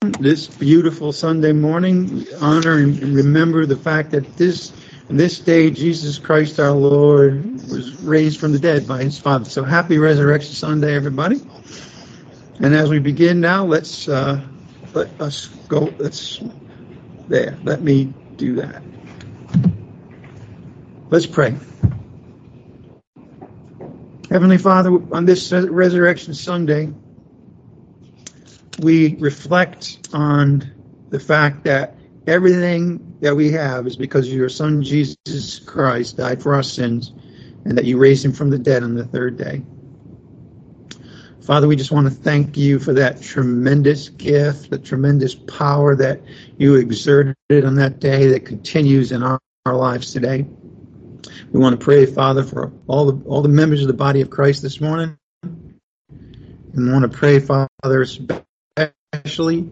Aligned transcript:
this 0.00 0.46
beautiful 0.46 1.12
Sunday 1.12 1.52
morning. 1.52 2.24
Honor 2.40 2.78
and 2.78 2.98
remember 3.02 3.66
the 3.66 3.76
fact 3.76 4.12
that 4.12 4.36
this 4.36 4.72
this 5.08 5.40
day 5.40 5.70
Jesus 5.70 6.18
Christ 6.18 6.60
our 6.60 6.72
Lord 6.72 7.44
was 7.68 8.00
raised 8.02 8.38
from 8.38 8.52
the 8.52 8.58
dead 8.58 8.86
by 8.86 9.02
his 9.02 9.18
Father. 9.18 9.44
So 9.44 9.64
happy 9.64 9.98
Resurrection 9.98 10.54
Sunday, 10.54 10.94
everybody. 10.94 11.40
And 12.60 12.74
as 12.74 12.90
we 12.90 12.98
begin 13.00 13.40
now, 13.40 13.64
let's 13.64 14.08
uh, 14.08 14.40
let 14.94 15.08
us 15.20 15.46
go. 15.68 15.92
Let's 15.98 16.40
there. 17.28 17.56
Let 17.64 17.82
me 17.82 18.12
do 18.36 18.54
that. 18.56 18.82
Let's 21.10 21.26
pray. 21.26 21.56
Heavenly 24.30 24.58
Father, 24.58 24.90
on 25.12 25.24
this 25.24 25.52
Resurrection 25.52 26.34
Sunday, 26.34 26.92
we 28.80 29.16
reflect 29.16 30.08
on 30.12 30.70
the 31.10 31.20
fact 31.20 31.64
that 31.64 31.94
everything 32.26 33.16
that 33.20 33.34
we 33.34 33.50
have 33.50 33.86
is 33.86 33.96
because 33.96 34.32
your 34.32 34.48
Son 34.48 34.82
Jesus 34.82 35.58
Christ 35.60 36.16
died 36.16 36.42
for 36.42 36.54
our 36.54 36.62
sins 36.62 37.12
and 37.64 37.76
that 37.76 37.84
you 37.84 37.98
raised 37.98 38.24
him 38.24 38.32
from 38.32 38.50
the 38.50 38.58
dead 38.58 38.82
on 38.82 38.94
the 38.94 39.04
third 39.04 39.36
day. 39.36 39.62
Father, 41.40 41.66
we 41.66 41.76
just 41.76 41.90
want 41.90 42.06
to 42.06 42.12
thank 42.12 42.58
you 42.58 42.78
for 42.78 42.92
that 42.92 43.22
tremendous 43.22 44.10
gift, 44.10 44.70
the 44.70 44.78
tremendous 44.78 45.34
power 45.34 45.96
that 45.96 46.20
you 46.58 46.74
exerted 46.74 47.34
on 47.50 47.74
that 47.76 48.00
day 48.00 48.26
that 48.26 48.44
continues 48.44 49.12
in 49.12 49.22
our, 49.22 49.40
our 49.64 49.74
lives 49.74 50.12
today. 50.12 50.46
We 51.50 51.58
want 51.58 51.78
to 51.78 51.82
pray, 51.82 52.04
Father, 52.04 52.44
for 52.44 52.70
all 52.86 53.10
the 53.10 53.24
all 53.24 53.40
the 53.40 53.48
members 53.48 53.80
of 53.80 53.88
the 53.88 53.94
body 53.94 54.20
of 54.20 54.28
Christ 54.28 54.60
this 54.60 54.80
morning. 54.80 55.16
And 55.42 56.86
we 56.86 56.92
want 56.92 57.10
to 57.10 57.18
pray, 57.18 57.40
Father, 57.40 58.04
especially 59.12 59.70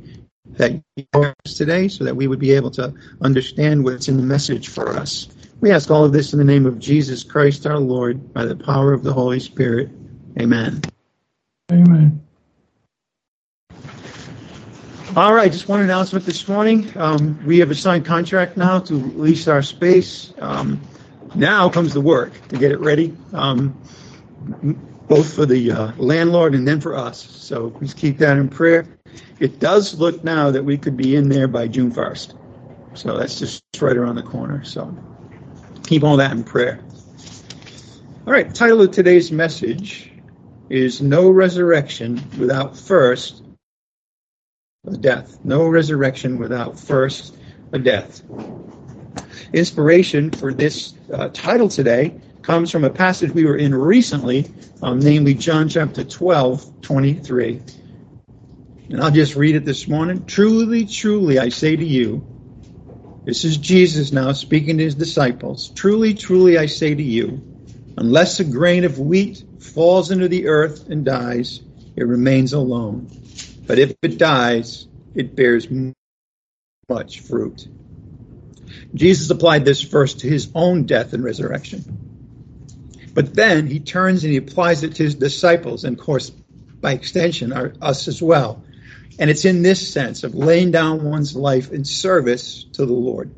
that 0.51 0.73
you 0.97 1.05
today 1.45 1.89
so 1.89 2.05
that 2.05 2.17
we 2.17 2.27
would 2.27 2.39
be 2.39 2.53
able 2.53 2.71
to 2.71 2.95
understand 3.21 3.85
what's 3.85 4.09
in 4.09 4.17
the 4.17 4.23
message 4.23 4.69
for 4.69 4.91
us. 4.91 5.29
We 5.61 5.71
ask 5.71 5.91
all 5.91 6.05
of 6.05 6.13
this 6.13 6.33
in 6.33 6.39
the 6.39 6.45
name 6.45 6.67
of 6.67 6.79
Jesus 6.79 7.25
Christ 7.25 7.67
our 7.67 7.79
Lord 7.79 8.33
by 8.33 8.45
the 8.45 8.57
power 8.57 8.93
of 8.93 9.03
the 9.03 9.13
Holy 9.13 9.41
Spirit. 9.41 9.91
Amen. 10.39 10.81
Amen. 11.73 12.23
All 15.17 15.33
right, 15.33 15.51
just 15.51 15.69
one 15.69 15.81
announcement 15.81 16.27
this 16.27 16.47
morning. 16.47 16.93
Um, 16.97 17.45
we 17.47 17.59
have 17.61 17.71
a 17.71 17.75
signed 17.75 18.05
contract 18.05 18.57
now 18.57 18.81
to 18.81 18.95
lease 18.95 19.49
our 19.49 19.63
space. 19.63 20.33
Um, 20.39 20.81
now 21.35 21.69
comes 21.69 21.95
the 21.95 22.01
work 22.01 22.33
to 22.49 22.59
get 22.59 22.71
it 22.71 22.81
ready. 22.81 23.17
Um, 23.33 23.81
both 25.09 25.35
for 25.35 25.47
the 25.47 25.73
uh, 25.73 25.93
landlord 25.97 26.55
and 26.55 26.67
then 26.67 26.81
for 26.81 26.95
us. 26.97 27.23
So 27.23 27.71
please 27.71 27.95
keep 27.95 28.19
that 28.19 28.37
in 28.37 28.49
prayer. 28.49 28.87
It 29.39 29.61
does 29.61 29.99
look 29.99 30.25
now 30.25 30.51
that 30.51 30.65
we 30.65 30.79
could 30.79 30.97
be 30.97 31.17
in 31.17 31.29
there 31.29 31.49
by 31.49 31.69
June 31.69 31.93
1st. 31.93 32.39
So 32.95 33.17
that's 33.19 33.39
just 33.39 33.63
right 33.81 33.97
around 33.97 34.17
the 34.17 34.23
corner. 34.23 34.65
So 34.65 34.97
keep 35.85 36.03
all 36.03 36.17
that 36.17 36.33
in 36.33 36.43
prayer. 36.43 36.81
All 38.27 38.33
right, 38.33 38.53
title 38.55 38.83
of 38.83 38.91
today's 38.91 39.31
message 39.31 40.11
is 40.71 41.01
No 41.01 41.31
Resurrection 41.31 42.23
Without 42.39 42.77
First 42.77 43.43
a 44.87 44.97
Death. 44.97 45.39
No 45.45 45.67
resurrection 45.67 46.39
without 46.39 46.79
first 46.79 47.37
a 47.73 47.79
death. 47.79 48.23
Inspiration 49.53 50.31
for 50.31 50.53
this 50.53 50.95
uh, 51.13 51.29
title 51.33 51.69
today 51.69 52.15
comes 52.43 52.71
from 52.71 52.85
a 52.85 52.91
passage 52.91 53.33
we 53.33 53.45
were 53.45 53.57
in 53.57 53.75
recently, 53.75 54.47
um, 54.83 55.01
namely 55.01 55.35
John 55.35 55.69
chapter 55.69 56.05
12, 56.05 56.83
23. 56.83 57.61
And 58.89 59.01
I'll 59.03 59.11
just 59.11 59.35
read 59.35 59.57
it 59.57 59.65
this 59.65 59.89
morning. 59.89 60.27
Truly, 60.27 60.87
truly, 60.87 61.39
I 61.39 61.49
say 61.49 61.75
to 61.75 61.85
you, 61.85 62.25
this 63.25 63.45
is 63.45 63.57
Jesus 63.57 64.13
now 64.13 64.31
speaking 64.33 64.79
to 64.79 64.85
his 64.85 64.95
disciples. 64.95 65.71
Truly, 65.71 66.15
truly, 66.15 66.59
I 66.59 66.67
say 66.67 66.95
to 66.95 67.03
you, 67.03 67.43
unless 67.97 68.39
a 68.39 68.45
grain 68.45 68.85
of 68.85 69.01
wheat 69.01 69.43
falls 69.59 70.13
into 70.13 70.29
the 70.29 70.47
earth 70.47 70.89
and 70.89 71.05
dies, 71.05 71.61
it 71.97 72.05
remains 72.07 72.53
alone. 72.53 73.11
But 73.67 73.81
if 73.81 73.97
it 74.03 74.19
dies, 74.19 74.87
it 75.17 75.35
bears 75.35 75.67
much 76.89 77.21
fruit. 77.21 77.67
Jesus 78.95 79.29
applied 79.31 79.65
this 79.65 79.83
first 79.83 80.21
to 80.21 80.29
his 80.29 80.51
own 80.55 80.85
death 80.85 81.13
and 81.13 81.25
resurrection. 81.25 81.83
But 83.13 83.35
then 83.35 83.67
he 83.67 83.81
turns 83.81 84.23
and 84.23 84.33
he 84.33 84.39
applies 84.39 84.85
it 84.85 84.95
to 84.97 85.03
his 85.03 85.17
disciples, 85.17 85.85
and 85.85 85.99
of 85.99 86.05
course, 86.05 86.31
by 86.31 86.93
extension, 86.93 87.53
our, 87.53 87.73
us 87.83 88.07
as 88.07 88.23
well. 88.23 88.63
And 89.19 89.31
it's 89.31 89.45
in 89.45 89.63
this 89.63 89.93
sense 89.93 90.25
of 90.25 90.35
laying 90.35 90.71
down 90.71 91.05
one's 91.05 91.35
life 91.35 91.73
in 91.73 91.85
service 91.85 92.65
to 92.75 92.85
the 92.85 92.93
Lord. 92.93 93.35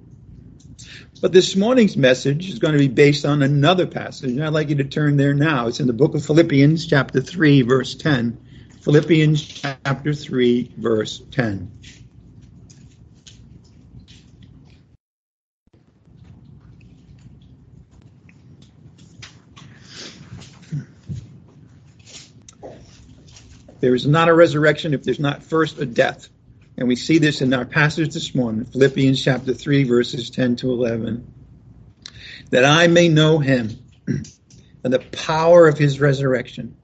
But 1.21 1.33
this 1.33 1.57
morning's 1.57 1.97
message 1.97 2.49
is 2.49 2.59
going 2.59 2.75
to 2.75 2.79
be 2.79 2.89
based 2.89 3.25
on 3.25 3.43
another 3.43 3.87
passage, 3.87 4.31
and 4.31 4.45
I'd 4.45 4.53
like 4.53 4.69
you 4.69 4.77
to 4.77 4.85
turn 4.85 5.17
there 5.17 5.35
now. 5.35 5.67
It's 5.67 5.81
in 5.81 5.89
the 5.89 5.93
book 5.93 6.15
of 6.15 6.25
Philippians, 6.25 6.87
chapter 6.87 7.21
3, 7.21 7.63
verse 7.63 7.97
10. 7.97 8.39
Philippians, 8.83 9.43
chapter 9.45 10.15
3, 10.15 10.75
verse 10.77 11.23
10. 11.33 11.73
There 23.81 23.95
is 23.95 24.07
not 24.07 24.29
a 24.29 24.35
resurrection 24.35 24.93
if 24.93 25.05
there's 25.05 25.21
not 25.21 25.43
first 25.43 25.79
a 25.79 25.87
death. 25.87 26.29
And 26.77 26.89
we 26.89 26.97
see 26.97 27.19
this 27.19 27.41
in 27.41 27.53
our 27.55 27.65
passage 27.65 28.15
this 28.15 28.35
morning, 28.35 28.65
Philippians 28.65 29.23
chapter 29.23 29.55
3, 29.55 29.85
verses 29.85 30.31
10 30.31 30.57
to 30.57 30.71
11. 30.71 31.33
That 32.51 32.65
I 32.65 32.87
may 32.87 33.09
know 33.09 33.39
him 33.39 33.79
and 34.07 34.93
the 34.93 35.05
power 35.13 35.67
of 35.67 35.77
his 35.77 36.01
resurrection 36.01 36.77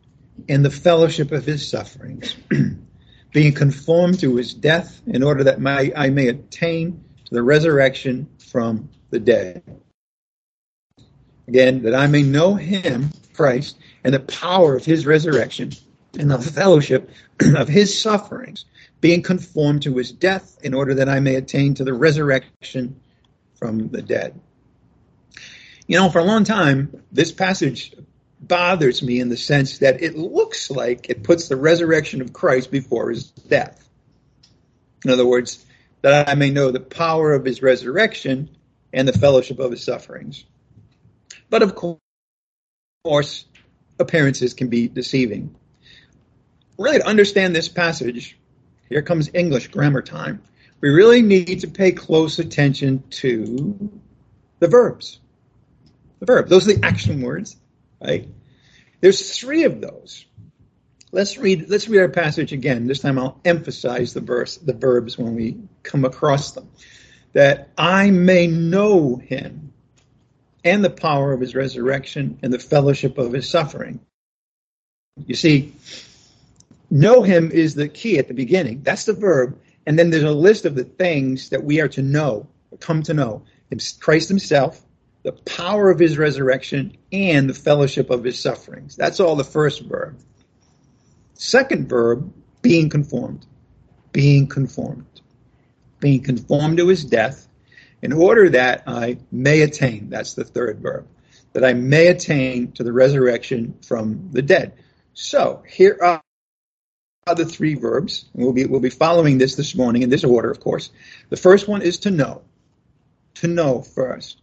and 0.48 0.64
the 0.64 0.70
fellowship 0.70 1.32
of 1.32 1.44
his 1.44 1.68
sufferings, 1.68 2.34
being 3.32 3.52
conformed 3.52 4.20
to 4.20 4.36
his 4.36 4.52
death, 4.52 5.00
in 5.06 5.22
order 5.22 5.44
that 5.44 5.60
my, 5.60 5.92
I 5.96 6.10
may 6.10 6.28
attain 6.28 7.04
to 7.24 7.34
the 7.34 7.42
resurrection 7.42 8.28
from 8.38 8.88
the 9.10 9.20
dead. 9.20 9.62
Again, 11.46 11.82
that 11.82 11.94
I 11.94 12.06
may 12.06 12.22
know 12.22 12.54
him, 12.54 13.10
Christ, 13.32 13.78
and 14.02 14.12
the 14.12 14.20
power 14.20 14.74
of 14.74 14.84
his 14.84 15.06
resurrection 15.06 15.72
in 16.16 16.28
the 16.28 16.38
fellowship 16.38 17.10
of 17.56 17.68
his 17.68 18.00
sufferings, 18.00 18.64
being 19.00 19.22
conformed 19.22 19.82
to 19.82 19.96
his 19.96 20.12
death, 20.12 20.58
in 20.62 20.74
order 20.74 20.94
that 20.94 21.08
I 21.08 21.20
may 21.20 21.34
attain 21.34 21.74
to 21.74 21.84
the 21.84 21.94
resurrection 21.94 23.00
from 23.56 23.88
the 23.88 24.02
dead. 24.02 24.38
You 25.86 25.98
know, 25.98 26.08
for 26.08 26.18
a 26.18 26.24
long 26.24 26.44
time, 26.44 27.02
this 27.12 27.32
passage 27.32 27.94
bothers 28.40 29.02
me 29.02 29.20
in 29.20 29.28
the 29.28 29.36
sense 29.36 29.78
that 29.78 30.02
it 30.02 30.16
looks 30.16 30.70
like 30.70 31.10
it 31.10 31.22
puts 31.22 31.48
the 31.48 31.56
resurrection 31.56 32.20
of 32.20 32.32
Christ 32.32 32.70
before 32.70 33.10
his 33.10 33.30
death. 33.30 33.86
In 35.04 35.10
other 35.10 35.26
words, 35.26 35.64
that 36.02 36.28
I 36.28 36.34
may 36.34 36.50
know 36.50 36.70
the 36.70 36.80
power 36.80 37.32
of 37.32 37.44
his 37.44 37.62
resurrection 37.62 38.50
and 38.92 39.08
the 39.08 39.18
fellowship 39.18 39.58
of 39.58 39.70
his 39.70 39.82
sufferings. 39.82 40.44
But 41.50 41.62
of 41.62 41.74
course, 43.04 43.44
appearances 43.98 44.54
can 44.54 44.68
be 44.68 44.88
deceiving 44.88 45.54
really 46.78 46.98
to 46.98 47.06
understand 47.06 47.54
this 47.54 47.68
passage, 47.68 48.36
here 48.88 49.02
comes 49.02 49.30
English 49.32 49.68
grammar 49.68 50.02
time. 50.02 50.42
We 50.80 50.90
really 50.90 51.22
need 51.22 51.60
to 51.60 51.68
pay 51.68 51.92
close 51.92 52.38
attention 52.38 53.04
to 53.10 53.90
the 54.58 54.68
verbs. 54.68 55.18
The 56.20 56.26
verb. 56.26 56.48
Those 56.48 56.68
are 56.68 56.74
the 56.74 56.84
action 56.84 57.22
words, 57.22 57.56
right? 58.00 58.28
There's 59.00 59.38
three 59.38 59.64
of 59.64 59.80
those. 59.80 60.24
Let's 61.12 61.38
read 61.38 61.68
let's 61.68 61.88
read 61.88 62.00
our 62.00 62.08
passage 62.08 62.52
again. 62.52 62.86
This 62.86 63.00
time 63.00 63.18
I'll 63.18 63.40
emphasize 63.44 64.14
the 64.14 64.20
verse 64.20 64.56
the 64.56 64.72
verbs 64.72 65.16
when 65.16 65.34
we 65.34 65.58
come 65.82 66.04
across 66.04 66.52
them. 66.52 66.68
That 67.34 67.68
I 67.78 68.10
may 68.10 68.46
know 68.46 69.16
him 69.16 69.72
and 70.64 70.84
the 70.84 70.90
power 70.90 71.32
of 71.32 71.40
his 71.40 71.54
resurrection 71.54 72.38
and 72.42 72.52
the 72.52 72.58
fellowship 72.58 73.18
of 73.18 73.32
his 73.32 73.48
suffering. 73.48 74.00
You 75.26 75.34
see, 75.34 75.74
Know 76.94 77.22
him 77.22 77.50
is 77.50 77.74
the 77.74 77.88
key 77.88 78.18
at 78.20 78.28
the 78.28 78.34
beginning. 78.34 78.84
That's 78.84 79.04
the 79.04 79.14
verb. 79.14 79.58
And 79.84 79.98
then 79.98 80.10
there's 80.10 80.22
a 80.22 80.30
list 80.30 80.64
of 80.64 80.76
the 80.76 80.84
things 80.84 81.48
that 81.48 81.64
we 81.64 81.80
are 81.80 81.88
to 81.88 82.02
know, 82.02 82.46
or 82.70 82.78
come 82.78 83.02
to 83.02 83.12
know. 83.12 83.42
Christ 83.98 84.28
himself, 84.28 84.80
the 85.24 85.32
power 85.32 85.90
of 85.90 85.98
his 85.98 86.16
resurrection, 86.16 86.96
and 87.10 87.50
the 87.50 87.54
fellowship 87.54 88.10
of 88.10 88.22
his 88.22 88.38
sufferings. 88.38 88.94
That's 88.94 89.18
all 89.18 89.34
the 89.34 89.42
first 89.42 89.82
verb. 89.82 90.20
Second 91.32 91.88
verb, 91.88 92.32
being 92.62 92.88
conformed. 92.88 93.44
Being 94.12 94.46
conformed. 94.46 95.20
Being 95.98 96.22
conformed 96.22 96.76
to 96.76 96.86
his 96.86 97.04
death 97.04 97.48
in 98.02 98.12
order 98.12 98.50
that 98.50 98.84
I 98.86 99.18
may 99.32 99.62
attain. 99.62 100.10
That's 100.10 100.34
the 100.34 100.44
third 100.44 100.78
verb. 100.78 101.08
That 101.54 101.64
I 101.64 101.72
may 101.72 102.06
attain 102.06 102.70
to 102.72 102.84
the 102.84 102.92
resurrection 102.92 103.78
from 103.82 104.28
the 104.30 104.42
dead. 104.42 104.74
So 105.12 105.64
here 105.66 106.22
the 107.32 107.46
three 107.46 107.74
verbs. 107.74 108.26
We'll 108.34 108.52
be 108.52 108.66
we'll 108.66 108.80
be 108.80 108.90
following 108.90 109.38
this 109.38 109.54
this 109.54 109.74
morning 109.74 110.02
in 110.02 110.10
this 110.10 110.24
order, 110.24 110.50
of 110.50 110.60
course. 110.60 110.90
The 111.30 111.36
first 111.36 111.66
one 111.66 111.80
is 111.80 111.98
to 112.00 112.10
know. 112.10 112.42
To 113.36 113.48
know 113.48 113.82
first. 113.82 114.40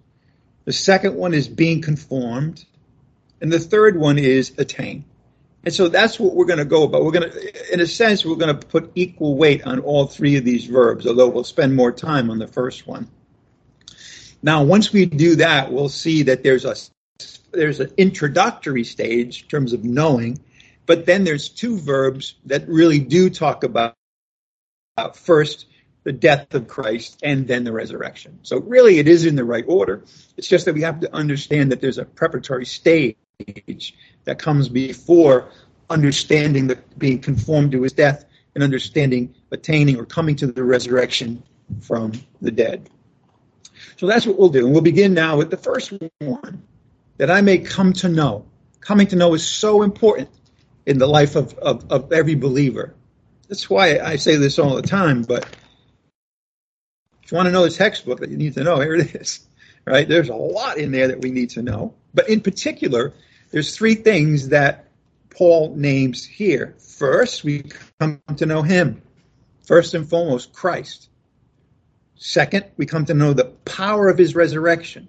The 0.66 0.74
second 0.74 1.16
one 1.16 1.34
is 1.34 1.48
being 1.48 1.82
conformed, 1.82 2.66
and 3.40 3.52
the 3.52 3.60
third 3.60 3.98
one 3.98 4.18
is 4.18 4.54
attain. 4.58 5.06
And 5.64 5.74
so 5.74 5.90
that's 5.90 6.20
what 6.20 6.34
we're 6.34 6.46
going 6.46 6.60
to 6.60 6.66
go 6.66 6.84
about. 6.84 7.04
We're 7.04 7.12
going 7.12 7.32
to, 7.32 7.74
in 7.74 7.82
a 7.82 7.88
sense, 7.88 8.26
we're 8.26 8.36
going 8.36 8.56
to 8.56 8.68
put 8.68 8.92
equal 8.96 9.38
weight 9.38 9.64
on 9.64 9.80
all 9.80 10.08
three 10.08 10.38
of 10.38 10.44
these 10.44 10.66
verbs, 10.66 11.06
although 11.06 11.28
we'll 11.28 11.44
spend 11.44 11.76
more 11.76 11.92
time 11.92 12.32
on 12.32 12.40
the 12.40 12.48
first 12.48 12.88
one. 12.88 13.08
Now, 14.42 14.64
once 14.64 14.92
we 14.92 15.06
do 15.06 15.36
that, 15.36 15.72
we'll 15.72 15.90
see 15.90 16.24
that 16.24 16.42
there's 16.44 16.66
a 16.66 16.76
there's 17.52 17.80
an 17.80 17.92
introductory 17.98 18.84
stage 18.84 19.44
in 19.44 19.48
terms 19.50 19.74
of 19.74 19.84
knowing, 19.84 20.40
but 20.92 21.06
then 21.06 21.24
there's 21.24 21.48
two 21.48 21.78
verbs 21.78 22.36
that 22.48 22.68
really 22.68 23.00
do 23.00 23.30
talk 23.30 23.64
about 23.64 23.96
uh, 24.98 25.12
first 25.12 25.68
the 26.04 26.12
death 26.12 26.54
of 26.54 26.68
Christ 26.68 27.18
and 27.24 27.48
then 27.48 27.64
the 27.64 27.72
resurrection. 27.72 28.40
So 28.44 28.60
really, 28.60 29.00
it 29.00 29.08
is 29.08 29.26
in 29.26 29.38
the 29.38 29.46
right 29.46 29.64
order. 29.66 30.04
It's 30.36 30.50
just 30.50 30.66
that 30.66 30.74
we 30.74 30.82
have 30.82 31.00
to 31.00 31.16
understand 31.16 31.72
that 31.72 31.80
there's 31.80 31.98
a 31.98 32.04
preparatory 32.04 32.66
stage 32.66 33.16
that 34.26 34.38
comes 34.38 34.68
before 34.68 35.54
understanding 35.90 36.68
the 36.68 36.78
being 36.98 37.22
conformed 37.22 37.72
to 37.72 37.84
his 37.84 37.94
death 37.94 38.26
and 38.54 38.62
understanding 38.62 39.34
attaining 39.50 39.98
or 39.98 40.06
coming 40.06 40.36
to 40.36 40.48
the 40.48 40.62
resurrection 40.62 41.42
from 41.80 42.12
the 42.42 42.52
dead. 42.52 42.90
So 43.96 44.08
that's 44.08 44.26
what 44.26 44.38
we'll 44.38 44.50
do. 44.50 44.66
And 44.66 44.74
we'll 44.74 44.82
begin 44.82 45.14
now 45.14 45.38
with 45.38 45.52
the 45.52 45.56
first 45.56 45.94
one 46.20 46.64
that 47.16 47.32
I 47.32 47.40
may 47.40 47.60
come 47.60 47.94
to 47.94 48.10
know. 48.10 48.46
Coming 48.82 49.08
to 49.08 49.16
know 49.16 49.34
is 49.36 49.48
so 49.48 49.84
important 49.84 50.28
in 50.86 50.98
the 50.98 51.08
life 51.08 51.36
of, 51.36 51.54
of, 51.56 51.92
of 51.92 52.12
every 52.12 52.36
believer. 52.36 52.96
That's 53.48 53.70
why 53.70 54.00
I 54.00 54.16
say 54.16 54.38
this 54.38 54.60
all 54.60 54.76
the 54.76 54.82
time, 54.82 55.24
but 55.24 55.46
if 57.24 57.32
you 57.32 57.36
want 57.36 57.48
to 57.48 57.52
know 57.52 57.64
the 57.64 57.70
textbook 57.70 58.20
that 58.20 58.30
you 58.30 58.38
need 58.38 58.54
to 58.56 58.64
know, 58.64 58.80
here 58.80 58.96
it 58.96 59.16
is. 59.16 59.42
Right? 59.86 60.08
There's 60.08 60.30
a 60.30 60.36
lot 60.36 60.78
in 60.78 60.92
there 60.92 61.08
that 61.08 61.22
we 61.22 61.32
need 61.32 61.52
to 61.52 61.62
know. 61.62 61.96
But 62.14 62.30
in 62.30 62.42
particular, 62.42 63.14
there's 63.50 63.76
three 63.76 63.96
things 63.96 64.50
that 64.50 64.88
Paul 65.30 65.76
names 65.76 66.26
here. 66.26 66.76
First, 66.78 67.44
we 67.44 67.64
come 68.00 68.22
to 68.38 68.46
know 68.46 68.62
him. 68.62 69.02
First 69.66 69.94
and 69.94 70.08
foremost, 70.08 70.54
Christ. 70.54 71.10
Second, 72.16 72.66
we 72.78 72.86
come 72.86 73.06
to 73.06 73.14
know 73.14 73.34
the 73.34 73.46
power 73.66 74.08
of 74.08 74.18
his 74.18 74.36
resurrection. 74.36 75.08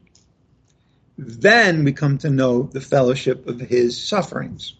Then 1.19 1.85
we 1.85 1.93
come 1.93 2.19
to 2.19 2.31
know 2.31 2.63
the 2.63 2.81
fellowship 2.81 3.47
of 3.47 3.61
his 3.61 4.03
sufferings. 4.03 4.75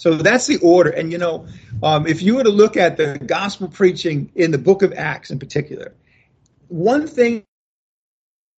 So 0.00 0.14
that's 0.14 0.46
the 0.46 0.56
order. 0.56 0.88
And 0.88 1.12
you 1.12 1.18
know, 1.18 1.46
um, 1.82 2.06
if 2.06 2.22
you 2.22 2.36
were 2.36 2.42
to 2.42 2.50
look 2.50 2.78
at 2.78 2.96
the 2.96 3.18
gospel 3.18 3.68
preaching 3.68 4.32
in 4.34 4.50
the 4.50 4.56
book 4.56 4.80
of 4.80 4.94
Acts 4.94 5.30
in 5.30 5.38
particular, 5.38 5.92
one 6.68 7.06
thing 7.06 7.44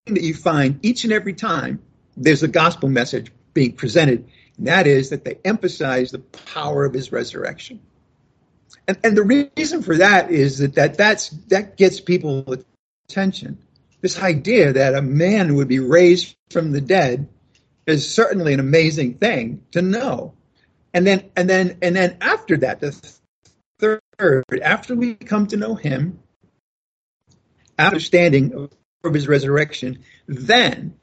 that 0.07 0.23
you 0.23 0.35
find 0.35 0.79
each 0.87 1.03
and 1.03 1.13
every 1.13 1.33
time 1.33 1.83
there's 2.17 2.45
a 2.45 2.49
gospel 2.49 2.89
message 2.89 3.33
being 3.55 3.73
presented, 3.73 4.31
and 4.57 4.69
that 4.69 4.87
is 4.87 5.11
that 5.11 5.25
they 5.25 5.37
emphasize 5.45 6.13
the 6.13 6.21
power 6.21 6.85
of 6.85 6.95
his 6.95 7.11
resurrection. 7.11 7.81
And, 8.87 8.97
and 9.03 9.17
the 9.17 9.51
reason 9.57 9.83
for 9.83 9.97
that 9.97 10.31
is 10.31 10.59
that, 10.59 10.77
that 10.77 10.97
that's, 10.97 11.31
that 11.49 11.77
gets 11.77 11.99
people 11.99 12.55
attention. 13.09 13.59
This 14.01 14.23
idea 14.23 14.75
that 14.75 14.95
a 14.95 15.03
man 15.03 15.57
would 15.57 15.67
be 15.67 15.81
raised 15.81 16.37
from 16.51 16.71
the 16.71 16.81
dead 16.81 17.29
is 17.85 18.09
certainly 18.09 18.55
an 18.55 18.61
amazing 18.61 19.15
thing 19.15 19.65
to 19.73 19.83
know. 19.83 20.35
And 20.95 21.07
then, 21.07 21.31
and 21.37 21.49
then, 21.49 21.79
and 21.83 21.97
then 21.97 22.19
after 22.21 22.57
that, 22.59 22.81
the 22.81 22.93
third, 23.79 24.43
after 24.63 24.95
we 24.95 25.15
come 25.15 25.47
to 25.49 25.57
know 25.57 25.75
him, 25.75 26.19
understanding 27.79 28.69
of 29.05 29.15
his 29.15 29.27
resurrection, 29.27 30.01
then 30.27 30.95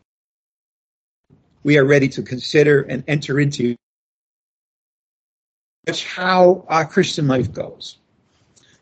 we 1.63 1.77
are 1.77 1.85
ready 1.85 2.07
to 2.09 2.23
consider 2.23 2.81
and 2.81 3.03
enter 3.07 3.39
into 3.39 3.75
that's 5.85 6.03
how 6.03 6.65
our 6.67 6.85
Christian 6.85 7.27
life 7.27 7.51
goes. 7.51 7.97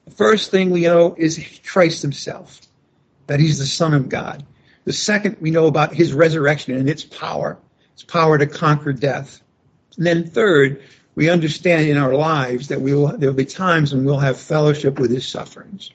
The 0.06 0.12
first 0.12 0.52
thing 0.52 0.72
we 0.72 0.82
know 0.82 1.16
is 1.18 1.62
Christ 1.66 2.02
himself 2.02 2.62
that 3.28 3.40
he's 3.40 3.60
the 3.60 3.66
Son 3.66 3.94
of 3.94 4.10
God. 4.10 4.46
The 4.86 4.94
second, 4.94 5.38
we 5.40 5.52
know 5.52 5.68
about 5.68 5.94
his 5.94 6.14
resurrection 6.14 6.76
and 6.76 6.90
its 6.90 7.04
power, 7.04 7.58
its 7.94 8.04
power 8.04 8.38
to 8.38 8.48
conquer 8.48 8.94
death. 8.94 9.42
And 9.98 10.06
then 10.06 10.28
third, 10.28 10.84
we 11.16 11.30
understand 11.30 11.90
in 11.90 11.98
our 11.98 12.14
lives 12.14 12.68
that 12.68 12.80
we 12.80 12.94
will, 12.94 13.18
there 13.18 13.30
will 13.30 13.38
be 13.38 13.46
times 13.46 13.94
when 13.94 14.06
we'll 14.06 14.20
have 14.20 14.40
fellowship 14.40 15.00
with 15.00 15.12
his 15.12 15.28
sufferings. 15.28 15.92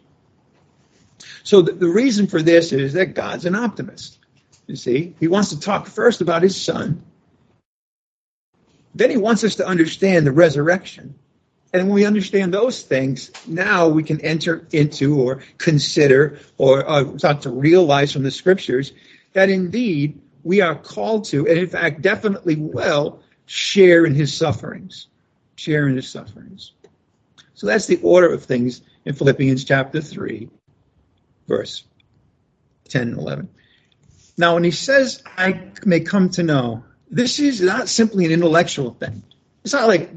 So 1.45 1.63
the, 1.63 1.73
the 1.73 1.89
reason 1.89 2.27
for 2.27 2.43
this 2.43 2.73
is 2.73 2.93
that 2.95 3.15
God's 3.15 3.45
an 3.45 3.55
optimist. 3.55 4.19
You 4.67 4.77
see, 4.77 5.15
he 5.21 5.29
wants 5.29 5.51
to 5.51 5.61
talk 5.61 5.87
first 5.87 6.21
about 6.21 6.43
his 6.43 6.61
son. 6.61 7.03
Then 8.95 9.11
he 9.11 9.17
wants 9.17 9.43
us 9.45 9.57
to 9.57 9.67
understand 9.67 10.27
the 10.27 10.33
resurrection. 10.33 11.15
And 11.73 11.85
when 11.85 11.95
we 11.95 12.05
understand 12.05 12.53
those 12.53 12.83
things, 12.83 13.31
now 13.47 13.89
we 13.89 14.03
can 14.03 14.21
enter 14.21 14.67
into 14.73 15.19
or 15.21 15.43
consider 15.57 16.39
or 16.59 16.89
uh, 16.89 17.17
start 17.17 17.41
to 17.43 17.51
realize 17.51 18.13
from 18.13 18.25
the 18.25 18.31
scriptures 18.31 18.93
that 19.33 19.49
indeed 19.49 20.21
we 20.45 20.61
are 20.61 20.75
called 20.75 21.25
to, 21.27 21.47
and 21.49 21.59
in 21.59 21.69
fact, 21.69 22.03
definitely 22.03 22.57
will, 22.57 23.22
share 23.47 24.05
in 24.07 24.15
his 24.15 24.35
sufferings. 24.35 25.09
Share 25.57 25.89
in 25.89 25.97
his 25.97 26.09
sufferings. 26.09 26.73
So 27.55 27.67
that's 27.67 27.87
the 27.87 28.01
order 28.03 28.33
of 28.33 28.45
things 28.45 28.83
in 29.05 29.15
Philippians 29.15 29.65
chapter 29.65 30.01
3, 30.01 30.49
verse 31.47 31.85
10 32.89 33.03
and 33.09 33.19
11. 33.19 33.49
Now, 34.39 34.55
when 34.55 34.65
he 34.65 34.71
says, 34.71 35.23
I 35.37 35.61
may 35.85 36.01
come 36.01 36.31
to 36.31 36.43
know, 36.43 36.85
this 37.11 37.39
is 37.39 37.61
not 37.61 37.89
simply 37.89 38.25
an 38.25 38.33
intellectual 38.33 38.95
thing. 38.95 39.23
It's 39.65 39.75
not 39.75 39.87
like 39.87 40.11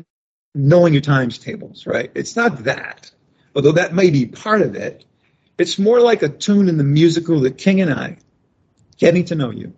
knowing 0.56 0.94
your 0.94 1.02
times 1.02 1.38
tables, 1.38 1.86
right? 1.86 2.10
It's 2.16 2.36
not 2.36 2.64
that, 2.64 3.12
although 3.56 3.74
that 3.74 3.94
may 3.94 4.10
be 4.10 4.26
part 4.26 4.62
of 4.62 4.76
it. 4.76 5.06
It's 5.58 5.78
more 5.78 6.00
like 6.00 6.24
a 6.24 6.30
tune 6.30 6.68
in 6.70 6.78
the 6.78 6.84
musical 6.84 7.40
The 7.40 7.52
King 7.52 7.82
and 7.82 7.94
I, 7.94 8.18
getting 8.98 9.26
to 9.26 9.36
know 9.36 9.52
you. 9.52 9.74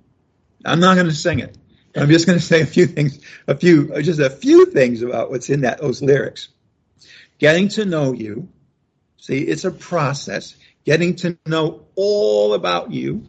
I'm 0.66 0.80
not 0.80 0.96
going 0.96 1.08
to 1.08 1.14
sing 1.14 1.40
it. 1.40 1.58
I'm 1.98 2.10
just 2.10 2.26
going 2.28 2.40
to 2.40 2.44
say 2.46 2.62
a 2.62 2.66
few 2.66 2.86
things, 2.86 3.20
a 3.48 3.56
few, 3.56 4.02
just 4.02 4.20
a 4.20 4.30
few 4.30 4.66
things 4.68 5.02
about 5.02 5.32
what's 5.32 5.50
in 5.50 5.62
that 5.62 5.82
those 5.82 6.02
lyrics. 6.02 6.50
Getting 7.40 7.68
to 7.70 7.86
know 7.86 8.14
you. 8.14 8.50
See, 9.18 9.40
it's 9.40 9.66
a 9.66 9.72
process. 9.72 10.56
Getting 10.86 11.16
to 11.18 11.38
know 11.46 11.86
all 11.96 12.54
about 12.54 12.92
you. 12.92 13.26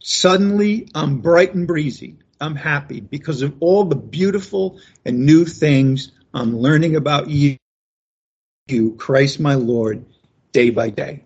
Suddenly, 0.00 0.88
I'm 0.94 1.18
bright 1.18 1.54
and 1.54 1.66
breezy. 1.66 2.16
I'm 2.40 2.56
happy 2.56 3.00
because 3.00 3.42
of 3.42 3.54
all 3.60 3.84
the 3.84 3.96
beautiful 3.96 4.80
and 5.04 5.24
new 5.26 5.44
things 5.44 6.10
I'm 6.34 6.58
learning 6.58 6.96
about 6.96 7.28
you, 7.28 7.58
you, 8.66 8.94
Christ 8.94 9.38
my 9.38 9.54
Lord, 9.54 10.04
day 10.52 10.70
by 10.70 10.90
day. 10.90 11.24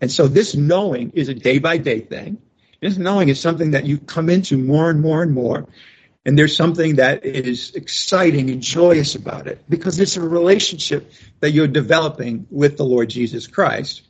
And 0.00 0.10
so 0.10 0.28
this 0.28 0.54
knowing 0.54 1.10
is 1.14 1.28
a 1.28 1.34
day 1.34 1.58
by 1.58 1.76
day 1.76 2.00
thing. 2.00 2.40
This 2.80 2.96
knowing 2.96 3.28
is 3.28 3.40
something 3.40 3.72
that 3.72 3.86
you 3.86 3.98
come 3.98 4.30
into 4.30 4.56
more 4.56 4.90
and 4.90 5.00
more 5.00 5.22
and 5.22 5.32
more. 5.32 5.66
And 6.24 6.38
there's 6.38 6.54
something 6.54 6.96
that 6.96 7.24
is 7.24 7.74
exciting 7.74 8.50
and 8.50 8.62
joyous 8.62 9.14
about 9.14 9.46
it 9.46 9.62
because 9.68 9.98
it's 9.98 10.16
a 10.16 10.20
relationship 10.20 11.12
that 11.40 11.52
you're 11.52 11.66
developing 11.66 12.46
with 12.50 12.76
the 12.76 12.84
Lord 12.84 13.08
Jesus 13.08 13.46
Christ. 13.46 14.02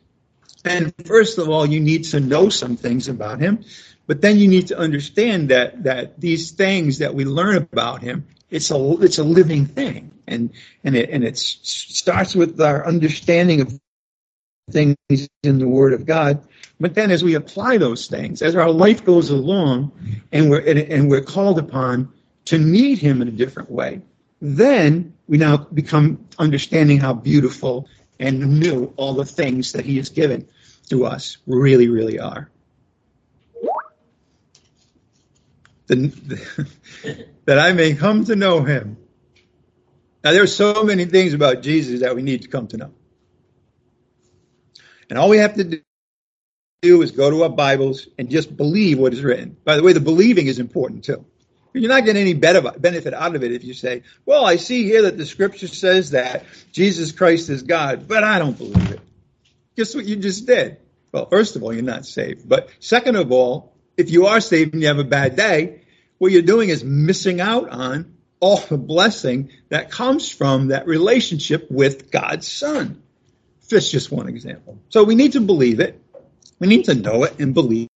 And 0.65 0.93
first 1.07 1.39
of 1.39 1.49
all, 1.49 1.67
you 1.67 1.81
need 1.81 2.05
to 2.05 2.21
know 2.21 2.49
some 2.49 2.77
things 2.77 3.09
about 3.09 3.41
him, 3.41 3.65
but 4.07 4.21
then 4.21 4.39
you 4.39 4.49
need 4.49 4.69
to 4.69 4.79
understand 4.79 5.49
that 5.51 5.85
that 5.85 6.21
these 6.21 6.51
things 6.51 6.99
that 6.99 7.15
we 7.15 7.25
learn 7.25 7.57
about 7.57 8.03
him 8.03 8.27
it's 8.51 8.71
a 8.71 8.93
it's 9.01 9.19
a 9.19 9.25
living 9.25 9.67
thing, 9.67 10.11
and 10.27 10.51
and 10.83 10.97
it 10.97 11.11
and 11.11 11.25
it 11.25 11.39
starts 11.39 12.35
with 12.35 12.61
our 12.61 12.85
understanding 12.87 13.61
of 13.61 13.81
things 14.71 14.97
in 15.43 15.59
the 15.59 15.69
Word 15.69 15.93
of 15.93 16.05
God. 16.05 16.47
But 16.81 16.95
then, 16.95 17.11
as 17.11 17.23
we 17.23 17.35
apply 17.35 17.77
those 17.77 18.07
things, 18.07 18.41
as 18.41 18.57
our 18.57 18.71
life 18.71 19.05
goes 19.05 19.29
along, 19.29 19.93
and 20.33 20.51
we're 20.51 20.61
and 20.61 21.11
we're 21.11 21.21
called 21.21 21.59
upon 21.59 22.11
to 22.47 22.59
meet 22.59 22.99
Him 22.99 23.21
in 23.21 23.29
a 23.29 23.33
different 23.33 23.71
way, 23.71 24.01
then 24.41 25.15
we 25.29 25.37
now 25.37 25.59
become 25.59 26.27
understanding 26.39 26.99
how 26.99 27.13
beautiful 27.13 27.87
and 28.19 28.59
new 28.59 28.93
all 28.97 29.15
the 29.15 29.27
things 29.27 29.73
that 29.73 29.85
He 29.85 29.99
has 29.99 30.09
given 30.09 30.49
to 30.89 31.05
us 31.05 31.37
really, 31.47 31.89
really 31.89 32.19
are. 32.19 32.51
The, 35.87 35.97
the 35.97 37.27
that 37.45 37.59
I 37.59 37.73
may 37.73 37.95
come 37.95 38.25
to 38.25 38.37
know 38.37 38.63
him. 38.63 38.97
Now, 40.23 40.33
there 40.33 40.43
are 40.43 40.47
so 40.47 40.85
many 40.85 41.05
things 41.05 41.35
about 41.35 41.63
Jesus 41.63 42.01
that 42.01 42.15
we 42.15 42.23
need 42.23 42.43
to 42.43 42.49
come 42.49 42.69
to 42.69 42.77
know. 42.77 42.93
And 45.09 45.19
all 45.19 45.29
we 45.29 45.39
have 45.39 45.55
to 45.55 45.83
do 46.83 47.03
is 47.03 47.11
go 47.11 47.29
to 47.29 47.43
our 47.43 47.51
Bibles 47.51 48.09
and 48.17 48.31
just 48.31 48.57
believe 48.57 48.99
what 48.99 49.13
is 49.13 49.23
written. 49.23 49.55
By 49.65 49.77
the 49.77 49.83
way, 49.83 49.93
the 49.93 50.01
believing 50.01 50.47
is 50.47 50.59
important 50.59 51.05
too. 51.05 51.27
You're 51.75 51.91
not 51.91 52.07
getting 52.07 52.23
any 52.23 52.33
benefit 52.33 53.13
out 53.13 53.37
of 53.37 53.45
it 53.45 53.53
if 53.53 53.65
you 53.65 53.75
say, 53.75 54.03
well, 54.25 54.47
I 54.47 54.57
see 54.57 54.85
here 54.85 55.03
that 55.03 55.19
the 55.19 55.27
scripture 55.27 55.69
says 55.69 56.13
that 56.13 56.47
Jesus 56.73 57.13
Christ 57.13 57.51
is 57.51 57.63
God, 57.63 58.09
but 58.09 58.25
I 58.25 58.39
don't 58.39 58.57
believe 58.57 58.93
it. 58.93 59.01
Guess 59.77 59.95
what 59.95 60.07
you 60.07 60.17
just 60.17 60.47
did? 60.47 60.79
Well, 61.13 61.27
first 61.27 61.55
of 61.55 61.63
all, 61.63 61.73
you're 61.73 61.83
not 61.83 62.07
saved. 62.07 62.49
But 62.49 62.71
second 62.81 63.17
of 63.17 63.31
all, 63.31 63.75
if 63.99 64.11
you 64.11 64.27
are 64.27 64.41
saved 64.41 64.73
and 64.73 64.81
you 64.81 64.89
have 64.89 64.99
a 64.99 65.05
bad 65.05 65.37
day, 65.37 65.83
what 66.17 66.33
you're 66.33 66.41
doing 66.41 66.71
is 66.71 66.83
missing 66.83 67.43
out 67.43 67.69
on 67.69 68.15
all 68.41 68.57
the 68.57 68.79
blessing 68.79 69.51
that 69.69 69.91
comes 69.91 70.31
from 70.31 70.69
that 70.69 70.87
relationship 70.87 71.71
with 71.71 72.11
God's 72.11 72.49
Son. 72.49 73.03
That's 73.69 73.91
just 73.91 74.11
one 74.11 74.29
example. 74.29 74.79
So 74.89 75.05
we 75.05 75.15
need 75.15 75.33
to 75.33 75.43
believe 75.43 75.79
it. 75.79 76.03
We 76.61 76.67
need 76.67 76.85
to 76.85 76.95
know 76.95 77.25
it 77.25 77.41
and 77.41 77.55
believe 77.55 77.89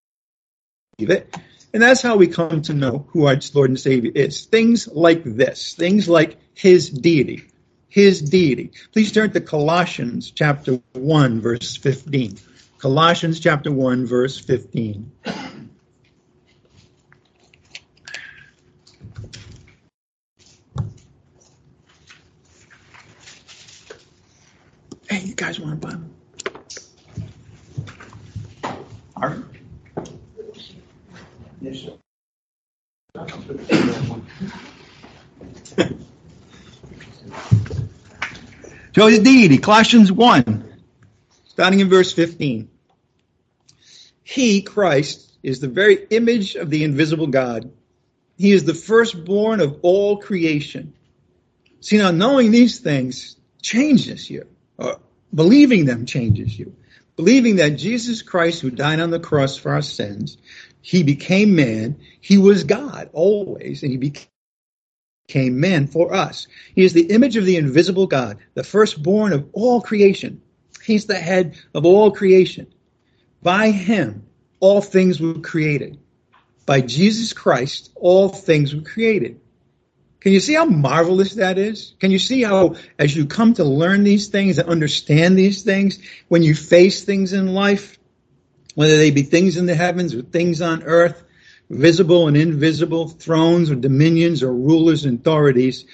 it. 0.99 1.37
And 1.75 1.83
that's 1.83 2.01
how 2.01 2.17
we 2.17 2.29
come 2.29 2.63
to 2.63 2.73
know 2.73 3.07
who 3.11 3.27
our 3.27 3.37
Lord 3.53 3.71
and 3.71 3.79
Savior 3.79 4.11
is. 4.15 4.47
Things 4.47 4.89
like 4.89 5.23
this, 5.25 5.75
things 5.75 6.09
like 6.09 6.39
His 6.55 6.89
deity, 6.89 7.45
His 7.89 8.23
deity. 8.23 8.73
Please 8.93 9.13
turn 9.13 9.33
to 9.33 9.41
Colossians 9.41 10.31
chapter 10.31 10.81
1, 10.95 11.41
verse 11.43 11.77
15. 11.77 12.39
Colossians 12.79 13.39
chapter 13.39 13.71
1, 13.71 14.07
verse 14.07 14.39
15. 14.39 15.13
Hey, 25.11 25.21
you 25.23 25.35
guys 25.35 25.61
want 25.61 25.75
a 25.75 25.77
Bible? 25.77 26.14
Right. 29.25 29.39
Yes, 31.61 31.89
so 38.95 39.07
his 39.07 39.21
deity, 39.21 39.59
Colossians 39.59 40.13
1, 40.13 40.65
starting 41.47 41.81
in 41.81 41.89
verse 41.89 42.13
15. 42.13 42.69
He, 44.23 44.63
Christ, 44.63 45.33
is 45.43 45.61
the 45.61 45.69
very 45.69 46.07
image 46.11 46.57
of 46.57 46.71
the 46.71 46.85
invisible 46.85 47.27
God. 47.27 47.71
He 48.37 48.53
is 48.53 48.65
the 48.65 48.75
firstborn 48.75 49.61
of 49.61 49.79
all 49.83 50.19
creation. 50.19 50.93
See, 51.81 51.99
now 51.99 52.11
knowing 52.11 52.51
these 52.51 52.81
things 52.81 53.37
changes 53.63 54.29
you. 54.29 54.47
Or 54.77 55.01
believing 55.33 55.85
them 55.85 56.07
changes 56.07 56.59
you. 56.59 56.75
Believing 57.17 57.57
that 57.57 57.71
Jesus 57.71 58.23
Christ, 58.23 58.61
who 58.61 58.71
died 58.71 59.01
on 59.01 59.11
the 59.11 59.21
cross 59.21 59.57
for 59.57 59.73
our 59.73 59.83
sins, 59.83 60.37
he 60.81 61.03
became 61.03 61.55
man. 61.55 61.99
He 62.21 62.39
was 62.39 62.65
God 62.65 63.09
always, 63.13 63.83
and 63.83 63.93
he 63.93 63.99
became 63.99 65.61
man 65.61 65.87
for 65.87 66.13
us. 66.13 66.49
He 66.75 66.85
is 66.85 66.93
the 66.93 67.11
image 67.11 67.37
of 67.37 67.45
the 67.45 67.57
invisible 67.57 68.07
God, 68.07 68.39
the 68.55 68.65
firstborn 68.65 69.33
of 69.33 69.49
all 69.53 69.81
creation. 69.81 70.43
He's 70.83 71.07
the 71.07 71.15
head 71.15 71.57
of 71.73 71.87
all 71.87 72.11
creation. 72.11 72.67
By 73.43 73.71
him, 73.71 74.27
all 74.61 74.81
things 74.81 75.21
were 75.21 75.35
created. 75.35 75.99
By 76.67 76.81
Jesus 76.81 77.33
Christ, 77.33 77.91
all 77.95 78.29
things 78.29 78.75
were 78.75 78.83
created. 78.83 79.41
Can 80.25 80.33
you 80.33 80.41
see 80.41 80.55
how 80.55 80.65
marvelous 80.65 81.35
that 81.35 81.59
is? 81.59 81.95
Can 82.01 82.11
you 82.11 82.19
see 82.19 82.43
how, 82.43 82.77
as 82.99 83.15
you 83.15 83.27
come 83.27 83.55
to 83.57 83.65
learn 83.65 84.05
these 84.05 84.29
things 84.29 84.59
and 84.59 84.71
understand 84.71 85.39
these 85.39 85.65
things, 85.65 85.99
when 86.29 86.43
you 86.43 86.55
face 86.55 87.05
things 87.05 87.35
in 87.35 87.53
life, 87.53 87.99
whether 88.75 88.97
they 88.97 89.11
be 89.11 89.23
things 89.23 89.59
in 89.59 89.67
the 89.67 89.75
heavens 89.75 90.15
or 90.15 90.23
things 90.23 90.63
on 90.63 90.83
earth, 90.85 91.23
visible 91.69 92.27
and 92.27 92.39
invisible, 92.39 93.09
thrones 93.09 93.71
or 93.71 93.75
dominions 93.75 94.43
or 94.43 94.55
rulers 94.55 95.05
and 95.05 95.21
authorities, 95.21 95.85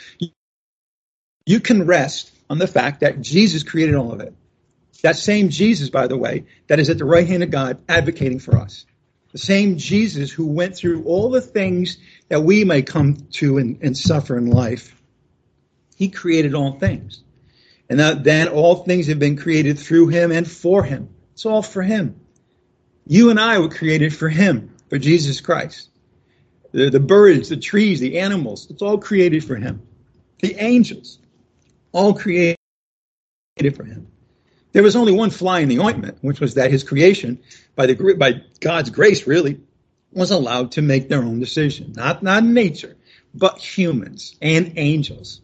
you 1.47 1.59
can 1.59 1.85
rest 1.87 2.33
on 2.49 2.59
the 2.59 2.69
fact 2.69 3.01
that 3.01 3.21
Jesus 3.21 3.65
created 3.65 3.97
all 3.97 4.13
of 4.13 4.21
it. 4.21 4.33
That 5.03 5.17
same 5.17 5.49
Jesus, 5.49 5.91
by 5.91 6.07
the 6.07 6.17
way, 6.17 6.45
that 6.69 6.79
is 6.79 6.89
at 6.89 6.99
the 6.99 7.05
right 7.05 7.27
hand 7.27 7.43
of 7.43 7.51
God 7.51 7.83
advocating 7.89 8.39
for 8.39 8.57
us. 8.59 8.87
The 9.33 9.39
same 9.39 9.79
Jesus 9.79 10.31
who 10.31 10.47
went 10.47 10.77
through 10.77 11.05
all 11.05 11.31
the 11.31 11.41
things 11.41 11.99
that 12.31 12.41
we 12.41 12.65
may 12.65 12.81
come 12.81 13.17
to 13.33 13.59
and, 13.59 13.79
and 13.83 13.97
suffer 13.97 14.39
in 14.39 14.47
life. 14.47 14.97
He 15.97 16.09
created 16.09 16.55
all 16.55 16.79
things. 16.79 17.23
And 17.91 18.01
that, 18.01 18.25
then 18.25 18.49
all 18.49 18.77
things 18.77 19.09
have 19.09 19.19
been 19.19 19.37
created 19.37 19.79
through 19.79 20.09
him 20.09 20.33
and 20.33 20.51
for 20.51 20.83
him. 20.83 21.11
It's 21.35 21.45
all 21.45 21.63
for 21.63 21.83
him. 21.83 22.19
You 23.11 23.31
and 23.31 23.41
I 23.41 23.59
were 23.59 23.69
created 23.69 24.15
for 24.15 24.29
Him, 24.29 24.73
for 24.89 24.97
Jesus 24.97 25.41
Christ. 25.41 25.89
The, 26.71 26.91
the 26.91 27.01
birds, 27.01 27.49
the 27.49 27.57
trees, 27.57 27.99
the 27.99 28.21
animals, 28.21 28.71
it's 28.71 28.83
all 28.83 28.99
created 28.99 29.43
for 29.43 29.57
Him. 29.57 29.83
The 30.39 30.55
angels, 30.63 31.19
all 31.91 32.15
created 32.15 32.57
for 33.75 33.83
Him. 33.83 34.07
There 34.71 34.85
was 34.85 34.95
only 34.95 35.11
one 35.11 35.31
fly 35.31 35.59
in 35.59 35.69
the 35.69 35.81
ointment, 35.81 36.19
which 36.21 36.39
was 36.39 36.55
that 36.55 36.71
His 36.71 36.85
creation, 36.85 37.41
by 37.75 37.87
the 37.87 38.15
by 38.15 38.43
God's 38.61 38.91
grace, 38.91 39.27
really, 39.27 39.59
was 40.13 40.31
allowed 40.31 40.73
to 40.73 40.83
make 40.83 41.09
their 41.09 41.23
own 41.23 41.41
decision. 41.41 41.93
Not 41.97 42.23
not 42.23 42.45
nature, 42.45 42.97
but 43.35 43.59
humans 43.59 44.37
and 44.43 44.73
angels. 44.77 45.41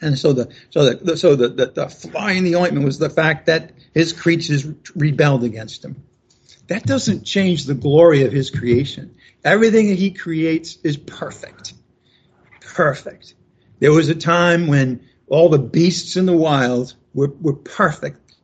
And 0.00 0.18
so 0.18 0.32
the 0.32 0.50
so 0.70 0.94
the 0.94 1.16
so 1.16 1.36
the, 1.36 1.48
the, 1.48 1.66
the 1.66 1.88
fly 1.88 2.32
in 2.32 2.44
the 2.44 2.56
ointment 2.56 2.84
was 2.84 2.98
the 2.98 3.10
fact 3.10 3.46
that 3.46 3.72
his 3.94 4.12
creatures 4.12 4.66
rebelled 4.94 5.44
against 5.44 5.84
him. 5.84 6.02
That 6.68 6.84
doesn't 6.84 7.24
change 7.24 7.64
the 7.64 7.74
glory 7.74 8.24
of 8.24 8.32
his 8.32 8.48
creation. 8.48 9.14
Everything 9.44 9.88
that 9.88 9.98
he 9.98 10.10
creates 10.10 10.78
is 10.84 10.96
perfect. 10.96 11.74
Perfect. 12.60 13.34
There 13.80 13.92
was 13.92 14.08
a 14.08 14.14
time 14.14 14.68
when 14.68 15.00
all 15.26 15.48
the 15.48 15.58
beasts 15.58 16.16
in 16.16 16.26
the 16.26 16.36
wild 16.36 16.94
were, 17.14 17.32
were 17.40 17.54
perfect, 17.54 18.36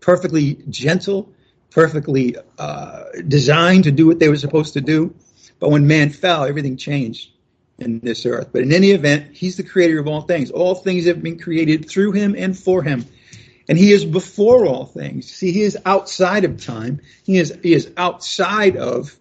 perfectly 0.00 0.54
gentle, 0.68 1.32
perfectly 1.74 2.36
uh, 2.58 3.04
designed 3.26 3.84
to 3.84 3.92
do 3.92 4.06
what 4.06 4.18
they 4.18 4.28
were 4.28 4.36
supposed 4.36 4.74
to 4.74 4.80
do. 4.80 5.14
But 5.58 5.70
when 5.70 5.86
man 5.86 6.10
fell, 6.10 6.44
everything 6.44 6.76
changed 6.76 7.30
in 7.78 8.00
this 8.00 8.24
earth. 8.24 8.50
But 8.52 8.62
in 8.62 8.72
any 8.72 8.92
event, 8.92 9.36
he's 9.36 9.56
the 9.56 9.62
creator 9.62 9.98
of 9.98 10.06
all 10.06 10.22
things. 10.22 10.50
All 10.50 10.74
things 10.74 11.06
have 11.06 11.22
been 11.22 11.38
created 11.38 11.88
through 11.88 12.12
him 12.12 12.34
and 12.36 12.56
for 12.56 12.82
him 12.82 13.04
and 13.68 13.78
he 13.78 13.92
is 13.92 14.04
before 14.04 14.66
all 14.66 14.86
things. 14.86 15.32
See, 15.32 15.52
he 15.52 15.62
is 15.62 15.78
outside 15.86 16.44
of 16.44 16.62
time. 16.62 17.00
He 17.24 17.38
is 17.38 17.58
he 17.62 17.74
is 17.74 17.90
outside 17.96 18.76
of 18.76 19.16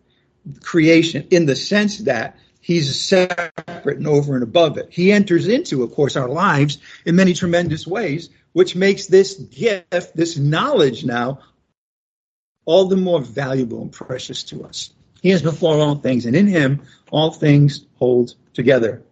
creation 0.61 1.27
in 1.31 1.45
the 1.45 1.55
sense 1.55 1.99
that 1.99 2.37
he's 2.59 2.99
separate 2.99 3.97
and 3.97 4.07
over 4.07 4.33
and 4.33 4.43
above 4.43 4.77
it. 4.77 4.87
He 4.91 5.11
enters 5.11 5.47
into, 5.47 5.83
of 5.83 5.93
course, 5.93 6.15
our 6.15 6.27
lives 6.27 6.79
in 7.05 7.15
many 7.15 7.33
tremendous 7.33 7.87
ways, 7.87 8.29
which 8.51 8.75
makes 8.75 9.07
this 9.07 9.35
gift, 9.35 10.15
this 10.15 10.37
knowledge 10.37 11.05
now, 11.05 11.39
all 12.65 12.85
the 12.85 12.97
more 12.97 13.21
valuable 13.21 13.81
and 13.81 13.91
precious 13.91 14.43
to 14.43 14.63
us. 14.63 14.91
He 15.21 15.31
is 15.31 15.41
before 15.41 15.77
all 15.77 15.95
things, 15.95 16.25
and 16.25 16.35
in 16.35 16.47
him 16.47 16.81
all 17.11 17.31
things 17.31 17.85
hold 17.95 18.35
together. 18.53 19.03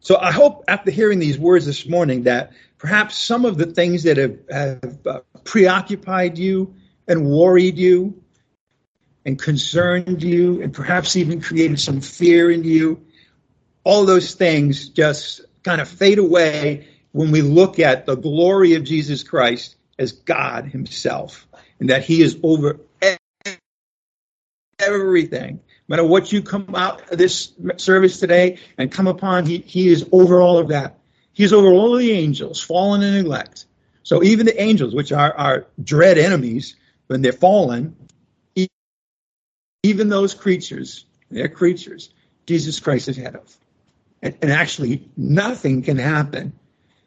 So 0.00 0.18
I 0.18 0.32
hope 0.32 0.64
after 0.68 0.90
hearing 0.90 1.18
these 1.18 1.38
words 1.38 1.64
this 1.64 1.88
morning 1.88 2.24
that 2.24 2.52
perhaps 2.76 3.16
some 3.16 3.46
of 3.46 3.56
the 3.56 3.66
things 3.66 4.02
that 4.02 4.18
have, 4.18 4.38
have 4.50 5.06
uh, 5.06 5.20
preoccupied 5.44 6.36
you 6.36 6.74
and 7.08 7.26
worried 7.26 7.78
you 7.78 8.22
and 9.24 9.38
concerned 9.38 10.22
you 10.22 10.60
and 10.60 10.74
perhaps 10.74 11.16
even 11.16 11.40
created 11.40 11.80
some 11.80 12.02
fear 12.02 12.50
in 12.50 12.64
you, 12.64 13.02
all 13.82 14.04
those 14.04 14.34
things 14.34 14.90
just 14.90 15.40
kind 15.62 15.80
of 15.80 15.88
fade 15.88 16.18
away 16.18 16.86
when 17.12 17.30
we 17.30 17.40
look 17.40 17.78
at 17.78 18.04
the 18.04 18.16
glory 18.16 18.74
of 18.74 18.84
Jesus 18.84 19.22
Christ 19.22 19.76
as 19.98 20.12
God 20.12 20.66
Himself 20.66 21.46
and 21.84 21.90
that 21.90 22.02
He 22.02 22.22
is 22.22 22.38
over 22.42 22.80
everything. 24.78 25.60
No 25.86 25.96
matter 25.96 26.04
what 26.04 26.32
you 26.32 26.40
come 26.40 26.74
out 26.74 27.12
of 27.12 27.18
this 27.18 27.52
service 27.76 28.18
today 28.18 28.58
and 28.78 28.90
come 28.90 29.06
upon, 29.06 29.44
He, 29.44 29.58
he 29.58 29.88
is 29.88 30.08
over 30.10 30.40
all 30.40 30.56
of 30.56 30.68
that. 30.68 30.98
He's 31.34 31.52
over 31.52 31.68
all 31.68 31.92
of 31.94 32.00
the 32.00 32.12
angels, 32.12 32.62
fallen 32.62 33.02
and 33.02 33.26
elect. 33.26 33.66
So 34.02 34.22
even 34.22 34.46
the 34.46 34.58
angels, 34.58 34.94
which 34.94 35.12
are 35.12 35.34
our 35.34 35.66
dread 35.82 36.16
enemies, 36.16 36.74
when 37.08 37.20
they're 37.20 37.32
fallen, 37.34 37.94
even 39.82 40.08
those 40.08 40.32
creatures, 40.32 41.04
they're 41.30 41.50
creatures, 41.50 42.08
Jesus 42.46 42.80
Christ 42.80 43.08
is 43.08 43.18
head 43.18 43.36
of. 43.36 43.54
And, 44.22 44.34
and 44.40 44.50
actually, 44.50 45.06
nothing 45.18 45.82
can 45.82 45.98
happen 45.98 46.54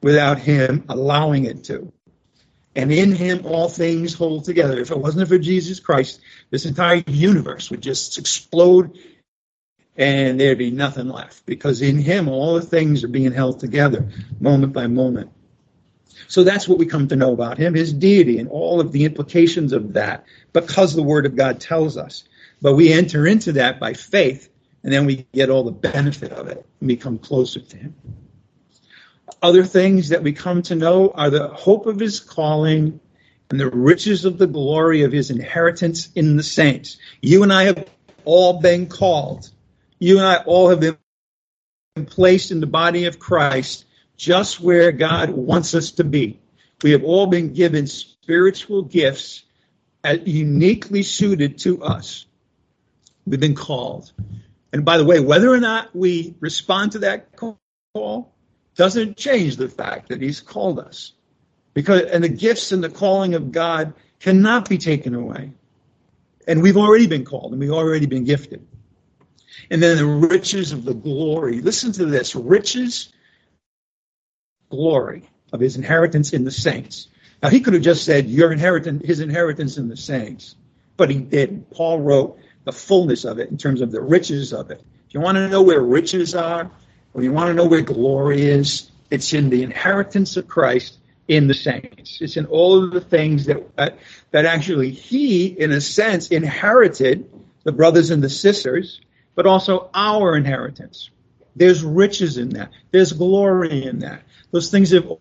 without 0.03 0.37
him 0.37 0.85
allowing 0.87 1.45
it 1.45 1.63
to. 1.63 1.91
And 2.77 2.91
in 2.91 3.11
him, 3.11 3.45
all 3.45 3.67
things 3.67 4.13
hold 4.13 4.45
together. 4.45 4.79
If 4.79 4.91
it 4.91 4.99
wasn't 4.99 5.27
for 5.27 5.39
Jesus 5.39 5.79
Christ, 5.79 6.21
this 6.51 6.65
entire 6.65 7.03
universe 7.07 7.71
would 7.71 7.81
just 7.81 8.17
explode 8.17 8.97
and 9.97 10.39
there'd 10.39 10.59
be 10.59 10.69
nothing 10.69 11.09
left 11.09 11.45
because 11.45 11.81
in 11.81 11.97
him 11.97 12.29
all 12.29 12.53
the 12.53 12.61
things 12.61 13.03
are 13.03 13.07
being 13.09 13.31
held 13.31 13.59
together 13.59 14.07
moment 14.39 14.73
by 14.73 14.85
moment. 14.85 15.31
So 16.27 16.43
that's 16.43 16.67
what 16.67 16.77
we 16.77 16.85
come 16.85 17.07
to 17.07 17.15
know 17.15 17.33
about 17.33 17.57
him, 17.57 17.73
his 17.73 17.93
deity, 17.93 18.37
and 18.37 18.49
all 18.49 18.79
of 18.79 18.91
the 18.91 19.05
implications 19.05 19.73
of 19.73 19.93
that 19.93 20.25
because 20.53 20.93
the 20.93 21.03
Word 21.03 21.25
of 21.25 21.35
God 21.35 21.59
tells 21.59 21.97
us. 21.97 22.25
But 22.61 22.75
we 22.75 22.93
enter 22.93 23.25
into 23.25 23.53
that 23.53 23.79
by 23.79 23.93
faith, 23.93 24.49
and 24.83 24.91
then 24.91 25.05
we 25.05 25.25
get 25.33 25.49
all 25.49 25.63
the 25.63 25.71
benefit 25.71 26.31
of 26.31 26.47
it 26.47 26.65
and 26.79 26.87
become 26.87 27.17
closer 27.17 27.59
to 27.59 27.77
Him. 27.77 27.95
Other 29.41 29.63
things 29.63 30.09
that 30.09 30.23
we 30.23 30.33
come 30.33 30.61
to 30.63 30.75
know 30.75 31.11
are 31.11 31.29
the 31.29 31.47
hope 31.49 31.85
of 31.85 31.99
His 31.99 32.19
calling 32.19 32.99
and 33.49 33.59
the 33.59 33.69
riches 33.69 34.25
of 34.25 34.37
the 34.37 34.47
glory 34.47 35.03
of 35.03 35.11
His 35.11 35.29
inheritance 35.29 36.09
in 36.15 36.37
the 36.37 36.43
saints. 36.43 36.97
You 37.21 37.43
and 37.43 37.53
I 37.53 37.63
have 37.65 37.87
all 38.25 38.59
been 38.59 38.87
called. 38.87 39.49
You 39.99 40.17
and 40.17 40.27
I 40.27 40.37
all 40.43 40.69
have 40.69 40.79
been 40.79 40.97
placed 42.05 42.51
in 42.51 42.59
the 42.59 42.67
body 42.67 43.05
of 43.05 43.19
Christ 43.19 43.85
just 44.17 44.59
where 44.59 44.91
God 44.91 45.29
wants 45.29 45.75
us 45.75 45.91
to 45.91 46.03
be. 46.03 46.39
We 46.83 46.91
have 46.91 47.03
all 47.03 47.27
been 47.27 47.53
given 47.53 47.87
spiritual 47.87 48.83
gifts 48.83 49.43
uniquely 50.25 51.03
suited 51.03 51.57
to 51.59 51.83
us. 51.83 52.25
We've 53.25 53.39
been 53.39 53.55
called. 53.55 54.11
And 54.73 54.85
by 54.85 54.97
the 54.97 55.05
way, 55.05 55.19
whether 55.19 55.51
or 55.51 55.59
not 55.59 55.95
we 55.95 56.35
respond 56.39 56.93
to 56.93 56.99
that 56.99 57.35
call 57.35 58.33
doesn't 58.77 59.17
change 59.17 59.57
the 59.57 59.67
fact 59.67 60.09
that 60.09 60.21
He's 60.21 60.39
called 60.39 60.79
us. 60.79 61.13
Because 61.73 62.03
and 62.03 62.23
the 62.23 62.29
gifts 62.29 62.71
and 62.71 62.83
the 62.83 62.89
calling 62.89 63.33
of 63.33 63.51
God 63.51 63.93
cannot 64.19 64.69
be 64.69 64.77
taken 64.77 65.13
away. 65.13 65.51
And 66.47 66.63
we've 66.63 66.77
already 66.77 67.07
been 67.07 67.25
called 67.25 67.51
and 67.51 67.59
we've 67.59 67.71
already 67.71 68.05
been 68.05 68.23
gifted. 68.23 68.65
And 69.69 69.83
then 69.83 69.97
the 69.97 70.05
riches 70.05 70.71
of 70.71 70.85
the 70.85 70.93
glory. 70.93 71.61
Listen 71.61 71.91
to 71.93 72.05
this 72.05 72.35
riches, 72.35 73.11
glory 74.69 75.29
of 75.51 75.59
his 75.59 75.75
inheritance 75.75 76.33
in 76.33 76.45
the 76.45 76.51
saints. 76.51 77.09
Now 77.43 77.49
he 77.49 77.59
could 77.59 77.73
have 77.73 77.83
just 77.83 78.05
said 78.05 78.27
your 78.27 78.51
inheritance, 78.51 79.05
his 79.05 79.19
inheritance 79.19 79.77
in 79.77 79.89
the 79.89 79.97
saints, 79.97 80.55
but 80.95 81.09
he 81.09 81.19
didn't. 81.19 81.69
Paul 81.71 81.99
wrote 81.99 82.39
the 82.63 82.71
fullness 82.71 83.25
of 83.25 83.39
it 83.39 83.49
in 83.49 83.57
terms 83.57 83.81
of 83.81 83.91
the 83.91 84.01
riches 84.01 84.53
of 84.53 84.71
it. 84.71 84.81
If 85.07 85.13
you 85.13 85.19
want 85.19 85.35
to 85.37 85.47
know 85.49 85.61
where 85.61 85.81
riches 85.81 86.33
are, 86.33 86.71
or 87.17 87.23
you 87.23 87.33
want 87.33 87.47
to 87.47 87.53
know 87.55 87.65
where 87.65 87.81
glory 87.81 88.43
is, 88.43 88.91
it's 89.09 89.33
in 89.33 89.49
the 89.49 89.63
inheritance 89.63 90.37
of 90.37 90.47
Christ 90.47 90.99
in 91.27 91.47
the 91.47 91.55
saints. 91.55 92.19
It's 92.21 92.37
in 92.37 92.45
all 92.45 92.83
of 92.83 92.91
the 92.91 93.01
things 93.01 93.47
that 93.47 93.75
that, 93.75 93.97
that 94.29 94.45
actually 94.45 94.91
he, 94.91 95.47
in 95.47 95.71
a 95.71 95.81
sense, 95.81 96.27
inherited 96.27 97.27
the 97.63 97.71
brothers 97.71 98.11
and 98.11 98.23
the 98.23 98.29
sisters, 98.29 99.01
but 99.33 99.47
also 99.47 99.89
our 99.95 100.37
inheritance. 100.37 101.09
There's 101.55 101.83
riches 101.83 102.37
in 102.37 102.49
that. 102.49 102.69
There's 102.91 103.13
glory 103.13 103.83
in 103.83 103.99
that. 103.99 104.21
Those 104.51 104.69
things 104.69 104.91
have 104.91 105.11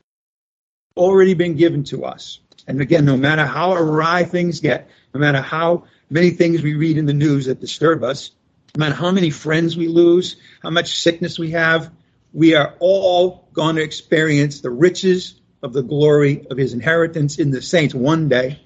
already 0.98 1.32
been 1.32 1.56
given 1.56 1.82
to 1.84 2.04
us. 2.04 2.40
And 2.66 2.82
again, 2.82 3.06
no 3.06 3.16
matter 3.16 3.46
how 3.46 3.72
awry 3.72 4.24
things 4.24 4.60
get, 4.60 4.90
no 5.14 5.20
matter 5.20 5.40
how 5.40 5.84
many 6.10 6.28
things 6.28 6.62
we 6.62 6.74
read 6.74 6.98
in 6.98 7.06
the 7.06 7.14
news 7.14 7.46
that 7.46 7.58
disturb 7.58 8.04
us, 8.04 8.32
no 8.76 8.80
matter 8.80 8.94
how 8.94 9.10
many 9.10 9.30
friends 9.30 9.76
we 9.76 9.88
lose, 9.88 10.36
how 10.62 10.70
much 10.70 10.98
sickness 10.98 11.38
we 11.38 11.52
have, 11.52 11.90
we 12.32 12.54
are 12.54 12.74
all 12.78 13.48
going 13.54 13.76
to 13.76 13.82
experience 13.82 14.60
the 14.60 14.70
riches 14.70 15.40
of 15.62 15.72
the 15.72 15.82
glory 15.82 16.46
of 16.50 16.58
his 16.58 16.74
inheritance 16.74 17.38
in 17.38 17.50
the 17.50 17.62
saints 17.62 17.94
one 17.94 18.28
day. 18.28 18.60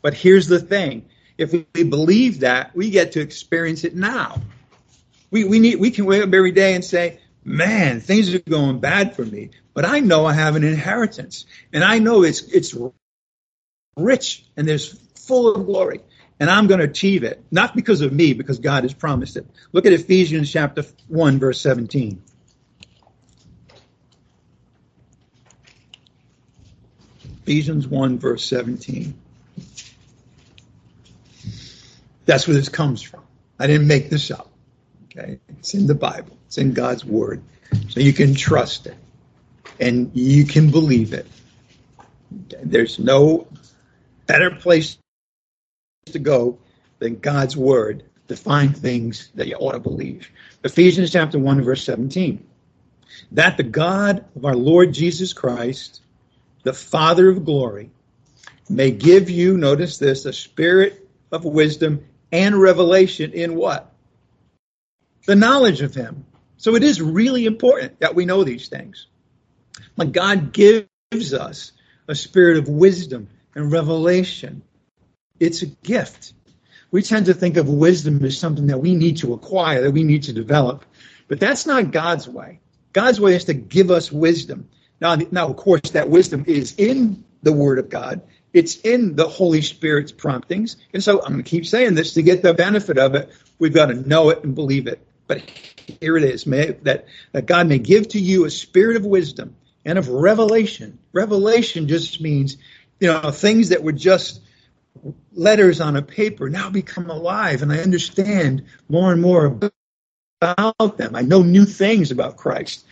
But 0.00 0.14
here's 0.14 0.48
the 0.48 0.58
thing 0.58 1.06
if 1.38 1.52
we 1.52 1.84
believe 1.84 2.40
that, 2.40 2.74
we 2.74 2.90
get 2.90 3.12
to 3.12 3.20
experience 3.20 3.84
it 3.84 3.94
now. 3.94 4.42
We, 5.30 5.44
we, 5.44 5.60
need, 5.60 5.76
we 5.76 5.92
can 5.92 6.04
wake 6.04 6.22
up 6.22 6.34
every 6.34 6.52
day 6.52 6.74
and 6.74 6.84
say, 6.84 7.20
man, 7.44 8.00
things 8.00 8.34
are 8.34 8.40
going 8.40 8.80
bad 8.80 9.14
for 9.14 9.24
me, 9.24 9.50
but 9.74 9.84
I 9.84 10.00
know 10.00 10.26
I 10.26 10.32
have 10.32 10.56
an 10.56 10.64
inheritance, 10.64 11.46
and 11.72 11.82
I 11.82 11.98
know 12.00 12.22
it's 12.22 12.42
it's 12.42 12.76
rich 13.96 14.44
and 14.56 14.68
there's 14.68 14.98
full 15.14 15.54
of 15.54 15.66
glory, 15.66 16.00
and 16.42 16.50
I'm 16.50 16.66
going 16.66 16.80
to 16.80 16.86
achieve 16.86 17.22
it, 17.22 17.40
not 17.52 17.76
because 17.76 18.00
of 18.00 18.12
me, 18.12 18.32
because 18.32 18.58
God 18.58 18.82
has 18.82 18.92
promised 18.92 19.36
it. 19.36 19.46
Look 19.70 19.86
at 19.86 19.92
Ephesians 19.92 20.50
chapter 20.50 20.84
one, 21.06 21.38
verse 21.38 21.60
seventeen. 21.60 22.20
Ephesians 27.44 27.86
1, 27.88 28.18
verse 28.18 28.44
17. 28.44 29.14
That's 32.24 32.46
where 32.46 32.54
this 32.54 32.68
comes 32.68 33.02
from. 33.02 33.22
I 33.58 33.66
didn't 33.66 33.88
make 33.88 34.10
this 34.10 34.30
up. 34.30 34.48
Okay? 35.06 35.40
It's 35.48 35.74
in 35.74 35.86
the 35.88 35.94
Bible. 35.94 36.36
It's 36.46 36.58
in 36.58 36.72
God's 36.72 37.04
word. 37.04 37.42
So 37.88 38.00
you 38.00 38.12
can 38.12 38.34
trust 38.34 38.86
it 38.86 38.96
and 39.80 40.12
you 40.14 40.44
can 40.44 40.70
believe 40.70 41.12
it. 41.12 41.26
There's 42.62 43.00
no 43.00 43.48
better 44.26 44.52
place 44.52 44.96
to 46.06 46.18
go 46.18 46.58
than 46.98 47.18
God's 47.18 47.56
word 47.56 48.04
to 48.28 48.36
find 48.36 48.76
things 48.76 49.30
that 49.34 49.48
you 49.48 49.56
ought 49.56 49.72
to 49.72 49.80
believe. 49.80 50.30
Ephesians 50.64 51.12
chapter 51.12 51.38
1 51.38 51.62
verse 51.62 51.84
17. 51.84 52.46
That 53.32 53.56
the 53.56 53.62
God 53.62 54.24
of 54.36 54.44
our 54.44 54.56
Lord 54.56 54.92
Jesus 54.92 55.32
Christ, 55.32 56.00
the 56.62 56.72
Father 56.72 57.28
of 57.28 57.44
glory, 57.44 57.90
may 58.68 58.90
give 58.90 59.28
you, 59.28 59.56
notice 59.56 59.98
this, 59.98 60.24
a 60.24 60.32
spirit 60.32 61.08
of 61.30 61.44
wisdom 61.44 62.04
and 62.30 62.60
revelation 62.60 63.32
in 63.32 63.54
what? 63.54 63.92
The 65.26 65.36
knowledge 65.36 65.82
of 65.82 65.94
him 65.94 66.24
so 66.62 66.76
it 66.76 66.84
is 66.84 67.02
really 67.02 67.44
important 67.44 67.98
that 67.98 68.14
we 68.14 68.24
know 68.24 68.44
these 68.44 68.68
things. 68.68 69.08
But 69.96 70.12
God 70.12 70.52
gives 70.52 71.34
us 71.34 71.72
a 72.06 72.14
spirit 72.14 72.56
of 72.56 72.68
wisdom 72.68 73.28
and 73.56 73.72
revelation. 73.72 74.62
It's 75.42 75.62
a 75.62 75.66
gift. 75.66 76.34
We 76.92 77.02
tend 77.02 77.26
to 77.26 77.34
think 77.34 77.56
of 77.56 77.68
wisdom 77.68 78.24
as 78.24 78.38
something 78.38 78.68
that 78.68 78.78
we 78.78 78.94
need 78.94 79.16
to 79.18 79.32
acquire, 79.32 79.82
that 79.82 79.90
we 79.90 80.04
need 80.04 80.22
to 80.24 80.32
develop. 80.32 80.84
But 81.26 81.40
that's 81.40 81.66
not 81.66 81.90
God's 81.90 82.28
way. 82.28 82.60
God's 82.92 83.20
way 83.20 83.34
is 83.34 83.46
to 83.46 83.54
give 83.54 83.90
us 83.90 84.12
wisdom. 84.12 84.68
Now, 85.00 85.16
now 85.32 85.48
of 85.48 85.56
course, 85.56 85.90
that 85.90 86.08
wisdom 86.08 86.44
is 86.46 86.76
in 86.78 87.24
the 87.42 87.52
Word 87.52 87.80
of 87.80 87.88
God. 87.88 88.20
It's 88.52 88.76
in 88.76 89.16
the 89.16 89.26
Holy 89.26 89.62
Spirit's 89.62 90.12
promptings. 90.12 90.76
And 90.94 91.02
so 91.02 91.20
I'm 91.20 91.32
going 91.32 91.42
to 91.42 91.50
keep 91.50 91.66
saying 91.66 91.96
this 91.96 92.14
to 92.14 92.22
get 92.22 92.42
the 92.42 92.54
benefit 92.54 92.96
of 92.96 93.16
it. 93.16 93.32
We've 93.58 93.74
got 93.74 93.86
to 93.86 93.94
know 93.94 94.30
it 94.30 94.44
and 94.44 94.54
believe 94.54 94.86
it. 94.86 95.04
But 95.26 95.42
here 96.00 96.16
it 96.16 96.22
is, 96.22 96.46
may, 96.46 96.70
that, 96.82 97.06
that 97.32 97.46
God 97.46 97.66
may 97.66 97.78
give 97.78 98.06
to 98.10 98.20
you 98.20 98.44
a 98.44 98.50
spirit 98.50 98.96
of 98.96 99.04
wisdom 99.04 99.56
and 99.84 99.98
of 99.98 100.08
revelation. 100.08 101.00
Revelation 101.12 101.88
just 101.88 102.20
means, 102.20 102.58
you 103.00 103.08
know, 103.08 103.32
things 103.32 103.70
that 103.70 103.82
were 103.82 103.90
just 103.90 104.40
letters 105.32 105.80
on 105.80 105.96
a 105.96 106.02
paper 106.02 106.48
now 106.48 106.70
become 106.70 107.10
alive, 107.10 107.62
and 107.62 107.72
I 107.72 107.78
understand 107.78 108.64
more 108.88 109.12
and 109.12 109.20
more 109.20 109.58
about 110.40 110.98
them. 110.98 111.14
I 111.16 111.22
know 111.22 111.42
new 111.42 111.64
things 111.64 112.10
about 112.10 112.36
Christ. 112.36 112.84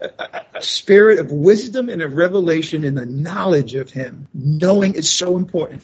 A, 0.00 0.42
a, 0.54 0.62
spirit 0.62 1.18
of 1.18 1.32
wisdom 1.32 1.88
and 1.88 2.02
of 2.02 2.12
revelation 2.12 2.84
in 2.84 2.94
the 2.94 3.06
knowledge 3.06 3.74
of 3.74 3.90
Him. 3.90 4.28
Knowing 4.34 4.94
is 4.94 5.10
so 5.10 5.38
important. 5.38 5.82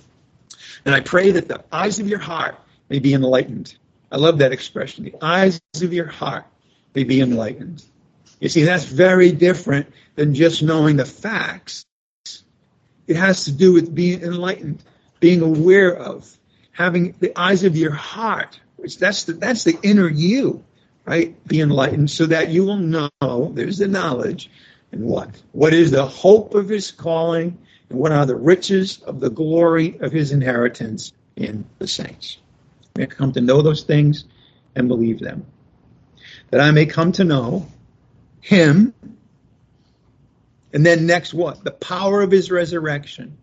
And 0.84 0.94
I 0.94 1.00
pray 1.00 1.30
that 1.30 1.48
the 1.48 1.64
eyes 1.72 1.98
of 1.98 2.08
your 2.08 2.18
heart 2.18 2.56
may 2.90 2.98
be 2.98 3.14
enlightened 3.14 3.74
I 4.12 4.16
love 4.16 4.38
that 4.38 4.52
expression. 4.52 5.04
The 5.04 5.14
eyes 5.22 5.58
of 5.80 5.92
your 5.94 6.06
heart 6.06 6.44
may 6.94 7.02
be 7.02 7.22
enlightened. 7.22 7.82
You 8.40 8.50
see, 8.50 8.64
that's 8.64 8.84
very 8.84 9.32
different 9.32 9.86
than 10.16 10.34
just 10.34 10.62
knowing 10.62 10.96
the 10.98 11.06
facts. 11.06 11.86
It 13.06 13.16
has 13.16 13.46
to 13.46 13.52
do 13.52 13.72
with 13.72 13.94
being 13.94 14.20
enlightened, 14.20 14.82
being 15.22 15.40
aware 15.40 15.94
of, 15.94 16.36
having 16.72 17.14
the 17.20 17.32
eyes 17.38 17.62
of 17.62 17.76
your 17.76 17.92
heart, 17.92 18.58
which 18.74 18.98
that's 18.98 19.22
the, 19.22 19.34
that's 19.34 19.62
the 19.62 19.78
inner 19.80 20.08
you, 20.08 20.64
right? 21.04 21.32
Be 21.46 21.60
enlightened 21.60 22.10
so 22.10 22.26
that 22.26 22.48
you 22.48 22.64
will 22.64 22.76
know, 22.76 23.52
there's 23.54 23.78
the 23.78 23.86
knowledge, 23.86 24.50
and 24.90 25.04
what? 25.04 25.30
What 25.52 25.74
is 25.74 25.92
the 25.92 26.04
hope 26.04 26.56
of 26.56 26.68
his 26.68 26.90
calling, 26.90 27.56
and 27.88 27.98
what 28.00 28.10
are 28.10 28.26
the 28.26 28.34
riches 28.34 29.00
of 29.02 29.20
the 29.20 29.30
glory 29.30 29.96
of 30.00 30.10
his 30.10 30.32
inheritance 30.32 31.12
in 31.36 31.64
the 31.78 31.86
saints? 31.86 32.38
may 32.96 33.06
come 33.06 33.32
to 33.32 33.40
know 33.40 33.62
those 33.62 33.84
things 33.84 34.24
and 34.74 34.88
believe 34.88 35.20
them. 35.20 35.46
That 36.50 36.60
I 36.60 36.72
may 36.72 36.84
come 36.84 37.12
to 37.12 37.24
know 37.24 37.68
him. 38.40 38.92
And 40.74 40.84
then 40.84 41.06
next 41.06 41.32
what? 41.32 41.62
The 41.62 41.70
power 41.70 42.22
of 42.22 42.32
his 42.32 42.50
resurrection. 42.50 43.38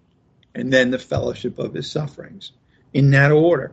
And 0.56 0.72
then 0.74 0.92
the 0.92 1.00
fellowship 1.00 1.60
of 1.60 1.74
his 1.74 1.90
sufferings. 1.90 2.52
In 2.94 3.12
that 3.12 3.32
order. 3.32 3.72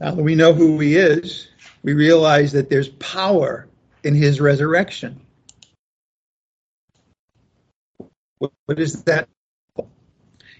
Now 0.00 0.14
that 0.14 0.22
we 0.22 0.34
know 0.34 0.52
who 0.52 0.78
he 0.78 0.96
is, 0.96 1.48
we 1.82 1.94
realize 1.94 2.52
that 2.52 2.70
there's 2.70 2.88
power 2.88 3.66
in 4.04 4.14
his 4.14 4.40
resurrection. 4.40 5.20
What 8.38 8.78
is 8.78 9.02
that? 9.04 9.28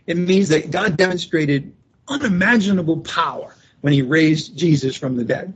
It 0.07 0.17
means 0.17 0.49
that 0.49 0.71
God 0.71 0.97
demonstrated 0.97 1.75
unimaginable 2.09 3.01
power 3.01 3.55
when 3.83 3.93
he 3.93 4.03
raised 4.03 4.57
Jesus 4.57 4.97
from 4.97 5.17
the 5.17 5.25
dead. 5.25 5.55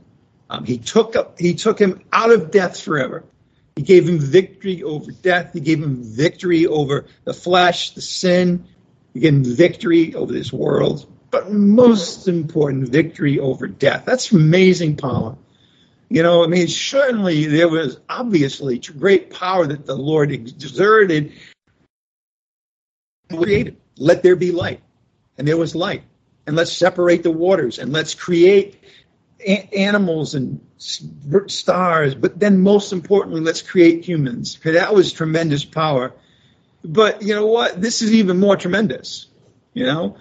Um, 0.49 0.63
he 0.63 0.77
took 0.77 1.15
up, 1.15 1.39
he 1.39 1.55
took 1.55 1.79
him 1.79 2.01
out 2.13 2.31
of 2.31 2.51
death 2.51 2.79
forever. 2.79 3.23
He 3.75 3.81
gave 3.81 4.07
him 4.07 4.19
victory 4.19 4.83
over 4.83 5.11
death. 5.11 5.53
He 5.53 5.59
gave 5.59 5.81
him 5.81 6.03
victory 6.03 6.67
over 6.67 7.07
the 7.23 7.33
flesh, 7.33 7.91
the 7.91 8.01
sin. 8.01 8.65
Him 9.13 9.43
victory 9.43 10.15
over 10.15 10.33
this 10.33 10.51
world. 10.51 11.05
But 11.29 11.51
most 11.51 12.27
important, 12.27 12.89
victory 12.89 13.39
over 13.39 13.67
death. 13.67 14.03
That's 14.05 14.31
amazing 14.31 14.97
power. 14.97 15.35
You 16.09 16.21
know, 16.21 16.43
I 16.43 16.47
mean, 16.47 16.67
certainly 16.67 17.45
there 17.45 17.69
was 17.69 17.99
obviously 18.07 18.77
great 18.77 19.31
power 19.31 19.65
that 19.65 19.87
the 19.87 19.95
Lord 19.95 20.31
exerted. 20.31 21.33
Created, 23.31 23.77
let 23.97 24.21
there 24.21 24.35
be 24.35 24.51
light, 24.51 24.81
and 25.37 25.47
there 25.47 25.57
was 25.57 25.73
light, 25.73 26.03
and 26.45 26.55
let's 26.55 26.71
separate 26.71 27.23
the 27.23 27.31
waters, 27.31 27.79
and 27.79 27.91
let's 27.91 28.13
create 28.13 28.79
a- 29.39 29.75
animals 29.75 30.35
and 30.35 30.59
stars. 30.77 32.13
But 32.13 32.39
then, 32.39 32.59
most 32.59 32.93
importantly, 32.93 33.41
let's 33.41 33.63
create 33.63 34.05
humans. 34.05 34.59
Okay, 34.61 34.73
that 34.73 34.93
was 34.93 35.11
tremendous 35.11 35.65
power. 35.65 36.13
But 36.83 37.21
you 37.21 37.33
know 37.35 37.45
what? 37.45 37.81
This 37.81 38.01
is 38.01 38.13
even 38.13 38.39
more 38.39 38.57
tremendous. 38.57 39.27
You 39.73 39.85
know, 39.85 40.17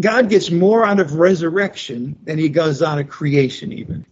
God 0.00 0.28
gets 0.28 0.50
more 0.50 0.84
out 0.84 1.00
of 1.00 1.14
resurrection 1.14 2.18
than 2.24 2.38
he 2.38 2.48
does 2.48 2.82
out 2.82 2.98
of 2.98 3.08
creation, 3.08 3.72
even 3.72 4.06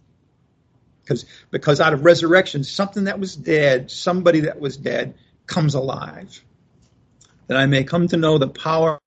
because 1.01 1.25
because 1.49 1.81
out 1.81 1.93
of 1.93 2.05
resurrection, 2.05 2.63
something 2.63 3.05
that 3.05 3.19
was 3.19 3.35
dead, 3.35 3.91
somebody 3.91 4.41
that 4.41 4.59
was 4.59 4.77
dead, 4.77 5.15
comes 5.47 5.75
alive. 5.75 6.41
That 7.47 7.57
I 7.57 7.65
may 7.65 7.83
come 7.83 8.07
to 8.09 8.17
know 8.17 8.37
the 8.37 8.47
power 8.47 8.99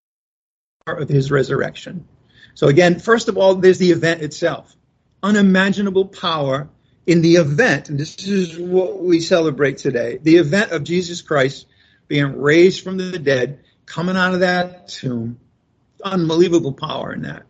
of 0.87 1.09
his 1.09 1.31
resurrection. 1.31 2.07
So 2.55 2.67
again, 2.67 2.99
first 2.99 3.29
of 3.29 3.39
all, 3.39 3.55
there's 3.55 3.79
the 3.79 3.93
event 3.93 4.21
itself. 4.23 4.75
Unimaginable 5.23 6.07
power 6.07 6.69
in 7.07 7.23
the 7.23 7.37
event, 7.37 7.89
and 7.89 7.99
this 7.99 8.27
is 8.27 8.59
what 8.59 9.01
we 9.01 9.21
celebrate 9.21 9.79
today, 9.79 10.19
the 10.23 10.37
event 10.37 10.73
of 10.73 10.85
Jesus 10.85 11.23
Christ 11.23 11.67
being 12.13 12.39
raised 12.43 12.85
from 12.85 12.99
the 12.99 13.19
dead, 13.19 13.61
coming 13.87 14.19
out 14.19 14.35
of 14.35 14.41
that 14.41 14.87
tomb. 14.87 15.41
Unbelievable 16.05 16.75
power 16.75 17.11
in 17.11 17.23
that. 17.23 17.45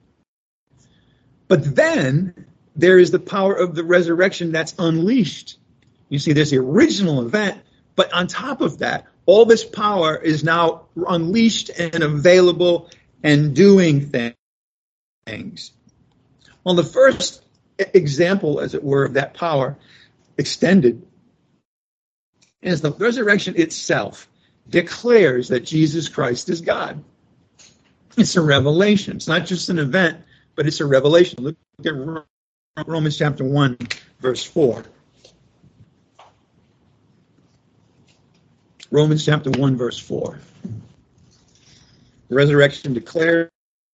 But 1.48 1.74
then 1.74 2.46
there 2.76 2.96
is 2.96 3.10
the 3.10 3.18
power 3.18 3.54
of 3.54 3.74
the 3.74 3.82
resurrection 3.82 4.52
that's 4.52 4.76
unleashed. 4.78 5.58
You 6.08 6.20
see, 6.20 6.32
there's 6.32 6.52
the 6.52 6.58
original 6.58 7.26
event, 7.26 7.60
but 7.96 8.12
on 8.12 8.28
top 8.28 8.60
of 8.60 8.78
that, 8.78 9.06
all 9.26 9.46
this 9.46 9.64
power 9.64 10.14
is 10.14 10.44
now 10.44 10.82
unleashed 10.94 11.70
and 11.76 12.00
available 12.00 12.88
and 13.24 13.56
doing 13.56 14.12
things. 15.26 15.72
Well, 16.62 16.76
the 16.76 16.84
first 16.84 17.44
example, 17.78 18.60
as 18.60 18.76
it 18.76 18.84
were, 18.84 19.06
of 19.06 19.14
that 19.14 19.34
power 19.34 19.76
extended 20.38 21.04
is 22.60 22.80
the 22.80 22.92
resurrection 22.92 23.56
itself 23.56 24.28
declares 24.68 25.48
that 25.48 25.60
Jesus 25.60 26.08
Christ 26.08 26.48
is 26.48 26.60
God. 26.60 27.02
It's 28.16 28.36
a 28.36 28.42
revelation. 28.42 29.16
It's 29.16 29.28
not 29.28 29.46
just 29.46 29.68
an 29.68 29.78
event, 29.78 30.18
but 30.54 30.66
it's 30.66 30.80
a 30.80 30.86
revelation. 30.86 31.42
Look 31.42 31.56
at 31.84 32.86
Romans 32.86 33.16
chapter 33.16 33.44
1, 33.44 33.78
verse 34.20 34.44
4. 34.44 34.84
Romans 38.90 39.24
chapter 39.24 39.50
1, 39.50 39.76
verse 39.76 39.98
4. 39.98 40.38
The 42.28 42.34
resurrection 42.34 42.92
declares 42.94 43.50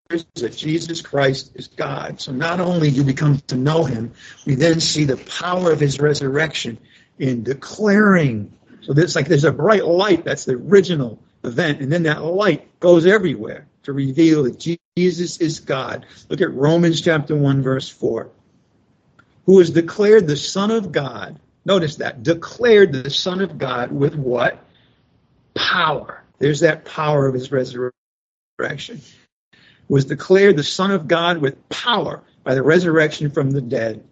that 0.09 0.55
Jesus 0.55 1.01
Christ 1.01 1.51
is 1.55 1.67
God. 1.67 2.19
So 2.19 2.31
not 2.31 2.59
only 2.59 2.91
do 2.91 3.03
we 3.03 3.13
come 3.13 3.39
to 3.47 3.55
know 3.55 3.83
him, 3.83 4.11
we 4.45 4.55
then 4.55 4.79
see 4.79 5.05
the 5.05 5.17
power 5.17 5.71
of 5.71 5.79
his 5.79 5.99
resurrection 5.99 6.77
in 7.17 7.43
declaring. 7.43 8.51
So 8.89 8.93
there's 8.93 9.15
like 9.15 9.27
there's 9.27 9.43
a 9.43 9.51
bright 9.51 9.85
light, 9.85 10.25
that's 10.25 10.45
the 10.45 10.55
original 10.55 11.19
event, 11.43 11.79
and 11.79 11.91
then 11.91 12.01
that 12.03 12.23
light 12.23 12.67
goes 12.79 13.05
everywhere 13.05 13.67
to 13.83 13.93
reveal 13.93 14.41
that 14.45 14.57
Jesus 14.97 15.37
is 15.37 15.59
God. 15.59 16.07
Look 16.27 16.41
at 16.41 16.51
Romans 16.51 16.99
chapter 16.99 17.35
1, 17.35 17.61
verse 17.61 17.87
4 17.87 18.31
who 19.45 19.59
is 19.59 19.69
declared 19.69 20.25
the 20.25 20.35
Son 20.35 20.71
of 20.71 20.91
God. 20.91 21.39
Notice 21.65 21.97
that. 21.97 22.23
Declared 22.23 22.91
the 22.91 23.11
Son 23.11 23.41
of 23.41 23.59
God 23.59 23.91
with 23.91 24.15
what? 24.15 24.63
Power. 25.53 26.23
There's 26.39 26.61
that 26.61 26.83
power 26.83 27.27
of 27.27 27.35
his 27.35 27.51
resurrection. 27.51 29.01
Was 29.87 30.05
declared 30.05 30.57
the 30.57 30.63
Son 30.63 30.89
of 30.89 31.07
God 31.07 31.37
with 31.37 31.69
power 31.69 32.23
by 32.43 32.55
the 32.55 32.63
resurrection 32.63 33.29
from 33.29 33.51
the 33.51 33.61
dead, 33.61 34.03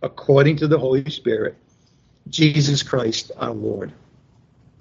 according 0.00 0.56
to 0.56 0.68
the 0.68 0.78
Holy 0.78 1.10
Spirit, 1.10 1.54
Jesus 2.30 2.82
Christ 2.82 3.30
our 3.36 3.52
Lord. 3.52 3.92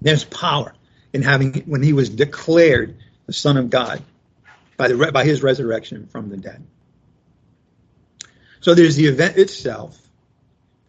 There's 0.02 0.24
power 0.24 0.74
in 1.14 1.22
having 1.22 1.54
when 1.62 1.84
he 1.84 1.94
was 1.94 2.10
declared 2.10 2.98
the 3.28 3.34
Son 3.34 3.58
of 3.58 3.70
God 3.70 4.02
by 4.78 4.88
the 4.88 5.12
by 5.12 5.24
his 5.24 5.44
resurrection 5.44 6.08
from 6.08 6.30
the 6.30 6.38
dead. 6.38 6.66
So 8.62 8.76
there's 8.76 8.96
the 8.96 9.08
event 9.08 9.38
itself, 9.38 10.00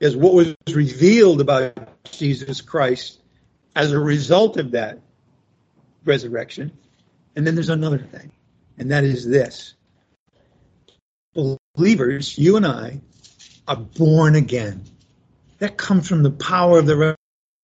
is 0.01 0.17
what 0.17 0.35
was 0.35 0.55
revealed 0.71 1.41
about 1.41 1.77
Jesus 2.11 2.61
Christ 2.61 3.19
as 3.75 3.93
a 3.93 3.99
result 3.99 4.59
of 4.59 4.73
that 4.73 4.99
resurrection. 6.05 6.73
And 7.35 7.47
then 7.47 7.55
there's 7.55 7.71
another 7.71 7.99
thing, 7.99 8.31
and 8.79 8.91
that 8.91 9.05
is 9.05 9.27
this. 9.27 9.75
Believers, 11.75 12.37
you 12.37 12.57
and 12.57 12.67
I, 12.67 13.01
are 13.67 13.77
born 13.77 14.35
again. 14.35 14.85
That 15.59 15.79
comes 15.79 16.09
from 16.09 16.23
the 16.23 16.31
power 16.31 16.79
of 16.79 16.87
the 16.87 17.17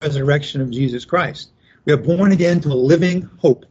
resurrection 0.03 0.61
of 0.61 0.71
Jesus 0.71 1.05
Christ. 1.05 1.51
We 1.85 1.93
are 1.93 1.97
born 1.97 2.31
again 2.31 2.61
to 2.61 2.69
a 2.69 2.75
living 2.75 3.29
hope 3.41 3.65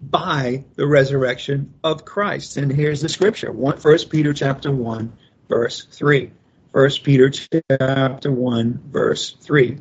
by 0.00 0.64
the 0.76 0.86
resurrection 0.86 1.74
of 1.82 2.04
Christ. 2.04 2.56
And 2.56 2.70
here's 2.70 3.00
the 3.00 3.08
scripture, 3.08 3.50
1 3.50 3.80
Peter 4.08 4.32
chapter 4.32 4.70
1, 4.70 5.12
verse 5.48 5.84
3. 5.90 6.30
1 6.70 6.90
Peter 7.02 7.30
chapter 7.30 8.30
1, 8.30 8.82
verse 8.90 9.32
3. 9.40 9.78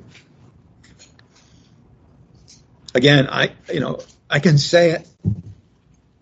Again, 2.96 3.28
I 3.30 3.52
you 3.72 3.82
know 3.82 4.00
I 4.30 4.40
can 4.40 4.58
say 4.58 4.92
it, 4.92 5.08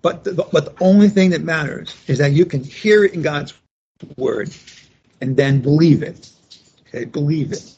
but 0.02 0.24
the, 0.24 0.34
but 0.52 0.66
the 0.66 0.84
only 0.84 1.08
thing 1.08 1.30
that 1.30 1.42
matters 1.42 1.96
is 2.08 2.18
that 2.18 2.32
you 2.32 2.46
can 2.46 2.64
hear 2.64 3.06
it 3.06 3.14
in 3.14 3.22
God's 3.22 3.54
word 4.18 4.50
and 5.22 5.38
then 5.38 5.62
believe 5.62 6.02
it. 6.02 6.30
Okay, 6.88 7.06
believe 7.06 7.54
it. 7.54 7.78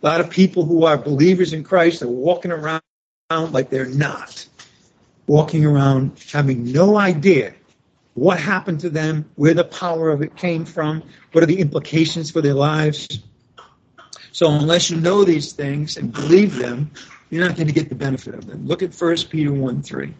A 0.00 0.06
lot 0.06 0.20
of 0.20 0.30
people 0.30 0.64
who 0.64 0.84
are 0.84 0.96
believers 0.96 1.52
in 1.52 1.64
Christ 1.64 2.02
are 2.02 2.08
walking 2.08 2.52
around 2.52 2.82
like 3.30 3.68
they're 3.68 3.86
not, 3.86 4.46
walking 5.26 5.66
around 5.66 6.22
having 6.30 6.70
no 6.72 6.96
idea 6.96 7.54
what 8.14 8.38
happened 8.38 8.80
to 8.80 8.90
them, 8.90 9.28
where 9.36 9.54
the 9.54 9.64
power 9.64 10.10
of 10.10 10.22
it 10.22 10.36
came 10.36 10.64
from, 10.64 11.02
what 11.32 11.42
are 11.42 11.46
the 11.46 11.58
implications 11.60 12.30
for 12.30 12.40
their 12.40 12.54
lives. 12.54 13.06
So 14.32 14.50
unless 14.50 14.90
you 14.90 15.00
know 15.00 15.24
these 15.24 15.52
things 15.52 15.96
and 15.96 16.12
believe 16.12 16.56
them, 16.56 16.90
you're 17.30 17.46
not 17.46 17.56
going 17.56 17.66
to 17.66 17.72
get 17.72 17.88
the 17.88 17.94
benefit 17.94 18.34
of 18.34 18.46
them. 18.46 18.66
Look 18.66 18.82
at 18.82 18.94
1 18.94 19.16
Peter 19.30 19.52
1 19.52 19.82
3. 19.82 20.14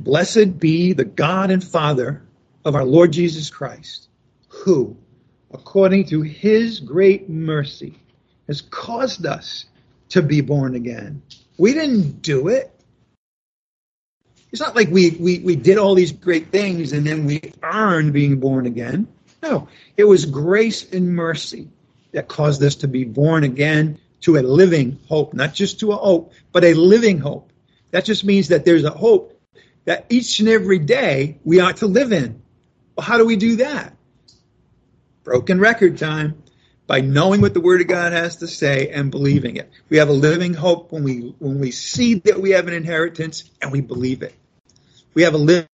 Blessed 0.00 0.58
be 0.58 0.92
the 0.92 1.04
God 1.04 1.50
and 1.50 1.64
Father 1.64 2.22
of 2.64 2.74
our 2.74 2.84
Lord 2.84 3.12
Jesus 3.12 3.48
Christ, 3.48 4.08
who, 4.48 4.96
according 5.52 6.06
to 6.08 6.22
his 6.22 6.80
great 6.80 7.28
mercy, 7.30 7.98
has 8.46 8.60
caused 8.60 9.26
us 9.26 9.66
to 10.10 10.22
be 10.22 10.40
born 10.40 10.74
again. 10.74 11.22
We 11.58 11.72
didn't 11.72 12.22
do 12.22 12.48
it. 12.48 12.72
It's 14.52 14.60
not 14.60 14.76
like 14.76 14.88
we, 14.88 15.10
we, 15.10 15.40
we 15.40 15.56
did 15.56 15.78
all 15.78 15.94
these 15.94 16.12
great 16.12 16.50
things 16.50 16.92
and 16.92 17.06
then 17.06 17.26
we 17.26 17.52
earned 17.62 18.12
being 18.12 18.38
born 18.38 18.66
again. 18.66 19.08
No, 19.42 19.68
it 19.96 20.04
was 20.04 20.24
grace 20.24 20.90
and 20.92 21.14
mercy 21.14 21.68
that 22.12 22.28
caused 22.28 22.62
us 22.62 22.76
to 22.76 22.88
be 22.88 23.04
born 23.04 23.44
again 23.44 23.98
to 24.22 24.38
a 24.38 24.40
living 24.40 24.98
hope, 25.08 25.34
not 25.34 25.52
just 25.52 25.80
to 25.80 25.92
a 25.92 25.96
hope, 25.96 26.32
but 26.52 26.64
a 26.64 26.74
living 26.74 27.18
hope. 27.18 27.52
That 27.90 28.04
just 28.04 28.24
means 28.24 28.48
that 28.48 28.64
there's 28.64 28.84
a 28.84 28.90
hope 28.90 29.38
that 29.84 30.06
each 30.08 30.40
and 30.40 30.48
every 30.48 30.78
day 30.78 31.38
we 31.44 31.60
ought 31.60 31.78
to 31.78 31.86
live 31.86 32.12
in. 32.12 32.40
Well, 32.96 33.06
how 33.06 33.18
do 33.18 33.26
we 33.26 33.36
do 33.36 33.56
that? 33.56 33.94
Broken 35.22 35.60
record 35.60 35.98
time 35.98 36.42
by 36.86 37.00
knowing 37.00 37.40
what 37.40 37.54
the 37.54 37.60
Word 37.60 37.80
of 37.80 37.88
God 37.88 38.12
has 38.12 38.36
to 38.36 38.46
say 38.46 38.88
and 38.90 39.10
believing 39.10 39.56
it. 39.56 39.70
We 39.88 39.96
have 39.96 40.08
a 40.08 40.12
living 40.12 40.54
hope 40.54 40.92
when 40.92 41.02
we 41.02 41.34
when 41.38 41.58
we 41.58 41.70
see 41.70 42.14
that 42.14 42.40
we 42.40 42.50
have 42.50 42.68
an 42.68 42.74
inheritance 42.74 43.50
and 43.60 43.72
we 43.72 43.80
believe 43.80 44.22
it. 44.22 44.34
We 45.14 45.22
have 45.22 45.34
a 45.34 45.66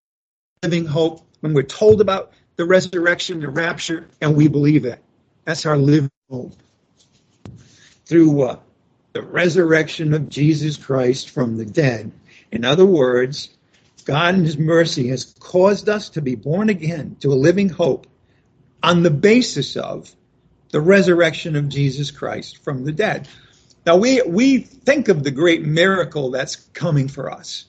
living 0.62 0.86
hope 0.86 1.26
when 1.40 1.54
we're 1.54 1.62
told 1.62 2.00
about 2.00 2.32
the 2.56 2.64
resurrection, 2.64 3.40
the 3.40 3.48
rapture, 3.48 4.08
and 4.20 4.36
we 4.36 4.48
believe 4.48 4.84
it. 4.84 5.02
That's 5.44 5.66
our 5.66 5.76
living 5.76 6.10
hope. 6.30 6.54
Through 8.06 8.30
what? 8.30 8.62
The 9.12 9.22
resurrection 9.22 10.14
of 10.14 10.28
Jesus 10.28 10.76
Christ 10.76 11.30
from 11.30 11.56
the 11.56 11.66
dead. 11.66 12.12
In 12.50 12.64
other 12.64 12.86
words, 12.86 13.50
God 14.04 14.34
in 14.34 14.44
His 14.44 14.56
mercy 14.56 15.08
has 15.08 15.34
caused 15.38 15.88
us 15.88 16.08
to 16.10 16.22
be 16.22 16.34
born 16.34 16.68
again 16.68 17.16
to 17.20 17.32
a 17.32 17.34
living 17.34 17.68
hope 17.68 18.06
on 18.82 19.02
the 19.02 19.10
basis 19.10 19.76
of 19.76 20.14
the 20.72 20.80
resurrection 20.80 21.54
of 21.54 21.68
Jesus 21.68 22.10
Christ 22.10 22.58
from 22.64 22.84
the 22.84 22.92
dead. 22.92 23.28
Now 23.86 23.96
we 23.96 24.20
we 24.22 24.58
think 24.58 25.08
of 25.08 25.22
the 25.22 25.30
great 25.30 25.62
miracle 25.62 26.32
that's 26.32 26.56
coming 26.56 27.08
for 27.08 27.30
us 27.30 27.66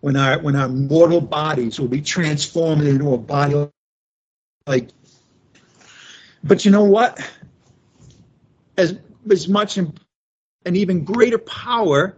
when 0.00 0.16
our 0.16 0.38
when 0.38 0.56
our 0.56 0.68
mortal 0.68 1.20
bodies 1.20 1.78
will 1.78 1.88
be 1.88 2.00
transformed 2.00 2.86
into 2.86 3.12
a 3.12 3.18
body 3.18 3.68
like 4.66 4.88
but 6.42 6.64
you 6.64 6.70
know 6.70 6.84
what 6.84 7.20
as, 8.76 8.98
as 9.30 9.48
much 9.48 9.78
an 9.78 9.94
even 10.66 11.04
greater 11.04 11.38
power 11.38 12.16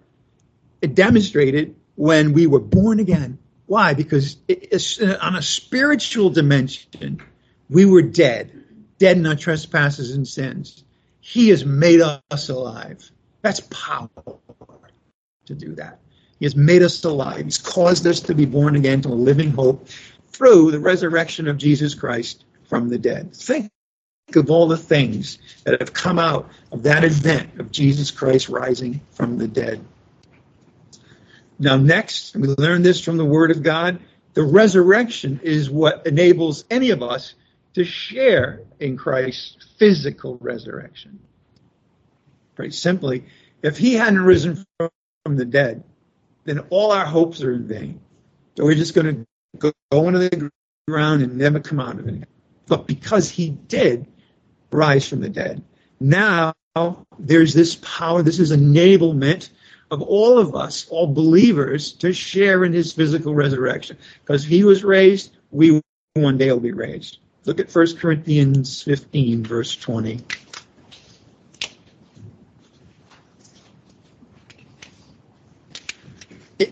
it 0.84 0.94
demonstrated 0.94 1.74
when 1.94 2.32
we 2.32 2.46
were 2.46 2.60
born 2.60 3.00
again. 3.00 3.38
Why? 3.66 3.94
Because 3.94 4.36
it, 4.48 5.00
uh, 5.00 5.16
on 5.20 5.36
a 5.36 5.42
spiritual 5.42 6.30
dimension, 6.30 7.22
we 7.70 7.86
were 7.86 8.02
dead, 8.02 8.63
dead 8.98 9.16
in 9.16 9.26
our 9.26 9.34
trespasses 9.34 10.12
and 10.12 10.26
sins. 10.26 10.84
He 11.20 11.48
has 11.48 11.64
made 11.64 12.00
us 12.00 12.48
alive. 12.48 13.10
That's 13.42 13.60
power 13.60 14.08
to 15.46 15.54
do 15.54 15.74
that. 15.74 15.98
He 16.38 16.44
has 16.44 16.56
made 16.56 16.82
us 16.82 17.02
alive. 17.04 17.44
He's 17.44 17.58
caused 17.58 18.06
us 18.06 18.20
to 18.20 18.34
be 18.34 18.44
born 18.44 18.76
again 18.76 19.00
to 19.02 19.08
a 19.08 19.10
living 19.10 19.50
hope 19.50 19.88
through 20.28 20.70
the 20.70 20.80
resurrection 20.80 21.48
of 21.48 21.58
Jesus 21.58 21.94
Christ 21.94 22.44
from 22.68 22.88
the 22.88 22.98
dead. 22.98 23.34
Think 23.34 23.70
of 24.34 24.50
all 24.50 24.66
the 24.66 24.76
things 24.76 25.38
that 25.64 25.80
have 25.80 25.92
come 25.92 26.18
out 26.18 26.50
of 26.72 26.82
that 26.82 27.04
event 27.04 27.60
of 27.60 27.70
Jesus 27.70 28.10
Christ 28.10 28.48
rising 28.48 29.00
from 29.12 29.38
the 29.38 29.46
dead. 29.46 29.84
Now, 31.58 31.76
next, 31.76 32.34
and 32.34 32.44
we 32.44 32.54
learn 32.58 32.82
this 32.82 33.00
from 33.00 33.16
the 33.16 33.24
Word 33.24 33.50
of 33.50 33.62
God. 33.62 34.00
The 34.34 34.42
resurrection 34.42 35.40
is 35.44 35.70
what 35.70 36.06
enables 36.06 36.64
any 36.68 36.90
of 36.90 37.02
us 37.02 37.34
to 37.74 37.84
share 37.84 38.62
in 38.80 38.96
Christ's 38.96 39.56
physical 39.78 40.38
resurrection. 40.40 41.18
Very 42.56 42.72
simply, 42.72 43.24
if 43.62 43.76
he 43.76 43.94
hadn't 43.94 44.20
risen 44.20 44.64
from 44.78 45.36
the 45.36 45.44
dead, 45.44 45.82
then 46.44 46.60
all 46.70 46.92
our 46.92 47.04
hopes 47.04 47.42
are 47.42 47.52
in 47.52 47.66
vain. 47.66 48.00
So 48.56 48.64
we're 48.64 48.74
just 48.74 48.94
going 48.94 49.26
to 49.60 49.72
go 49.90 50.08
into 50.08 50.20
the 50.20 50.50
ground 50.86 51.22
and 51.22 51.36
never 51.36 51.58
come 51.58 51.80
out 51.80 51.98
of 51.98 52.06
it. 52.06 52.28
But 52.66 52.86
because 52.86 53.28
he 53.28 53.50
did 53.50 54.06
rise 54.70 55.08
from 55.08 55.20
the 55.20 55.28
dead, 55.28 55.62
now 56.00 56.54
there's 57.18 57.54
this 57.54 57.76
power, 57.76 58.22
this 58.22 58.38
is 58.38 58.52
enablement 58.52 59.50
of 59.90 60.00
all 60.02 60.38
of 60.38 60.54
us, 60.54 60.86
all 60.88 61.06
believers, 61.06 61.92
to 61.94 62.12
share 62.12 62.64
in 62.64 62.72
his 62.72 62.92
physical 62.92 63.34
resurrection. 63.34 63.98
Because 64.20 64.44
he 64.44 64.64
was 64.64 64.84
raised, 64.84 65.36
we 65.50 65.80
one 66.14 66.38
day 66.38 66.52
will 66.52 66.60
be 66.60 66.72
raised. 66.72 67.18
Look 67.46 67.60
at 67.60 67.74
1 67.74 67.96
Corinthians 67.96 68.82
15, 68.82 69.44
verse 69.44 69.76
20. 69.76 70.20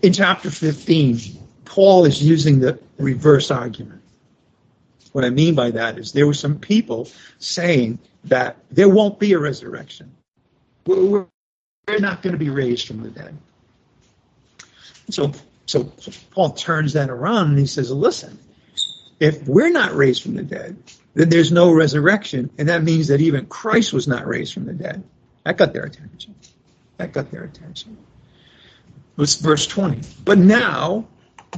In 0.01 0.13
chapter 0.13 0.49
15, 0.49 1.19
Paul 1.65 2.05
is 2.05 2.23
using 2.23 2.59
the 2.59 2.79
reverse 2.97 3.51
argument. 3.51 4.01
What 5.11 5.25
I 5.25 5.29
mean 5.29 5.53
by 5.53 5.69
that 5.71 5.99
is 5.99 6.11
there 6.11 6.25
were 6.25 6.33
some 6.33 6.57
people 6.57 7.07
saying 7.37 7.99
that 8.23 8.57
there 8.71 8.89
won't 8.89 9.19
be 9.19 9.33
a 9.33 9.39
resurrection. 9.39 10.11
We're, 10.87 11.27
not 11.99 12.23
going 12.23 12.31
to 12.31 12.39
be 12.39 12.49
raised 12.49 12.87
from 12.87 13.03
the 13.03 13.09
dead. 13.09 13.37
So, 15.09 15.33
so 15.67 15.91
Paul 16.31 16.51
turns 16.51 16.93
that 16.93 17.09
around 17.09 17.49
and 17.49 17.59
he 17.59 17.67
says, 17.67 17.91
listen, 17.91 18.39
if 19.23 19.47
we're 19.47 19.69
not 19.69 19.95
raised 19.95 20.21
from 20.21 20.35
the 20.35 20.43
dead, 20.43 20.75
then 21.13 21.29
there's 21.29 21.49
no 21.49 21.71
resurrection, 21.71 22.49
and 22.57 22.67
that 22.67 22.83
means 22.83 23.07
that 23.07 23.21
even 23.21 23.45
Christ 23.45 23.93
was 23.93 24.05
not 24.05 24.27
raised 24.27 24.53
from 24.53 24.65
the 24.65 24.73
dead. 24.73 25.01
That 25.45 25.55
got 25.55 25.71
their 25.71 25.85
attention. 25.85 26.35
That 26.97 27.13
got 27.13 27.31
their 27.31 27.45
attention. 27.45 27.97
It 29.15 29.21
was 29.21 29.35
verse 29.35 29.65
20. 29.65 30.01
But 30.25 30.39
now 30.39 31.07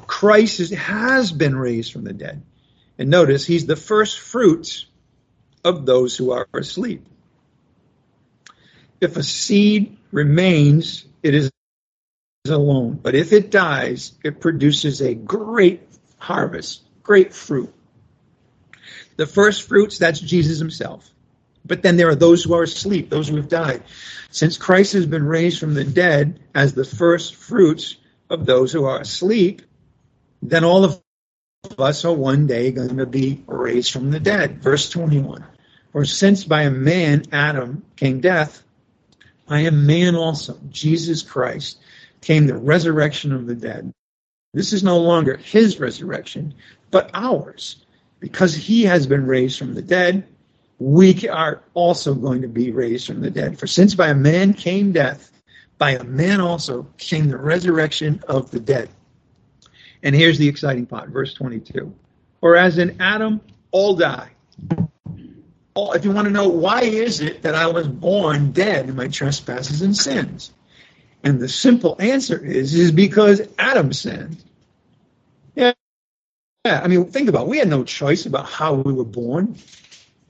Christ 0.05 0.59
is, 0.59 0.69
has 0.73 1.31
been 1.31 1.55
raised 1.55 1.91
from 1.91 2.03
the 2.03 2.13
dead. 2.13 2.43
And 2.99 3.09
notice 3.09 3.47
he's 3.47 3.65
the 3.65 3.75
first 3.75 4.19
fruits 4.19 4.85
of 5.63 5.87
those 5.87 6.15
who 6.15 6.33
are 6.33 6.47
asleep. 6.53 7.03
If 9.01 9.17
a 9.17 9.23
seed 9.23 9.97
remains, 10.11 11.03
it 11.23 11.33
is 11.33 11.49
alone. 12.47 12.99
But 13.01 13.15
if 13.15 13.33
it 13.33 13.49
dies, 13.49 14.13
it 14.23 14.39
produces 14.39 15.01
a 15.01 15.15
great 15.15 15.81
harvest, 16.19 16.84
great 17.05 17.33
fruit. 17.33 17.73
The 19.15 19.25
first 19.27 19.67
fruits, 19.67 19.97
that's 19.97 20.19
Jesus 20.19 20.59
himself. 20.59 21.09
But 21.63 21.81
then 21.81 21.95
there 21.95 22.09
are 22.09 22.15
those 22.15 22.43
who 22.43 22.53
are 22.53 22.63
asleep, 22.63 23.09
those 23.09 23.29
who 23.29 23.37
have 23.37 23.47
died. 23.47 23.83
Since 24.29 24.57
Christ 24.57 24.93
has 24.93 25.05
been 25.05 25.25
raised 25.25 25.59
from 25.59 25.73
the 25.73 25.85
dead 25.85 26.39
as 26.53 26.73
the 26.73 26.83
first 26.83 27.35
fruits 27.35 27.95
of 28.29 28.45
those 28.45 28.71
who 28.71 28.83
are 28.83 28.99
asleep, 28.99 29.61
then 30.41 30.63
all 30.63 30.83
of 30.83 31.01
us 31.79 32.05
are 32.05 32.13
one 32.13 32.47
day 32.47 32.71
going 32.71 32.97
to 32.97 33.05
be 33.05 33.43
raised 33.47 33.91
from 33.91 34.11
the 34.11 34.19
dead. 34.19 34.61
Verse 34.61 34.89
21. 34.89 35.45
For 35.91 36.05
since 36.05 36.43
by 36.43 36.63
a 36.63 36.71
man, 36.71 37.23
Adam, 37.31 37.83
came 37.95 38.19
death, 38.19 38.61
I 39.47 39.61
am 39.61 39.87
man 39.87 40.15
also, 40.15 40.59
Jesus 40.69 41.21
Christ, 41.21 41.77
came 42.21 42.47
the 42.47 42.57
resurrection 42.57 43.31
of 43.31 43.47
the 43.47 43.55
dead. 43.55 43.91
This 44.53 44.73
is 44.73 44.83
no 44.83 44.99
longer 44.99 45.37
his 45.37 45.79
resurrection, 45.79 46.55
but 46.95 47.11
ours. 47.13 47.85
Because 48.21 48.55
he 48.55 48.83
has 48.83 49.05
been 49.05 49.27
raised 49.27 49.59
from 49.59 49.73
the 49.73 49.81
dead, 49.81 50.25
we 50.79 51.27
are 51.27 51.61
also 51.73 52.15
going 52.15 52.41
to 52.41 52.47
be 52.47 52.71
raised 52.71 53.05
from 53.05 53.19
the 53.19 53.29
dead. 53.29 53.59
For 53.59 53.67
since 53.67 53.93
by 53.93 54.07
a 54.07 54.15
man 54.15 54.53
came 54.53 54.93
death, 54.93 55.29
by 55.77 55.91
a 55.91 56.05
man 56.05 56.39
also 56.39 56.87
came 56.97 57.27
the 57.27 57.35
resurrection 57.35 58.23
of 58.29 58.49
the 58.49 58.61
dead. 58.61 58.87
And 60.03 60.15
here's 60.15 60.37
the 60.37 60.47
exciting 60.47 60.85
part, 60.85 61.09
verse 61.09 61.33
22. 61.33 61.93
For 62.39 62.55
as 62.55 62.77
in 62.77 62.95
Adam, 63.01 63.41
all 63.71 63.97
die 63.97 64.31
All, 65.73 65.91
if 65.91 66.05
you 66.05 66.11
want 66.11 66.27
to 66.27 66.33
know 66.33 66.47
why 66.47 66.83
is 66.83 67.19
it 67.19 67.41
that 67.41 67.55
I 67.55 67.67
was 67.67 67.89
born 67.89 68.53
dead 68.53 68.87
in 68.87 68.95
my 68.95 69.09
trespasses 69.09 69.81
and 69.81 69.97
sins? 69.97 70.53
And 71.25 71.41
the 71.41 71.49
simple 71.49 71.97
answer 71.99 72.37
is, 72.37 72.73
is 72.73 72.93
because 72.93 73.41
Adam 73.59 73.91
sinned. 73.91 74.41
I 76.65 76.87
mean, 76.87 77.05
think 77.05 77.29
about 77.29 77.43
it. 77.43 77.49
We 77.49 77.59
had 77.59 77.67
no 77.67 77.83
choice 77.83 78.25
about 78.25 78.47
how 78.47 78.73
we 78.73 78.91
were 78.91 79.05
born. 79.05 79.55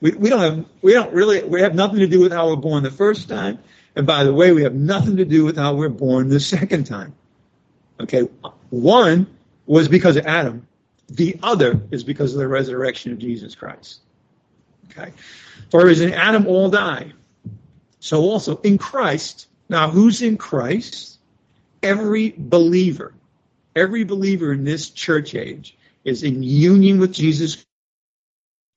We, 0.00 0.12
we 0.12 0.28
don't 0.28 0.40
have, 0.40 0.64
we 0.82 0.92
don't 0.92 1.12
really, 1.12 1.42
we 1.44 1.62
have 1.62 1.74
nothing 1.74 2.00
to 2.00 2.06
do 2.06 2.20
with 2.20 2.32
how 2.32 2.48
we 2.48 2.54
we're 2.54 2.60
born 2.60 2.82
the 2.82 2.90
first 2.90 3.28
time. 3.28 3.58
And 3.94 4.06
by 4.06 4.24
the 4.24 4.34
way, 4.34 4.52
we 4.52 4.62
have 4.62 4.74
nothing 4.74 5.16
to 5.16 5.24
do 5.24 5.44
with 5.44 5.56
how 5.56 5.74
we're 5.74 5.88
born 5.88 6.28
the 6.28 6.40
second 6.40 6.84
time. 6.84 7.14
Okay. 8.00 8.28
One 8.68 9.26
was 9.64 9.88
because 9.88 10.16
of 10.16 10.26
Adam. 10.26 10.66
The 11.08 11.38
other 11.42 11.80
is 11.90 12.04
because 12.04 12.34
of 12.34 12.38
the 12.38 12.48
resurrection 12.48 13.12
of 13.12 13.18
Jesus 13.18 13.54
Christ. 13.54 14.00
Okay. 14.90 15.12
For 15.70 15.88
as 15.88 16.00
in 16.00 16.12
Adam 16.12 16.46
all 16.46 16.68
die, 16.68 17.12
so 18.00 18.20
also 18.20 18.58
in 18.58 18.76
Christ. 18.76 19.48
Now, 19.68 19.88
who's 19.88 20.20
in 20.20 20.36
Christ? 20.36 21.18
Every 21.82 22.34
believer, 22.36 23.14
every 23.74 24.04
believer 24.04 24.52
in 24.52 24.64
this 24.64 24.90
church 24.90 25.34
age 25.34 25.76
is 26.06 26.22
in 26.22 26.42
union 26.42 26.98
with 26.98 27.12
Jesus 27.12 27.66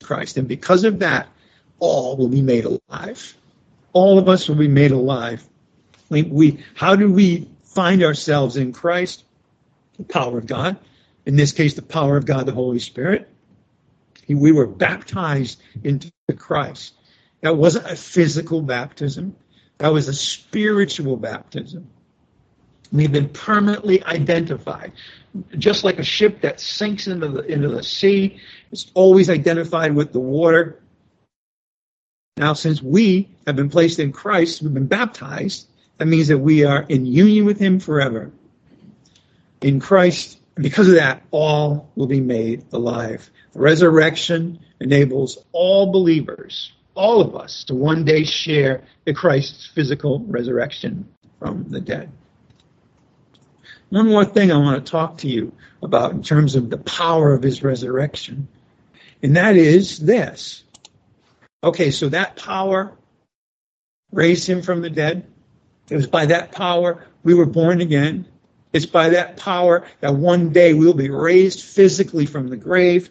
Christ. 0.04 0.36
And 0.36 0.48
because 0.48 0.84
of 0.84 1.00
that, 1.00 1.30
all 1.78 2.18
will 2.18 2.28
be 2.28 2.42
made 2.42 2.66
alive. 2.66 3.38
All 3.94 4.20
of 4.20 4.28
us 4.28 4.50
will 4.50 4.56
be 4.56 4.68
made 4.68 4.92
alive. 4.92 5.44
We, 6.10 6.24
we 6.24 6.64
how 6.76 6.96
do 6.96 7.10
we 7.12 7.48
find 7.64 8.04
ourselves 8.04 8.58
in 8.58 8.74
Christ? 8.74 9.24
The 9.98 10.04
power 10.04 10.38
of 10.38 10.48
God. 10.48 10.78
In 11.26 11.36
this 11.36 11.52
case, 11.52 11.76
the 11.76 11.82
power 11.82 12.18
of 12.18 12.26
God, 12.26 12.46
the 12.46 12.52
Holy 12.52 12.80
Spirit. 12.80 13.30
We 14.28 14.52
were 14.52 14.68
baptized 14.68 15.62
into 15.84 16.12
Christ. 16.38 16.94
That 17.42 17.58
wasn't 17.58 17.88
a 17.88 17.96
physical 17.96 18.62
baptism. 18.62 19.36
That 19.78 19.94
was 19.94 20.08
a 20.08 20.14
spiritual 20.14 21.18
baptism. 21.18 21.90
We've 22.92 23.12
been 23.12 23.30
permanently 23.30 24.04
identified. 24.04 24.92
Just 25.58 25.84
like 25.84 26.00
a 26.00 26.04
ship 26.04 26.42
that 26.42 26.60
sinks 26.60 27.08
into 27.08 27.28
the, 27.28 27.42
into 27.42 27.70
the 27.70 27.84
sea, 27.84 28.40
it's 28.72 28.90
always 28.96 29.30
identified 29.30 29.94
with 29.94 30.12
the 30.12 30.20
water. 30.20 30.82
Now, 32.38 32.54
since 32.54 32.82
we 32.82 33.30
have 33.46 33.56
been 33.56 33.70
placed 33.70 34.00
in 34.00 34.12
Christ, 34.12 34.62
we've 34.62 34.74
been 34.74 34.88
baptized, 34.88 35.68
that 35.98 36.08
means 36.08 36.30
that 36.30 36.38
we 36.38 36.64
are 36.64 36.84
in 36.90 37.06
union 37.06 37.46
with 37.46 37.60
Him 37.60 37.80
forever. 37.80 38.32
In 39.62 39.80
Christ, 39.80 40.40
because 40.56 40.88
of 40.88 40.96
that, 40.96 41.22
all 41.32 41.92
will 41.96 42.08
be 42.08 42.22
made 42.22 42.66
alive. 42.72 43.30
The 43.54 43.60
resurrection 43.60 44.60
enables 44.80 45.38
all 45.52 45.92
believers, 45.92 46.72
all 46.96 47.22
of 47.22 47.36
us, 47.36 47.66
to 47.66 47.76
one 47.76 48.04
day 48.06 48.24
share 48.24 48.84
in 49.06 49.16
Christ's 49.16 49.68
physical 49.68 50.20
resurrection 50.28 51.08
from 51.40 51.66
the 51.70 51.82
dead. 51.82 52.10
One 53.90 54.08
more 54.08 54.26
thing 54.26 54.52
I 54.52 54.58
want 54.58 54.86
to 54.86 54.92
talk 54.92 55.18
to 55.20 55.28
you 55.28 55.52
about 55.82 56.12
in 56.12 56.22
terms 56.22 56.56
of 56.56 56.70
the 56.70 56.78
power 56.78 57.34
of 57.34 57.42
his 57.42 57.64
resurrection, 57.64 58.48
and 59.24 59.36
that 59.36 59.56
is 59.56 59.98
this. 60.00 60.64
Okay, 61.64 61.90
so 61.92 62.08
that 62.10 62.36
power 62.36 62.96
raised 64.12 64.48
him 64.48 64.62
from 64.62 64.82
the 64.82 64.90
dead. 64.90 65.26
It 65.90 65.96
was 65.96 66.08
by 66.08 66.28
that 66.28 66.52
power 66.52 67.08
we 67.24 67.34
were 67.34 67.46
born 67.46 67.82
again. 67.82 68.26
It's 68.74 68.86
by 68.86 69.10
that 69.10 69.38
power 69.38 69.88
that 70.02 70.14
one 70.14 70.52
day 70.52 70.74
we'll 70.74 70.94
be 70.94 71.10
raised 71.10 71.62
physically 71.64 72.28
from 72.28 72.48
the 72.48 72.58
grave, 72.58 73.10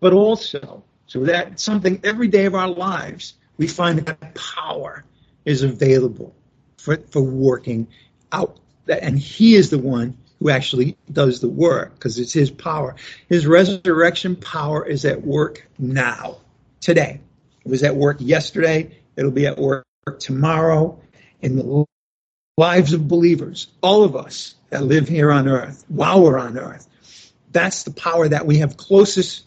but 0.00 0.12
also, 0.12 0.84
so 1.06 1.24
that 1.24 1.58
something 1.58 2.00
every 2.04 2.28
day 2.28 2.44
of 2.44 2.54
our 2.54 2.68
lives, 2.68 3.34
we 3.56 3.66
find 3.66 4.00
that 4.00 4.34
power 4.34 5.04
is 5.46 5.62
available 5.62 6.34
for, 6.76 6.98
for 7.10 7.22
working 7.22 7.88
out. 8.30 8.58
And 8.88 9.18
He 9.18 9.54
is 9.54 9.70
the 9.70 9.78
one 9.78 10.16
who 10.40 10.50
actually 10.50 10.96
does 11.12 11.40
the 11.40 11.48
work 11.48 11.94
because 11.94 12.18
it's 12.18 12.32
His 12.32 12.50
power. 12.50 12.96
His 13.28 13.46
resurrection 13.46 14.36
power 14.36 14.84
is 14.84 15.04
at 15.04 15.24
work 15.24 15.66
now, 15.78 16.38
today. 16.80 17.20
It 17.64 17.68
was 17.68 17.82
at 17.82 17.96
work 17.96 18.16
yesterday. 18.20 18.98
It'll 19.16 19.30
be 19.30 19.46
at 19.46 19.58
work 19.58 19.84
tomorrow 20.18 21.00
in 21.40 21.56
the 21.56 21.84
lives 22.56 22.92
of 22.92 23.08
believers, 23.08 23.68
all 23.82 24.04
of 24.04 24.16
us 24.16 24.54
that 24.70 24.82
live 24.82 25.08
here 25.08 25.30
on 25.30 25.48
earth, 25.48 25.84
while 25.88 26.22
we're 26.22 26.38
on 26.38 26.58
earth. 26.58 26.88
That's 27.52 27.84
the 27.84 27.90
power 27.92 28.28
that 28.28 28.46
we 28.46 28.58
have 28.58 28.76
closest 28.76 29.44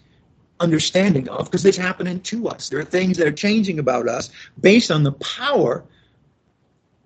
understanding 0.60 1.28
of 1.30 1.46
because 1.46 1.66
it's 1.66 1.78
happening 1.78 2.22
to 2.22 2.48
us. 2.48 2.70
There 2.70 2.80
are 2.80 2.86
things 2.86 3.18
that 3.18 3.28
are 3.28 3.32
changing 3.32 3.80
about 3.80 4.08
us 4.08 4.30
based 4.60 4.92
on 4.92 5.04
the 5.04 5.12
power 5.14 5.84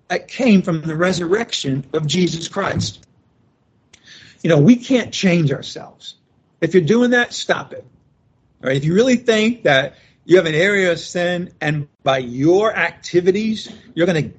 that 0.08 0.28
came 0.28 0.62
from 0.62 0.82
the 0.82 0.96
resurrection 0.96 1.84
of 1.92 2.06
Jesus 2.06 2.48
Christ. 2.48 3.04
You 4.42 4.50
know, 4.50 4.58
we 4.58 4.76
can't 4.76 5.12
change 5.12 5.52
ourselves. 5.52 6.14
If 6.60 6.74
you're 6.74 6.84
doing 6.84 7.10
that, 7.10 7.32
stop 7.32 7.72
it. 7.72 7.84
All 8.62 8.68
right. 8.68 8.76
If 8.76 8.84
you 8.84 8.94
really 8.94 9.16
think 9.16 9.64
that 9.64 9.96
you 10.24 10.36
have 10.36 10.46
an 10.46 10.54
area 10.54 10.92
of 10.92 10.98
sin 10.98 11.52
and 11.60 11.88
by 12.02 12.18
your 12.18 12.74
activities, 12.74 13.70
you're 13.94 14.06
going 14.06 14.30
to 14.30 14.38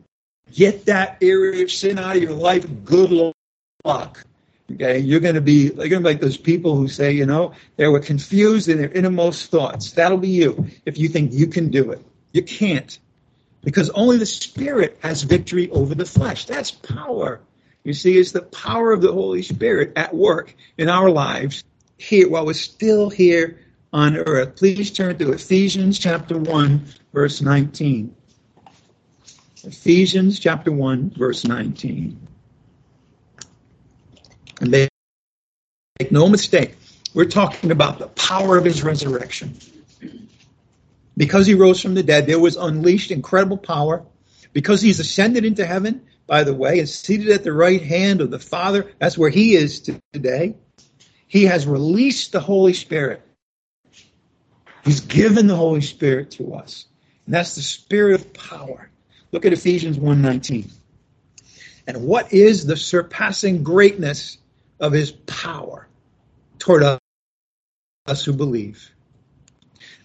get 0.52 0.86
that 0.86 1.18
area 1.22 1.64
of 1.64 1.72
sin 1.72 2.00
out 2.00 2.16
of 2.16 2.22
your 2.22 2.34
life, 2.34 2.66
good 2.84 3.34
luck. 3.84 4.24
Okay, 4.74 5.00
you're 5.00 5.22
going 5.22 5.36
to 5.36 5.42
be 5.42 5.68
you're 5.68 5.88
going 5.88 5.90
to 5.90 6.00
be 6.00 6.10
like 6.10 6.20
those 6.20 6.36
people 6.36 6.76
who 6.76 6.90
say, 6.90 7.12
you 7.12 7.26
know, 7.26 7.54
they 7.78 7.88
were 7.88 8.02
confused 8.02 8.68
in 8.68 8.78
their 8.78 8.92
innermost 8.92 9.50
thoughts. 9.50 9.92
That'll 9.92 10.18
be 10.18 10.30
you 10.30 10.68
if 10.86 10.98
you 10.98 11.08
think 11.08 11.32
you 11.32 11.48
can 11.48 11.70
do 11.70 11.92
it. 11.92 12.04
You 12.34 12.44
can't, 12.44 13.00
because 13.64 13.90
only 13.92 14.18
the 14.18 14.26
Spirit 14.26 14.98
has 15.02 15.24
victory 15.24 15.70
over 15.72 15.96
the 15.96 16.06
flesh. 16.06 16.46
That's 16.46 16.72
power. 16.72 17.42
You 17.84 17.94
see, 17.94 18.18
it's 18.18 18.32
the 18.32 18.42
power 18.42 18.92
of 18.92 19.02
the 19.02 19.12
Holy 19.12 19.42
Spirit 19.42 19.94
at 19.96 20.14
work 20.14 20.56
in 20.78 20.90
our 20.90 21.10
lives 21.10 21.64
here 21.98 22.30
while 22.30 22.46
we're 22.46 22.54
still 22.54 23.10
here 23.10 23.60
on 23.94 24.18
earth. 24.18 24.56
Please 24.58 24.92
turn 24.92 25.18
to 25.18 25.32
Ephesians 25.32 25.98
chapter 25.98 26.38
1, 26.38 26.86
verse 27.14 27.42
19. 27.42 28.14
Ephesians 29.64 30.40
chapter 30.40 30.72
1, 30.72 31.12
verse 31.12 31.46
19. 31.46 32.28
And 34.62 34.72
make, 34.72 34.90
make 36.00 36.12
no 36.12 36.28
mistake, 36.30 36.76
we're 37.14 37.26
talking 37.26 37.72
about 37.72 38.00
the 38.00 38.08
power 38.10 38.58
of 38.58 38.66
his 38.66 38.84
resurrection. 38.84 39.58
Because 41.18 41.48
he 41.48 41.56
rose 41.56 41.82
from 41.82 41.96
the 41.96 42.04
dead, 42.04 42.28
there 42.28 42.40
was 42.40 42.56
unleashed 42.56 43.12
incredible 43.12 43.58
power. 43.58 44.06
Because 44.54 44.82
he's 44.82 45.00
ascended 45.00 45.44
into 45.44 45.66
heaven, 45.66 46.04
by 46.26 46.44
the 46.44 46.54
way, 46.54 46.80
and 46.80 46.88
seated 46.88 47.30
at 47.30 47.44
the 47.44 47.52
right 47.52 47.82
hand 47.82 48.22
of 48.22 48.32
the 48.32 48.40
Father, 48.40 48.92
that's 49.00 49.18
where 49.18 49.30
he 49.30 49.56
is 49.56 49.82
today. 50.14 50.56
He 51.28 51.46
has 51.46 51.68
released 51.68 52.32
the 52.32 52.40
Holy 52.40 52.74
Spirit. 52.74 53.22
He's 54.86 55.02
given 55.02 55.48
the 55.48 55.56
Holy 55.56 55.82
Spirit 55.82 56.32
to 56.32 56.54
us. 56.54 56.86
And 57.26 57.36
that's 57.36 57.56
the 57.56 57.62
spirit 57.62 58.16
of 58.22 58.34
power. 58.34 58.90
Look 59.32 59.46
at 59.46 59.52
Ephesians 59.52 59.98
1:19. 59.98 60.72
And 61.88 62.06
what 62.06 62.32
is 62.32 62.66
the 62.66 62.78
surpassing 62.78 63.64
greatness 63.64 64.38
of 64.80 64.94
his 64.94 65.12
power 65.12 65.88
toward 66.60 67.00
us 68.06 68.24
who 68.24 68.34
believe. 68.34 68.92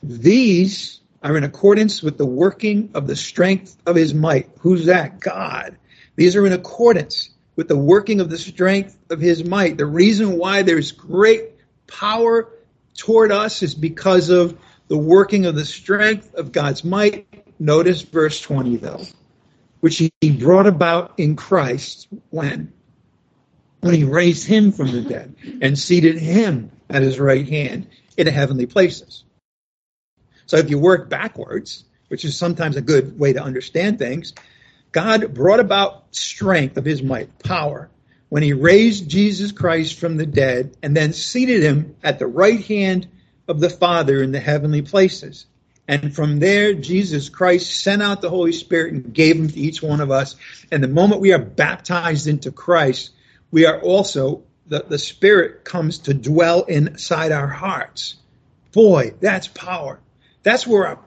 These 0.03 1.01
are 1.23 1.37
in 1.37 1.45
accordance 1.45 2.03
with 2.03 2.19
the 2.19 2.27
working 2.27 2.91
of 2.95 3.07
the 3.07 3.17
strength 3.17 3.77
of 3.87 3.97
his 3.97 4.15
might. 4.15 4.51
Who's 4.61 4.87
that? 4.87 5.21
God. 5.21 5.77
These 6.17 6.37
are 6.37 6.47
in 6.47 6.53
accordance 6.53 7.31
with 7.57 7.69
the 7.69 7.77
working 7.77 8.21
of 8.21 8.31
the 8.31 8.39
strength 8.39 8.97
of 9.11 9.21
his 9.21 9.45
might. 9.45 9.79
The 9.79 9.87
reason 9.87 10.39
why 10.39 10.63
there's 10.63 10.93
great 10.93 11.51
power 11.87 12.49
toward 12.97 13.33
us 13.33 13.63
is 13.63 13.75
because 13.75 14.29
of 14.29 14.59
the 14.89 14.99
working 14.99 15.47
of 15.47 15.55
the 15.55 15.65
strength 15.65 16.35
of 16.35 16.53
God's 16.53 16.85
might. 16.85 17.27
Notice 17.59 18.03
verse 18.03 18.41
20, 18.41 18.77
though, 18.77 19.05
which 19.81 19.97
he 20.21 20.31
brought 20.31 20.67
about 20.67 21.15
in 21.19 21.37
Christ 21.37 22.09
when? 22.31 22.73
when 23.83 23.95
he 23.95 24.05
raised 24.05 24.47
him 24.47 24.71
from 24.71 24.93
the 24.93 25.03
dead 25.03 25.35
and 25.61 25.77
seated 25.77 26.17
him 26.17 26.71
at 26.89 27.03
his 27.03 27.19
right 27.19 27.49
hand 27.49 27.89
in 28.17 28.27
the 28.27 28.31
heavenly 28.31 28.67
places. 28.67 29.25
So 30.53 30.59
if 30.59 30.69
you 30.69 30.79
work 30.79 31.09
backwards, 31.09 31.87
which 32.09 32.27
is 32.27 32.37
sometimes 32.37 32.77
a 32.77 32.83
good 32.83 33.19
way 33.19 33.33
to 33.33 33.43
understand 33.43 33.99
things, 33.99 34.35
God 34.93 35.33
brought 35.33 35.61
about 35.61 36.15
strength 36.15 36.77
of 36.77 36.85
his 36.85 37.03
might, 37.03 37.39
power, 37.39 37.89
when 38.29 38.43
he 38.43 38.53
raised 38.53 39.09
Jesus 39.09 39.51
Christ 39.51 39.99
from 39.99 40.19
the 40.19 40.27
dead 40.27 40.77
and 40.83 40.95
then 40.95 41.15
seated 41.15 41.63
him 41.63 41.97
at 42.03 42.19
the 42.19 42.27
right 42.27 42.63
hand 42.67 43.09
of 43.49 43.61
the 43.61 43.71
Father 43.71 44.23
in 44.23 44.31
the 44.31 44.41
heavenly 44.41 44.83
places. 44.83 45.47
And 45.89 46.15
from 46.15 46.39
there, 46.39 46.75
Jesus 46.75 47.31
Christ 47.31 47.81
sent 47.81 48.03
out 48.03 48.21
the 48.21 48.29
Holy 48.29 48.53
Spirit 48.53 48.93
and 48.93 49.15
gave 49.15 49.37
him 49.37 49.49
to 49.49 49.59
each 49.59 49.83
one 49.83 50.03
of 50.03 50.11
us. 50.11 50.37
And 50.71 50.85
the 50.85 50.89
moment 50.89 51.23
we 51.23 51.33
are 51.33 51.39
baptized 51.39 52.27
into 52.27 52.53
Christ, 52.53 53.13
we 53.51 53.65
are 53.65 53.81
also, 53.81 54.43
the, 54.67 54.85
the 54.87 54.99
Spirit 54.99 55.65
comes 55.65 56.01
to 56.01 56.13
dwell 56.13 56.65
inside 56.65 57.33
our 57.33 57.49
hearts. 57.49 58.17
Boy, 58.73 59.15
that's 59.19 59.49
power. 59.49 59.99
That's 60.43 60.67
where 60.67 60.87
our 60.87 60.99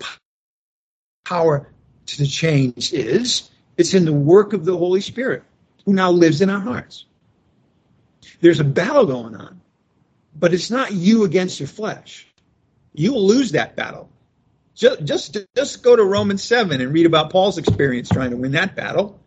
power 1.26 1.68
to 2.06 2.18
the 2.18 2.28
change 2.28 2.94
is. 2.94 3.50
It's 3.78 3.94
in 3.94 4.06
the 4.06 4.14
work 4.14 4.54
of 4.54 4.66
the 4.66 4.78
Holy 4.78 5.02
Spirit 5.02 5.44
who 5.86 5.94
now 5.94 6.12
lives 6.12 6.42
in 6.42 6.50
our 6.50 6.60
hearts. 6.60 7.06
There's 8.42 8.60
a 8.60 8.66
battle 8.66 9.06
going 9.06 9.36
on, 9.36 9.62
but 10.36 10.54
it's 10.54 10.72
not 10.72 10.94
you 10.94 11.24
against 11.24 11.60
your 11.60 11.68
flesh. 11.68 12.28
You 12.94 13.14
will 13.14 13.28
lose 13.28 13.52
that 13.52 13.76
battle. 13.76 14.10
Just, 14.74 15.04
just, 15.06 15.38
just 15.56 15.84
go 15.84 15.96
to 15.96 16.04
Romans 16.04 16.44
7 16.44 16.82
and 16.82 16.94
read 16.94 17.06
about 17.06 17.30
Paul's 17.30 17.58
experience 17.58 18.10
trying 18.10 18.32
to 18.32 18.38
win 18.38 18.52
that 18.52 18.76
battle. 18.76 19.20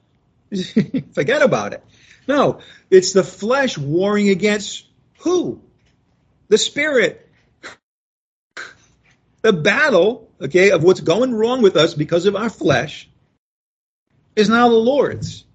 Forget 1.13 1.43
about 1.43 1.73
it. 1.73 1.85
No, 2.27 2.61
it's 2.91 3.13
the 3.13 3.25
flesh 3.25 3.79
warring 3.79 4.29
against 4.29 4.87
who? 5.19 5.63
The 6.49 6.59
spirit. 6.59 7.28
The 9.49 9.55
battle, 9.55 10.31
okay, 10.43 10.73
of 10.73 10.83
what's 10.83 11.01
going 11.01 11.35
wrong 11.35 11.63
with 11.63 11.75
us 11.75 11.95
because 11.95 12.27
of 12.27 12.37
our 12.37 12.51
flesh 12.51 13.09
is 14.37 14.51
now 14.51 14.69
the 14.69 14.75
Lord's. 14.75 15.47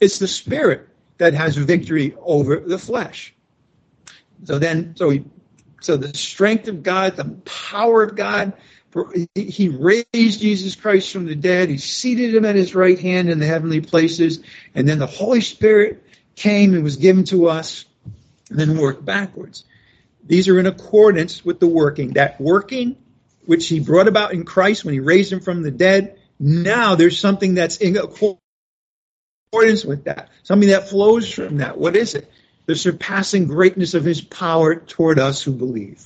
It's 0.00 0.18
the 0.18 0.26
spirit 0.26 0.88
that 1.18 1.32
has 1.32 1.56
victory 1.56 2.16
over 2.20 2.56
the 2.56 2.76
flesh. 2.76 3.32
So 4.42 4.58
then, 4.58 4.96
so 4.96 5.10
he, 5.10 5.22
so 5.80 5.96
the 5.96 6.12
strength 6.18 6.66
of 6.66 6.82
God, 6.82 7.14
the 7.14 7.26
power 7.44 8.02
of 8.02 8.16
God, 8.16 8.52
he 9.36 9.68
raised 9.68 10.40
Jesus 10.40 10.74
Christ 10.74 11.12
from 11.12 11.26
the 11.26 11.36
dead. 11.36 11.68
He 11.68 11.78
seated 11.78 12.34
him 12.34 12.44
at 12.44 12.56
his 12.56 12.74
right 12.74 12.98
hand 12.98 13.30
in 13.30 13.38
the 13.38 13.46
heavenly 13.46 13.80
places. 13.80 14.40
And 14.74 14.88
then 14.88 14.98
the 14.98 15.06
Holy 15.06 15.40
Spirit 15.40 16.02
came 16.34 16.74
and 16.74 16.82
was 16.82 16.96
given 16.96 17.22
to 17.26 17.48
us 17.48 17.84
and 18.50 18.58
then 18.58 18.76
worked 18.76 19.04
backwards. 19.04 19.62
These 20.26 20.48
are 20.48 20.58
in 20.58 20.66
accordance 20.66 21.44
with 21.44 21.60
the 21.60 21.66
working. 21.66 22.14
That 22.14 22.40
working 22.40 22.96
which 23.46 23.68
he 23.68 23.80
brought 23.80 24.08
about 24.08 24.32
in 24.32 24.44
Christ 24.44 24.84
when 24.84 24.94
he 24.94 25.00
raised 25.00 25.32
him 25.32 25.40
from 25.40 25.62
the 25.62 25.70
dead. 25.70 26.18
Now 26.38 26.96
there's 26.96 27.18
something 27.18 27.54
that's 27.54 27.78
in 27.78 27.96
accordance 27.96 28.40
with 29.84 30.04
that, 30.04 30.28
something 30.42 30.68
that 30.68 30.90
flows 30.90 31.32
from 31.32 31.58
that. 31.58 31.78
What 31.78 31.96
is 31.96 32.14
it? 32.14 32.30
The 32.66 32.74
surpassing 32.74 33.46
greatness 33.46 33.94
of 33.94 34.04
his 34.04 34.20
power 34.20 34.74
toward 34.74 35.18
us 35.18 35.42
who 35.42 35.52
believe 35.52 36.04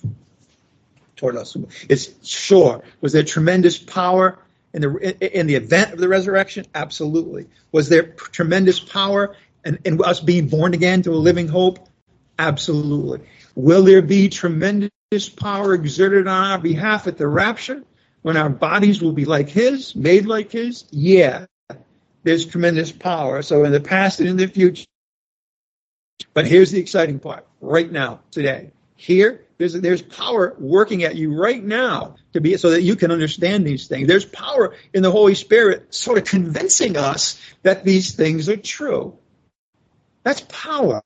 toward 1.21 1.37
us. 1.37 1.57
It's 1.89 2.27
sure. 2.27 2.83
Was 3.01 3.13
there 3.13 3.23
tremendous 3.23 3.79
power 3.79 4.39
in 4.73 4.83
the 4.83 5.39
in 5.39 5.47
the 5.47 5.55
event 5.55 5.93
of 5.93 5.99
the 5.99 6.09
resurrection? 6.09 6.67
Absolutely. 6.75 7.47
Was 7.73 7.89
there 7.89 8.03
tremendous 8.03 8.81
power 8.81 9.37
in, 9.65 9.79
in 9.85 10.03
us 10.03 10.21
being 10.21 10.49
born 10.49 10.75
again 10.75 11.03
to 11.03 11.13
a 11.13 11.15
living 11.15 11.47
hope? 11.47 11.89
Absolutely. 12.39 13.21
Will 13.55 13.83
there 13.83 14.03
be 14.03 14.29
tremendous 14.29 15.29
power 15.37 15.75
exerted 15.75 16.27
on 16.27 16.51
our 16.53 16.59
behalf 16.59 17.07
at 17.07 17.19
the 17.19 17.27
rapture 17.27 17.83
when 18.23 18.37
our 18.37 18.51
bodies 18.51 19.03
will 19.03 19.13
be 19.13 19.25
like 19.25 19.49
His, 19.49 19.95
made 19.95 20.27
like 20.27 20.53
His? 20.53 20.85
Yeah, 20.91 21.47
there's 22.23 22.47
tremendous 22.47 22.93
power. 22.93 23.43
So 23.43 23.65
in 23.65 23.73
the 23.73 23.81
past 23.81 24.21
and 24.21 24.29
in 24.29 24.37
the 24.37 24.47
future. 24.47 24.87
But 26.35 26.47
here's 26.47 26.71
the 26.71 26.81
exciting 26.81 27.19
part 27.19 27.47
right 27.61 27.91
now, 27.91 28.21
today. 28.31 28.73
Here, 28.97 29.47
there's, 29.57 29.73
there's 29.73 30.03
power 30.03 30.55
working 30.59 31.05
at 31.05 31.17
you 31.17 31.35
right 31.35 31.63
now 31.63 32.17
to 32.35 32.41
be 32.41 32.57
so 32.57 32.71
that 32.71 32.83
you 32.83 32.97
can 32.97 33.11
understand 33.11 33.67
these 33.67 33.89
things. 33.89 34.07
There's 34.07 34.27
power 34.27 34.75
in 34.93 35.03
the 35.03 35.11
Holy 35.11 35.35
Spirit 35.35 35.93
sort 35.95 36.19
of 36.19 36.25
convincing 36.25 36.97
us 36.97 37.41
that 37.63 37.85
these 37.85 38.15
things 38.15 38.49
are 38.49 38.57
true. 38.57 39.19
That's 40.23 40.43
power. 40.43 41.03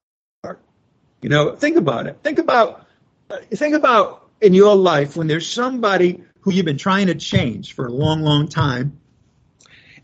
You 1.24 1.30
know, 1.30 1.56
think 1.56 1.78
about 1.78 2.06
it. 2.06 2.18
Think 2.22 2.38
about 2.38 2.86
uh, 3.30 3.38
think 3.54 3.74
about 3.74 4.28
in 4.42 4.52
your 4.52 4.76
life 4.76 5.16
when 5.16 5.26
there's 5.26 5.50
somebody 5.50 6.22
who 6.42 6.52
you've 6.52 6.66
been 6.66 6.76
trying 6.76 7.06
to 7.06 7.14
change 7.14 7.72
for 7.72 7.86
a 7.86 7.90
long, 7.90 8.20
long 8.20 8.46
time, 8.46 9.00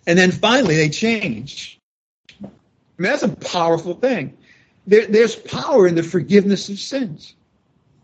And 0.07 0.19
then 0.19 0.33
finally 0.33 0.77
they 0.77 0.89
change. 0.89 1.79
I 2.43 2.47
mean, 2.97 3.11
that's 3.11 3.23
a 3.23 3.29
powerful 3.29 3.93
thing. 3.93 4.35
There, 4.87 5.05
there's 5.09 5.37
power 5.37 5.87
in 5.87 5.95
the 5.95 6.03
forgiveness 6.03 6.71
of 6.71 6.79
sins. 6.79 7.35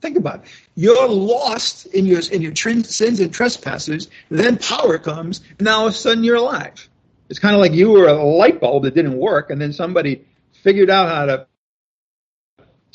Think 0.03 0.19
about 0.19 0.45
it. 0.45 0.51
You're 0.75 1.09
lost 1.09 1.87
in 1.87 2.05
your 2.05 2.21
in 2.31 2.43
your 2.43 2.55
sins 2.55 3.21
and 3.21 3.33
trespasses. 3.33 4.09
Then 4.29 4.59
power 4.59 4.99
comes. 4.99 5.41
And 5.59 5.65
now 5.65 5.79
all 5.79 5.87
of 5.87 5.95
a 5.95 5.97
sudden 5.97 6.23
you're 6.23 6.37
alive. 6.37 6.87
It's 7.31 7.39
kind 7.39 7.55
of 7.55 7.63
like 7.63 7.73
you 7.73 7.93
were 7.93 8.09
a 8.09 8.23
light 8.23 8.61
bulb 8.61 8.83
that 8.83 8.95
didn't 8.95 9.17
work, 9.17 9.49
and 9.49 9.59
then 9.59 9.73
somebody 9.73 10.23
figured 10.53 10.91
out 10.91 11.09
how 11.09 11.25
to 11.25 11.47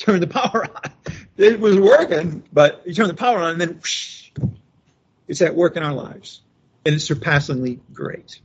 turn 0.02 0.20
the 0.20 0.26
power 0.26 0.66
on. 0.66 0.92
It 1.36 1.60
was 1.60 1.78
working, 1.78 2.42
but 2.52 2.82
you 2.84 2.94
turn 2.94 3.08
the 3.08 3.14
power 3.14 3.38
on, 3.38 3.52
and 3.52 3.60
then 3.60 3.74
whoosh, 3.74 4.30
it's 5.28 5.40
at 5.40 5.54
work 5.54 5.76
in 5.76 5.82
our 5.82 5.94
lives, 5.94 6.42
and 6.84 6.94
it's 6.94 7.04
surpassingly 7.04 7.80
great. 7.92 8.40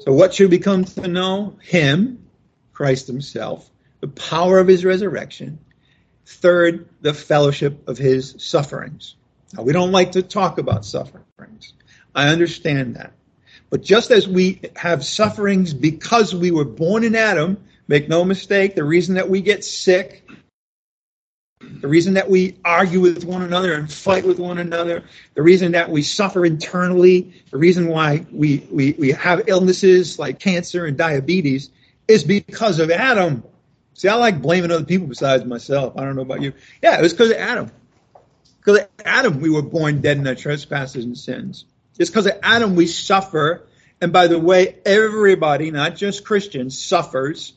So, 0.00 0.12
what 0.12 0.34
should 0.34 0.50
we 0.50 0.58
come 0.58 0.84
to 0.84 1.08
know? 1.08 1.56
Him, 1.62 2.24
Christ 2.72 3.06
Himself, 3.06 3.68
the 4.00 4.08
power 4.08 4.58
of 4.58 4.68
His 4.68 4.84
resurrection. 4.84 5.58
Third, 6.26 6.88
the 7.00 7.12
fellowship 7.12 7.88
of 7.88 7.98
His 7.98 8.36
sufferings. 8.38 9.16
Now, 9.54 9.64
we 9.64 9.72
don't 9.72 9.92
like 9.92 10.12
to 10.12 10.22
talk 10.22 10.58
about 10.58 10.84
sufferings. 10.84 11.74
I 12.14 12.28
understand 12.28 12.96
that. 12.96 13.12
But 13.68 13.82
just 13.82 14.10
as 14.10 14.28
we 14.28 14.60
have 14.76 15.04
sufferings 15.04 15.74
because 15.74 16.34
we 16.34 16.50
were 16.50 16.64
born 16.64 17.04
in 17.04 17.14
Adam, 17.14 17.62
make 17.90 18.08
no 18.08 18.24
mistake, 18.24 18.76
the 18.76 18.84
reason 18.84 19.16
that 19.16 19.28
we 19.28 19.40
get 19.40 19.64
sick, 19.64 20.24
the 21.60 21.88
reason 21.88 22.14
that 22.14 22.30
we 22.30 22.56
argue 22.64 23.00
with 23.00 23.24
one 23.24 23.42
another 23.42 23.74
and 23.74 23.92
fight 23.92 24.24
with 24.24 24.38
one 24.38 24.58
another, 24.58 25.02
the 25.34 25.42
reason 25.42 25.72
that 25.72 25.90
we 25.90 26.00
suffer 26.00 26.46
internally, 26.46 27.34
the 27.50 27.58
reason 27.58 27.88
why 27.88 28.24
we, 28.30 28.64
we, 28.70 28.92
we 28.92 29.10
have 29.10 29.48
illnesses 29.48 30.20
like 30.20 30.38
cancer 30.38 30.86
and 30.86 30.96
diabetes 30.96 31.70
is 32.06 32.22
because 32.22 32.78
of 32.78 32.92
Adam. 32.92 33.42
See, 33.94 34.06
I 34.06 34.14
like 34.14 34.40
blaming 34.40 34.70
other 34.70 34.84
people 34.84 35.08
besides 35.08 35.44
myself. 35.44 35.98
I 35.98 36.04
don't 36.04 36.14
know 36.14 36.22
about 36.22 36.42
you. 36.42 36.52
Yeah, 36.80 36.96
it 36.96 37.02
was 37.02 37.12
because 37.12 37.32
of 37.32 37.38
Adam. 37.38 37.72
Because 38.60 38.82
of 38.82 38.88
Adam, 39.04 39.40
we 39.40 39.50
were 39.50 39.62
born 39.62 40.00
dead 40.00 40.16
in 40.16 40.26
our 40.28 40.36
trespasses 40.36 41.04
and 41.04 41.18
sins. 41.18 41.64
It's 41.98 42.08
because 42.08 42.26
of 42.26 42.38
Adam 42.44 42.76
we 42.76 42.86
suffer. 42.86 43.66
And 44.00 44.12
by 44.12 44.28
the 44.28 44.38
way, 44.38 44.76
everybody, 44.86 45.72
not 45.72 45.96
just 45.96 46.24
Christians, 46.24 46.80
suffers. 46.80 47.54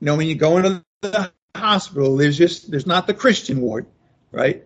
You 0.00 0.06
know, 0.06 0.16
when 0.16 0.28
you 0.28 0.34
go 0.34 0.56
into 0.56 0.82
the 1.02 1.30
hospital, 1.54 2.16
there's 2.16 2.38
just 2.38 2.70
there's 2.70 2.86
not 2.86 3.06
the 3.06 3.14
Christian 3.14 3.60
ward, 3.60 3.86
right? 4.32 4.64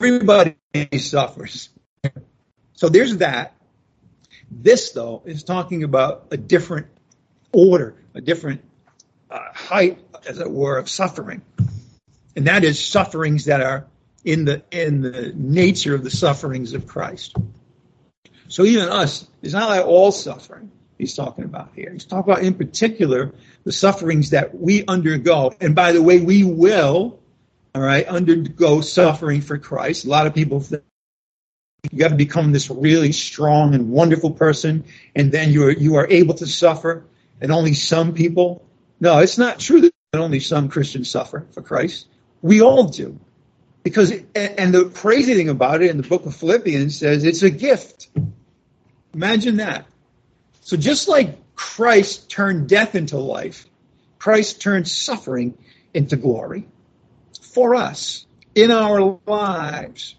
Everybody 0.00 0.56
suffers. 0.98 1.68
So 2.74 2.88
there's 2.88 3.18
that. 3.18 3.54
This 4.50 4.90
though 4.90 5.22
is 5.24 5.44
talking 5.44 5.84
about 5.84 6.26
a 6.32 6.36
different 6.36 6.88
order, 7.52 7.94
a 8.14 8.20
different 8.20 8.64
uh, 9.30 9.38
height, 9.54 10.00
as 10.26 10.40
it 10.40 10.50
were, 10.50 10.76
of 10.76 10.88
suffering, 10.88 11.42
and 12.34 12.48
that 12.48 12.64
is 12.64 12.84
sufferings 12.84 13.44
that 13.44 13.60
are 13.60 13.86
in 14.24 14.46
the 14.46 14.64
in 14.72 15.00
the 15.00 15.32
nature 15.36 15.94
of 15.94 16.02
the 16.02 16.10
sufferings 16.10 16.72
of 16.72 16.88
Christ. 16.88 17.36
So 18.48 18.64
even 18.64 18.88
us, 18.88 19.28
it's 19.42 19.54
not 19.54 19.68
like 19.68 19.86
all 19.86 20.10
suffering 20.10 20.72
he's 21.00 21.14
talking 21.14 21.44
about 21.44 21.70
here. 21.74 21.90
He's 21.92 22.04
talking 22.04 22.32
about 22.32 22.44
in 22.44 22.54
particular 22.54 23.32
the 23.64 23.72
sufferings 23.72 24.30
that 24.30 24.54
we 24.56 24.84
undergo. 24.86 25.52
And 25.60 25.74
by 25.74 25.92
the 25.92 26.02
way, 26.02 26.20
we 26.20 26.44
will, 26.44 27.18
all 27.74 27.82
right, 27.82 28.06
undergo 28.06 28.80
suffering 28.80 29.40
for 29.40 29.58
Christ. 29.58 30.04
A 30.04 30.08
lot 30.08 30.26
of 30.26 30.34
people 30.34 30.60
think 30.60 30.82
you 31.90 31.98
got 31.98 32.08
to 32.08 32.16
become 32.16 32.52
this 32.52 32.70
really 32.70 33.12
strong 33.12 33.74
and 33.74 33.90
wonderful 33.90 34.30
person, 34.30 34.84
and 35.16 35.32
then 35.32 35.50
you 35.50 35.64
are 35.64 35.72
you 35.72 35.96
are 35.96 36.06
able 36.08 36.34
to 36.34 36.46
suffer, 36.46 37.04
and 37.40 37.50
only 37.50 37.72
some 37.74 38.12
people. 38.12 38.64
No, 39.00 39.18
it's 39.18 39.38
not 39.38 39.58
true 39.58 39.80
that 39.80 39.92
only 40.12 40.40
some 40.40 40.68
Christians 40.68 41.10
suffer 41.10 41.46
for 41.52 41.62
Christ. 41.62 42.06
We 42.42 42.60
all 42.60 42.84
do. 42.84 43.18
Because, 43.82 44.12
and 44.34 44.74
the 44.74 44.90
crazy 44.90 45.34
thing 45.34 45.48
about 45.48 45.80
it 45.80 45.90
in 45.90 45.96
the 45.96 46.06
book 46.06 46.26
of 46.26 46.36
Philippians 46.36 46.98
says 46.98 47.24
it's 47.24 47.42
a 47.42 47.48
gift. 47.48 48.08
Imagine 49.14 49.56
that. 49.56 49.86
So 50.60 50.76
just 50.76 51.08
like 51.08 51.38
Christ 51.54 52.30
turned 52.30 52.68
death 52.68 52.94
into 52.94 53.18
life, 53.18 53.66
Christ 54.18 54.60
turned 54.60 54.86
suffering 54.86 55.56
into 55.94 56.16
glory 56.16 56.68
for 57.40 57.74
us 57.74 58.26
in 58.54 58.70
our 58.70 59.18
lives. 59.26 60.16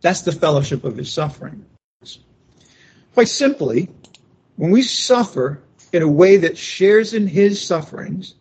That's 0.00 0.22
the 0.22 0.32
fellowship 0.32 0.84
of 0.84 0.96
his 0.96 1.12
suffering. 1.12 1.64
Quite 3.14 3.28
simply, 3.28 3.88
when 4.56 4.70
we 4.70 4.82
suffer 4.82 5.62
in 5.92 6.02
a 6.02 6.08
way 6.08 6.36
that 6.38 6.58
shares 6.58 7.14
in 7.14 7.26
his 7.26 7.64
sufferings, 7.64 8.34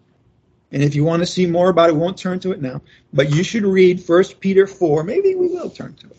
and 0.72 0.84
if 0.84 0.96
you 0.96 1.06
want 1.06 1.22
to 1.22 1.26
see 1.26 1.46
more 1.46 1.70
about 1.70 1.90
it, 1.90 1.94
we 1.94 2.02
won't 2.02 2.18
turn 2.18 2.40
to 2.42 2.52
it 2.52 2.62
now, 2.62 2.82
but 3.14 3.34
you 3.34 3.44
should 3.44 3.64
read 3.64 4.04
1 4.06 4.24
Peter 4.42 4.68
4. 4.68 5.04
Maybe 5.04 5.36
we 5.36 5.48
will 5.48 5.70
turn 5.70 5.94
to 5.96 6.08
it. 6.08 6.18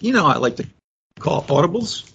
You 0.00 0.12
know, 0.12 0.26
I 0.26 0.36
like 0.36 0.56
to 0.56 0.66
call 1.18 1.42
audibles. 1.44 2.08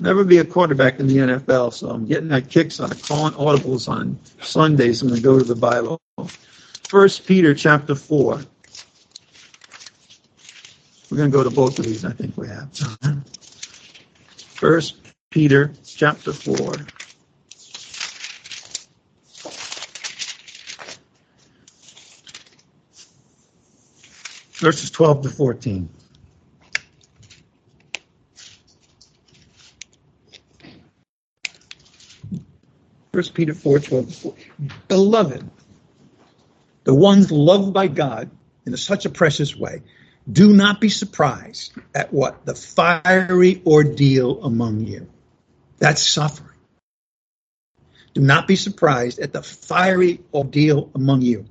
Never 0.00 0.22
be 0.24 0.38
a 0.38 0.44
quarterback 0.44 1.00
in 1.00 1.08
the 1.08 1.16
NFL, 1.16 1.72
so 1.72 1.90
I'm 1.90 2.06
getting 2.06 2.28
that 2.28 2.48
kicks 2.48 2.78
on 2.78 2.90
calling 2.90 3.34
audibles 3.34 3.88
on 3.88 4.18
Sundays 4.40 5.02
when 5.02 5.12
I 5.12 5.18
go 5.18 5.38
to 5.38 5.44
the 5.44 5.56
Bible. 5.56 6.00
First 6.88 7.26
Peter 7.26 7.52
chapter 7.52 7.96
four. 7.96 8.40
We're 11.10 11.16
going 11.16 11.30
to 11.30 11.36
go 11.36 11.42
to 11.42 11.50
both 11.50 11.78
of 11.78 11.86
these. 11.86 12.04
I 12.04 12.12
think 12.12 12.36
we 12.36 12.46
have. 12.48 12.70
First 14.36 14.96
Peter 15.30 15.72
chapter 15.84 16.32
four. 16.32 16.74
Verses 24.60 24.90
12 24.90 25.22
to 25.22 25.28
14. 25.30 25.88
First 33.18 33.34
Peter 33.34 33.52
4, 33.52 33.80
12 33.80 34.26
Beloved, 34.86 35.50
the 36.84 36.94
ones 36.94 37.32
loved 37.32 37.72
by 37.72 37.88
God 37.88 38.30
in 38.64 38.76
such 38.76 39.06
a 39.06 39.10
precious 39.10 39.56
way, 39.56 39.82
do 40.30 40.54
not 40.54 40.80
be 40.80 40.88
surprised 40.88 41.72
at 41.96 42.12
what? 42.12 42.46
The 42.46 42.54
fiery 42.54 43.60
ordeal 43.66 44.44
among 44.44 44.86
you. 44.86 45.08
That's 45.78 46.00
suffering. 46.00 46.54
Do 48.14 48.20
not 48.20 48.46
be 48.46 48.54
surprised 48.54 49.18
at 49.18 49.32
the 49.32 49.42
fiery 49.42 50.20
ordeal 50.32 50.88
among 50.94 51.22
you. 51.22 51.44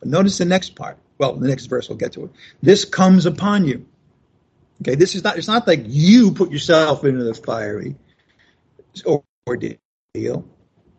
But 0.00 0.10
notice 0.10 0.36
the 0.36 0.44
next 0.44 0.74
part. 0.74 0.98
Well, 1.16 1.36
the 1.36 1.48
next 1.48 1.68
verse 1.68 1.88
we'll 1.88 1.96
get 1.96 2.12
to 2.12 2.24
it. 2.24 2.32
This 2.62 2.84
comes 2.84 3.24
upon 3.24 3.64
you. 3.64 3.86
Okay, 4.82 4.94
this 4.94 5.14
is 5.14 5.24
not, 5.24 5.38
it's 5.38 5.48
not 5.48 5.66
like 5.66 5.84
you 5.86 6.32
put 6.32 6.52
yourself 6.52 7.02
into 7.02 7.24
the 7.24 7.32
fiery 7.32 7.96
ordeal. 9.48 9.78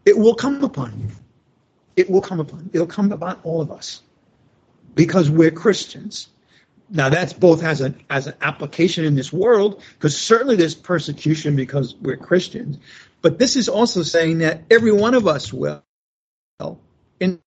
It 0.05 0.17
will 0.17 0.35
come 0.35 0.63
upon 0.63 0.99
you. 0.99 1.09
It 1.95 2.09
will 2.09 2.21
come 2.21 2.39
upon. 2.39 2.69
It'll 2.73 2.87
come 2.87 3.11
upon 3.11 3.39
all 3.43 3.61
of 3.61 3.71
us 3.71 4.01
because 4.93 5.29
we're 5.29 5.51
Christians. 5.51 6.29
Now 6.89 7.09
that's 7.09 7.33
both 7.33 7.63
as 7.63 7.81
an 7.81 7.99
as 8.09 8.27
an 8.27 8.35
application 8.41 9.05
in 9.05 9.15
this 9.15 9.33
world, 9.33 9.81
because 9.93 10.15
certainly 10.15 10.55
there's 10.55 10.75
persecution 10.75 11.55
because 11.55 11.95
we're 11.95 12.17
Christians, 12.17 12.77
but 13.21 13.39
this 13.39 13.55
is 13.55 13.67
also 13.67 14.03
saying 14.03 14.37
that 14.39 14.61
every 14.69 14.91
one 14.91 15.15
of 15.15 15.25
us 15.25 15.51
will, 15.51 15.81
in 17.19 17.39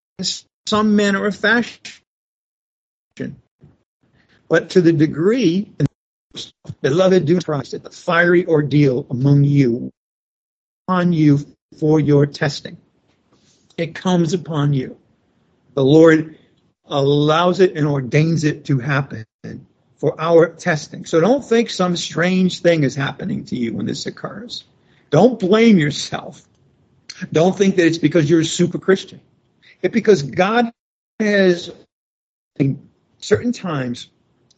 some 0.66 0.96
manner 0.96 1.22
or 1.22 1.30
fashion. 1.30 1.80
But 4.48 4.70
to 4.70 4.80
the 4.80 4.92
degree, 4.92 5.70
beloved, 6.80 7.24
do 7.26 7.40
Christ 7.40 7.80
the 7.80 7.90
fiery 7.90 8.44
ordeal 8.46 9.06
among 9.08 9.44
you, 9.44 9.92
on 10.88 11.12
you 11.12 11.46
for 11.76 12.00
your 12.00 12.26
testing. 12.26 12.76
It 13.76 13.94
comes 13.94 14.32
upon 14.34 14.72
you. 14.72 14.96
The 15.74 15.84
Lord 15.84 16.36
allows 16.86 17.60
it 17.60 17.76
and 17.76 17.86
ordains 17.86 18.44
it 18.44 18.64
to 18.66 18.78
happen 18.78 19.24
for 19.96 20.18
our 20.20 20.48
testing. 20.48 21.04
So 21.04 21.20
don't 21.20 21.44
think 21.44 21.70
some 21.70 21.96
strange 21.96 22.60
thing 22.60 22.84
is 22.84 22.94
happening 22.94 23.44
to 23.46 23.56
you 23.56 23.74
when 23.74 23.86
this 23.86 24.06
occurs. 24.06 24.64
Don't 25.10 25.38
blame 25.38 25.78
yourself. 25.78 26.42
Don't 27.32 27.56
think 27.56 27.76
that 27.76 27.86
it's 27.86 27.98
because 27.98 28.30
you're 28.30 28.40
a 28.40 28.44
super 28.44 28.78
Christian. 28.78 29.20
It's 29.82 29.92
because 29.92 30.22
God 30.22 30.72
has 31.20 31.70
certain 33.18 33.52
times 33.52 34.08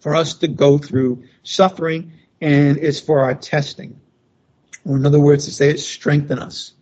for 0.01 0.15
us 0.15 0.35
to 0.35 0.49
go 0.49 0.79
through 0.79 1.25
suffering 1.43 2.13
and 2.41 2.79
it's 2.79 3.01
for 3.01 3.21
our 3.21 3.35
testing. 3.35 4.01
Or 4.85 4.97
in 4.97 5.05
other 5.05 5.21
words, 5.21 5.45
to 5.47 5.51
say 5.53 5.71
it 5.71 5.81
strengthen 5.81 6.39
us. 6.39 6.73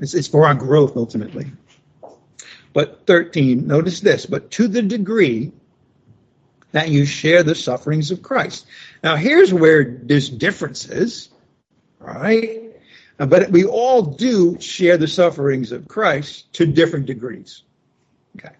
It's, 0.00 0.14
it's 0.14 0.28
for 0.28 0.46
our 0.46 0.54
growth 0.54 0.96
ultimately. 0.96 1.52
But 2.72 3.06
13, 3.06 3.66
notice 3.66 4.00
this, 4.00 4.26
but 4.26 4.50
to 4.52 4.68
the 4.68 4.82
degree 4.82 5.52
that 6.72 6.88
you 6.88 7.04
share 7.04 7.42
the 7.42 7.54
sufferings 7.54 8.10
of 8.10 8.22
Christ. 8.22 8.66
Now, 9.02 9.16
here's 9.16 9.52
where 9.52 9.84
there's 9.84 10.28
differences. 10.28 11.28
right? 11.98 12.60
But 13.18 13.50
we 13.50 13.64
all 13.64 14.02
do 14.02 14.58
share 14.60 14.96
the 14.96 15.08
sufferings 15.08 15.72
of 15.72 15.88
Christ 15.88 16.52
to 16.54 16.66
different 16.66 17.06
degrees. 17.06 17.64
Okay. 18.38 18.54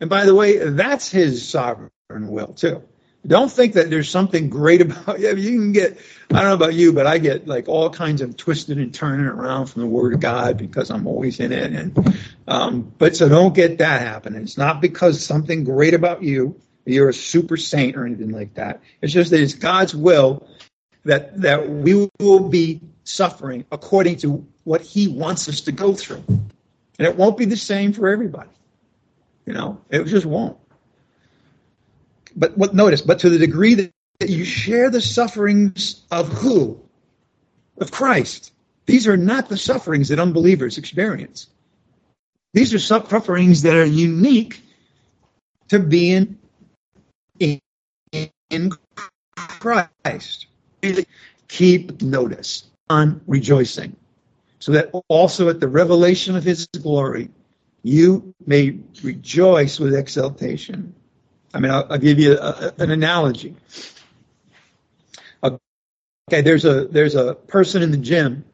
And 0.00 0.10
by 0.10 0.24
the 0.24 0.34
way, 0.34 0.58
that's 0.70 1.10
his 1.10 1.46
sovereign 1.46 1.90
will 2.10 2.54
too. 2.54 2.82
Don't 3.26 3.50
think 3.50 3.72
that 3.74 3.90
there's 3.90 4.08
something 4.08 4.50
great 4.50 4.80
about 4.80 5.18
you. 5.20 5.34
You 5.36 5.60
can 5.60 5.72
get, 5.72 5.98
I 6.30 6.42
don't 6.42 6.44
know 6.44 6.54
about 6.54 6.74
you, 6.74 6.92
but 6.92 7.06
I 7.06 7.18
get 7.18 7.46
like 7.46 7.68
all 7.68 7.90
kinds 7.90 8.20
of 8.20 8.36
twisted 8.36 8.78
and 8.78 8.92
turning 8.92 9.26
around 9.26 9.66
from 9.66 9.82
the 9.82 9.88
Word 9.88 10.14
of 10.14 10.20
God 10.20 10.58
because 10.58 10.90
I'm 10.90 11.06
always 11.06 11.40
in 11.40 11.52
it. 11.52 11.72
And, 11.72 12.16
um, 12.46 12.92
but 12.98 13.16
so 13.16 13.28
don't 13.28 13.54
get 13.54 13.78
that 13.78 14.00
happening. 14.02 14.42
It's 14.42 14.58
not 14.58 14.80
because 14.80 15.24
something 15.24 15.64
great 15.64 15.94
about 15.94 16.22
you, 16.22 16.60
you're 16.84 17.08
a 17.08 17.14
super 17.14 17.56
saint 17.56 17.96
or 17.96 18.04
anything 18.04 18.30
like 18.30 18.54
that. 18.54 18.82
It's 19.00 19.12
just 19.12 19.30
that 19.30 19.40
it's 19.40 19.54
God's 19.54 19.94
will 19.94 20.46
that 21.04 21.40
that 21.40 21.68
we 21.68 22.10
will 22.18 22.48
be 22.48 22.80
suffering 23.04 23.64
according 23.70 24.16
to 24.16 24.46
what 24.64 24.80
He 24.80 25.08
wants 25.08 25.48
us 25.48 25.62
to 25.62 25.72
go 25.72 25.94
through, 25.94 26.24
and 26.28 27.06
it 27.06 27.16
won't 27.16 27.36
be 27.36 27.44
the 27.44 27.56
same 27.56 27.92
for 27.92 28.08
everybody. 28.08 28.50
You 29.46 29.52
know, 29.52 29.80
it 29.90 30.04
just 30.04 30.26
won't 30.26 30.56
but 32.36 32.56
what 32.58 32.74
notice, 32.74 33.00
but 33.00 33.18
to 33.20 33.30
the 33.30 33.38
degree 33.38 33.74
that 33.74 33.92
you 34.26 34.44
share 34.44 34.90
the 34.90 35.00
sufferings 35.00 36.02
of 36.10 36.28
who? 36.28 36.80
Of 37.78 37.90
Christ. 37.90 38.52
These 38.86 39.08
are 39.08 39.16
not 39.16 39.48
the 39.48 39.56
sufferings 39.56 40.08
that 40.08 40.18
unbelievers 40.18 40.78
experience. 40.78 41.48
These 42.52 42.74
are 42.74 42.78
sufferings 42.78 43.62
that 43.62 43.74
are 43.74 43.84
unique 43.84 44.62
to 45.68 45.78
being 45.78 46.38
in, 47.40 47.60
in 48.50 48.70
Christ. 49.36 50.46
Keep 51.48 52.02
notice 52.02 52.64
on 52.90 53.20
rejoicing, 53.26 53.96
so 54.58 54.72
that 54.72 54.90
also 55.08 55.48
at 55.48 55.60
the 55.60 55.68
revelation 55.68 56.36
of 56.36 56.44
his 56.44 56.66
glory, 56.66 57.30
you 57.82 58.34
may 58.46 58.78
rejoice 59.02 59.80
with 59.80 59.94
exultation. 59.94 60.94
I 61.54 61.60
mean, 61.60 61.70
I'll, 61.70 61.86
I'll 61.88 61.98
give 61.98 62.18
you 62.18 62.36
a, 62.36 62.74
an 62.78 62.90
analogy. 62.90 63.56
Okay, 66.30 66.40
there's 66.40 66.64
a 66.64 66.86
there's 66.86 67.14
a 67.14 67.34
person 67.34 67.82
in 67.82 67.90
the 67.90 67.98
gym, 67.98 68.46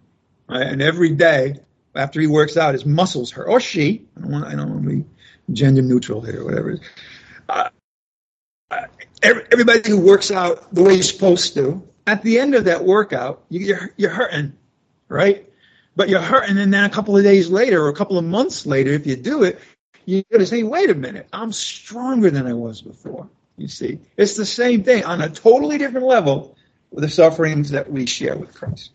right, 0.49 0.67
and 0.67 0.83
every 0.83 1.11
day 1.11 1.55
after 1.95 2.21
he 2.21 2.27
works 2.27 2.57
out, 2.57 2.75
his 2.75 2.85
muscles 2.85 3.31
hurt, 3.31 3.47
or 3.47 3.61
she. 3.61 4.07
I 4.17 4.21
don't 4.23 4.31
want 4.33 4.45
I 4.45 4.57
don't 4.57 4.71
want 4.71 4.83
to 4.83 4.89
be 4.89 5.05
gender 5.53 5.81
neutral 5.81 6.21
here, 6.21 6.45
whatever. 6.45 6.81
Uh, 7.49 7.69
everybody 9.23 9.89
who 9.89 10.01
works 10.01 10.33
out 10.33 10.75
the 10.75 10.83
way 10.83 10.95
you're 10.95 11.03
supposed 11.05 11.55
to, 11.55 11.81
at 12.09 12.23
the 12.23 12.41
end 12.41 12.57
of 12.57 12.65
that 12.65 12.85
workout, 12.85 13.45
you're 13.51 13.93
you're 13.97 14.11
hurting, 14.11 14.53
right? 15.09 15.49
But 15.95 16.09
you're 16.09 16.21
hurting, 16.21 16.59
and 16.59 16.75
then 16.75 16.85
a 16.85 16.91
couple 16.91 17.17
of 17.17 17.23
days 17.23 17.51
later, 17.51 17.85
or 17.85 17.89
a 17.89 17.95
couple 17.95 18.19
of 18.19 18.25
months 18.25 18.67
later, 18.67 18.91
if 18.91 19.07
you 19.07 19.15
do 19.15 19.45
it, 19.45 19.61
you're 20.11 20.25
going 20.31 20.41
to 20.41 20.47
say, 20.47 20.63
wait 20.63 20.91
a 20.91 20.95
minute, 20.95 21.29
I'm 21.33 21.53
stronger 21.53 22.31
than 22.31 22.47
I 22.47 22.53
was 22.53 22.83
before. 22.83 23.29
You 23.57 23.69
see, 23.69 23.99
it's 24.17 24.37
the 24.37 24.47
same 24.47 24.83
thing 24.83 25.05
on 25.05 25.21
a 25.21 25.29
totally 25.29 25.79
different 25.79 26.07
level 26.07 26.57
with 26.91 27.05
the 27.05 27.11
sufferings 27.11 27.71
that 27.71 27.91
we 27.91 28.07
share 28.07 28.37
with 28.37 28.55
Christ. 28.55 28.91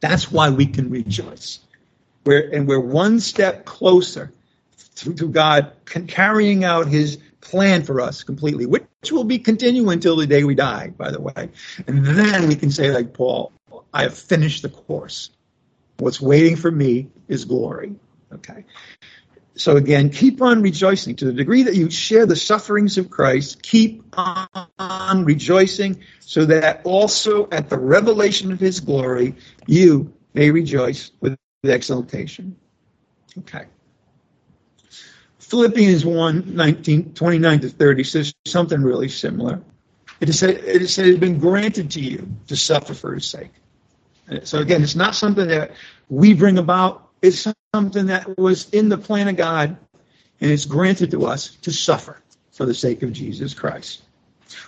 That's 0.00 0.30
why 0.30 0.50
we 0.50 0.66
can 0.66 0.90
rejoice. 0.90 1.60
We're, 2.24 2.50
and 2.52 2.68
we're 2.68 2.80
one 2.80 3.20
step 3.20 3.64
closer 3.64 4.32
to, 4.96 5.14
to 5.14 5.28
God 5.28 5.72
carrying 6.06 6.64
out 6.64 6.86
his 6.86 7.18
plan 7.40 7.82
for 7.82 8.00
us 8.00 8.22
completely, 8.22 8.66
which 8.66 8.84
will 9.10 9.24
be 9.24 9.38
continuing 9.38 9.94
until 9.94 10.16
the 10.16 10.26
day 10.26 10.44
we 10.44 10.54
die, 10.54 10.88
by 10.96 11.10
the 11.10 11.20
way. 11.20 11.50
And 11.86 12.04
then 12.06 12.48
we 12.48 12.54
can 12.54 12.70
say, 12.70 12.90
like 12.90 13.12
Paul, 13.12 13.52
I 13.92 14.02
have 14.02 14.16
finished 14.16 14.62
the 14.62 14.68
course. 14.68 15.30
What's 15.98 16.20
waiting 16.20 16.56
for 16.56 16.70
me 16.70 17.08
is 17.28 17.44
glory. 17.44 17.94
Okay. 18.32 18.64
So 19.56 19.76
again, 19.76 20.10
keep 20.10 20.42
on 20.42 20.62
rejoicing. 20.62 21.16
To 21.16 21.26
the 21.26 21.32
degree 21.32 21.62
that 21.62 21.76
you 21.76 21.88
share 21.90 22.26
the 22.26 22.36
sufferings 22.36 22.98
of 22.98 23.08
Christ, 23.08 23.62
keep 23.62 24.02
on 24.16 25.24
rejoicing 25.24 26.00
so 26.20 26.44
that 26.46 26.80
also 26.84 27.48
at 27.50 27.70
the 27.70 27.78
revelation 27.78 28.50
of 28.50 28.58
his 28.58 28.80
glory, 28.80 29.36
you 29.66 30.12
may 30.32 30.50
rejoice 30.50 31.12
with 31.20 31.38
exultation. 31.62 32.56
Okay. 33.38 33.66
Philippians 35.38 36.04
1, 36.04 36.56
19, 36.56 37.14
29 37.14 37.60
to 37.60 37.68
30 37.68 38.04
says 38.04 38.34
something 38.46 38.82
really 38.82 39.08
similar. 39.08 39.62
It 40.20 40.28
is 40.30 40.38
said, 40.38 40.50
it 40.50 40.82
is 40.82 40.94
said 40.94 41.06
it 41.06 41.10
has 41.10 41.18
been 41.18 41.38
granted 41.38 41.92
to 41.92 42.00
you 42.00 42.28
to 42.48 42.56
suffer 42.56 42.94
for 42.94 43.14
his 43.14 43.26
sake. 43.26 43.52
So 44.44 44.58
again, 44.58 44.82
it's 44.82 44.96
not 44.96 45.14
something 45.14 45.46
that 45.48 45.72
we 46.08 46.34
bring 46.34 46.58
about 46.58 47.10
is 47.22 47.46
something 47.74 48.06
that 48.06 48.38
was 48.38 48.70
in 48.70 48.88
the 48.88 48.96
plan 48.96 49.26
of 49.26 49.36
God 49.36 49.76
and 50.40 50.48
it's 50.48 50.64
granted 50.64 51.10
to 51.10 51.26
us 51.26 51.56
to 51.62 51.72
suffer 51.72 52.22
for 52.52 52.66
the 52.66 52.74
sake 52.74 53.02
of 53.02 53.12
Jesus 53.12 53.52
Christ. 53.52 54.02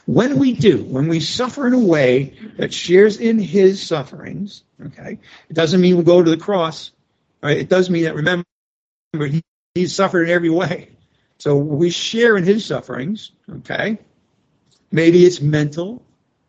When 0.06 0.40
we 0.40 0.52
do, 0.52 0.82
when 0.82 1.06
we 1.06 1.20
suffer 1.20 1.68
in 1.68 1.72
a 1.72 1.78
way 1.78 2.34
that 2.56 2.74
shares 2.74 3.20
in 3.20 3.38
his 3.38 3.80
sufferings, 3.80 4.64
okay, 4.86 5.20
it 5.48 5.54
doesn't 5.54 5.80
mean 5.80 5.96
we 5.96 6.02
go 6.02 6.20
to 6.20 6.28
the 6.28 6.36
cross, 6.36 6.90
right? 7.44 7.56
It 7.56 7.68
does 7.68 7.88
mean 7.88 8.02
that, 8.04 8.16
remember, 8.16 8.44
he, 9.14 9.40
he 9.76 9.86
suffered 9.86 10.24
in 10.24 10.30
every 10.30 10.50
way. 10.50 10.88
So 11.38 11.54
we 11.54 11.90
share 11.90 12.36
in 12.36 12.42
his 12.42 12.64
sufferings, 12.64 13.30
okay? 13.58 13.98
Maybe 14.90 15.24
it's 15.24 15.40
mental, 15.40 16.02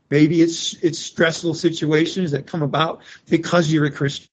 maybe 0.09 0.41
it's 0.41 0.73
it's 0.81 0.97
stressful 0.97 1.53
situations 1.53 2.31
that 2.31 2.47
come 2.47 2.63
about 2.63 3.01
because 3.29 3.71
you're 3.71 3.85
a 3.85 3.91
Christian. 3.91 4.27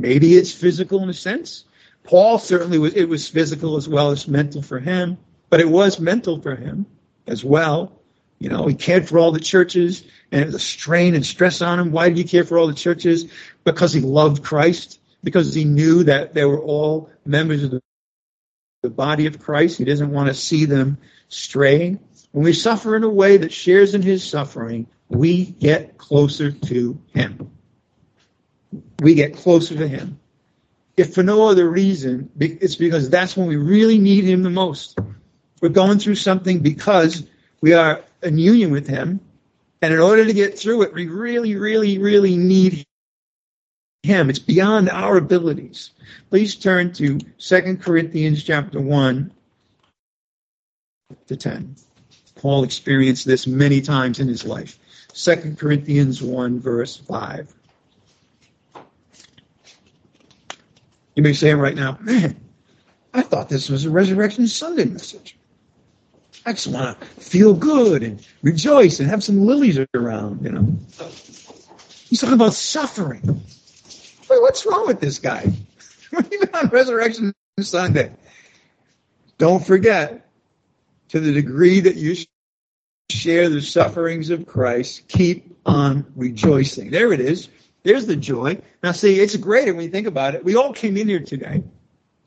Maybe 0.00 0.36
it's 0.36 0.52
physical 0.52 1.02
in 1.02 1.10
a 1.10 1.14
sense. 1.14 1.64
Paul 2.04 2.38
certainly 2.38 2.78
was, 2.78 2.94
it 2.94 3.04
was 3.04 3.28
physical 3.28 3.76
as 3.76 3.88
well 3.88 4.10
as 4.10 4.26
mental 4.26 4.62
for 4.62 4.78
him, 4.78 5.18
but 5.50 5.60
it 5.60 5.68
was 5.68 6.00
mental 6.00 6.40
for 6.40 6.56
him 6.56 6.86
as 7.26 7.44
well. 7.44 7.92
You 8.38 8.48
know, 8.48 8.66
he 8.66 8.74
cared 8.74 9.06
for 9.06 9.18
all 9.18 9.32
the 9.32 9.40
churches 9.40 10.04
and 10.32 10.40
it 10.42 10.46
was 10.46 10.54
a 10.54 10.58
strain 10.58 11.14
and 11.14 11.24
stress 11.26 11.60
on 11.60 11.78
him. 11.78 11.92
Why 11.92 12.08
did 12.08 12.16
he 12.16 12.24
care 12.24 12.44
for 12.44 12.58
all 12.58 12.66
the 12.66 12.72
churches? 12.72 13.30
Because 13.64 13.92
he 13.92 14.00
loved 14.00 14.42
Christ, 14.42 15.00
because 15.22 15.54
he 15.54 15.64
knew 15.64 16.04
that 16.04 16.32
they 16.32 16.46
were 16.46 16.60
all 16.60 17.10
members 17.26 17.62
of 17.62 17.72
the, 17.72 17.82
the 18.82 18.88
body 18.88 19.26
of 19.26 19.38
Christ. 19.38 19.76
He 19.76 19.84
doesn't 19.84 20.10
want 20.10 20.28
to 20.28 20.34
see 20.34 20.64
them 20.64 20.96
straying. 21.28 22.00
When 22.32 22.44
we 22.44 22.54
suffer 22.54 22.96
in 22.96 23.04
a 23.04 23.10
way 23.10 23.36
that 23.36 23.52
shares 23.52 23.94
in 23.94 24.00
his 24.00 24.24
suffering, 24.24 24.86
we 25.10 25.44
get 25.44 25.98
closer 25.98 26.52
to 26.52 26.98
him 27.12 27.50
we 29.00 29.14
get 29.14 29.36
closer 29.36 29.76
to 29.76 29.88
Him. 29.88 30.18
If 30.96 31.14
for 31.14 31.22
no 31.22 31.48
other 31.48 31.68
reason, 31.70 32.30
it's 32.38 32.76
because 32.76 33.08
that's 33.08 33.36
when 33.36 33.46
we 33.46 33.56
really 33.56 33.98
need 33.98 34.24
Him 34.24 34.42
the 34.42 34.50
most. 34.50 34.98
We're 35.60 35.68
going 35.68 35.98
through 35.98 36.16
something 36.16 36.60
because 36.60 37.24
we 37.60 37.72
are 37.72 38.02
in 38.22 38.38
union 38.38 38.70
with 38.70 38.86
Him, 38.86 39.20
and 39.82 39.94
in 39.94 40.00
order 40.00 40.24
to 40.24 40.32
get 40.32 40.58
through 40.58 40.82
it, 40.82 40.92
we 40.92 41.08
really, 41.08 41.56
really, 41.56 41.98
really 41.98 42.36
need 42.36 42.84
Him. 44.02 44.28
It's 44.30 44.38
beyond 44.38 44.90
our 44.90 45.16
abilities. 45.16 45.90
Please 46.28 46.54
turn 46.54 46.92
to 46.94 47.18
2 47.38 47.76
Corinthians 47.76 48.42
chapter 48.44 48.80
1 48.80 49.32
to 51.26 51.36
10. 51.36 51.76
Paul 52.36 52.64
experienced 52.64 53.26
this 53.26 53.46
many 53.46 53.80
times 53.80 54.20
in 54.20 54.28
his 54.28 54.44
life. 54.44 54.78
2 55.12 55.56
Corinthians 55.58 56.22
1, 56.22 56.60
verse 56.60 56.96
5. 56.96 57.54
You 61.14 61.22
may 61.22 61.30
be 61.30 61.34
saying 61.34 61.58
right 61.58 61.74
now, 61.74 61.98
man, 62.00 62.38
I 63.12 63.22
thought 63.22 63.48
this 63.48 63.68
was 63.68 63.84
a 63.84 63.90
Resurrection 63.90 64.46
Sunday 64.46 64.84
message. 64.84 65.36
I 66.46 66.52
just 66.52 66.68
want 66.68 66.98
to 66.98 67.06
feel 67.06 67.54
good 67.54 68.02
and 68.02 68.26
rejoice 68.42 69.00
and 69.00 69.08
have 69.10 69.22
some 69.22 69.44
lilies 69.44 69.78
around, 69.94 70.42
you 70.42 70.50
know. 70.50 70.78
He's 72.08 72.20
talking 72.20 72.34
about 72.34 72.54
suffering. 72.54 73.22
Wait, 74.28 74.40
what's 74.40 74.64
wrong 74.64 74.86
with 74.86 75.00
this 75.00 75.18
guy? 75.18 75.52
Even 76.32 76.48
on 76.54 76.68
Resurrection 76.68 77.32
Sunday. 77.60 78.12
Don't 79.38 79.64
forget, 79.64 80.28
to 81.08 81.20
the 81.20 81.32
degree 81.32 81.80
that 81.80 81.96
you 81.96 82.16
share 83.10 83.48
the 83.48 83.60
sufferings 83.60 84.30
of 84.30 84.46
Christ, 84.46 85.08
keep 85.08 85.56
on 85.66 86.06
rejoicing. 86.14 86.90
There 86.90 87.12
it 87.12 87.20
is. 87.20 87.48
There's 87.82 88.06
the 88.06 88.16
joy. 88.16 88.60
Now, 88.82 88.92
see, 88.92 89.20
it's 89.20 89.36
great 89.36 89.74
when 89.74 89.84
you 89.84 89.90
think 89.90 90.06
about 90.06 90.34
it. 90.34 90.44
We 90.44 90.56
all 90.56 90.72
came 90.72 90.96
in 90.96 91.08
here 91.08 91.20
today, 91.20 91.62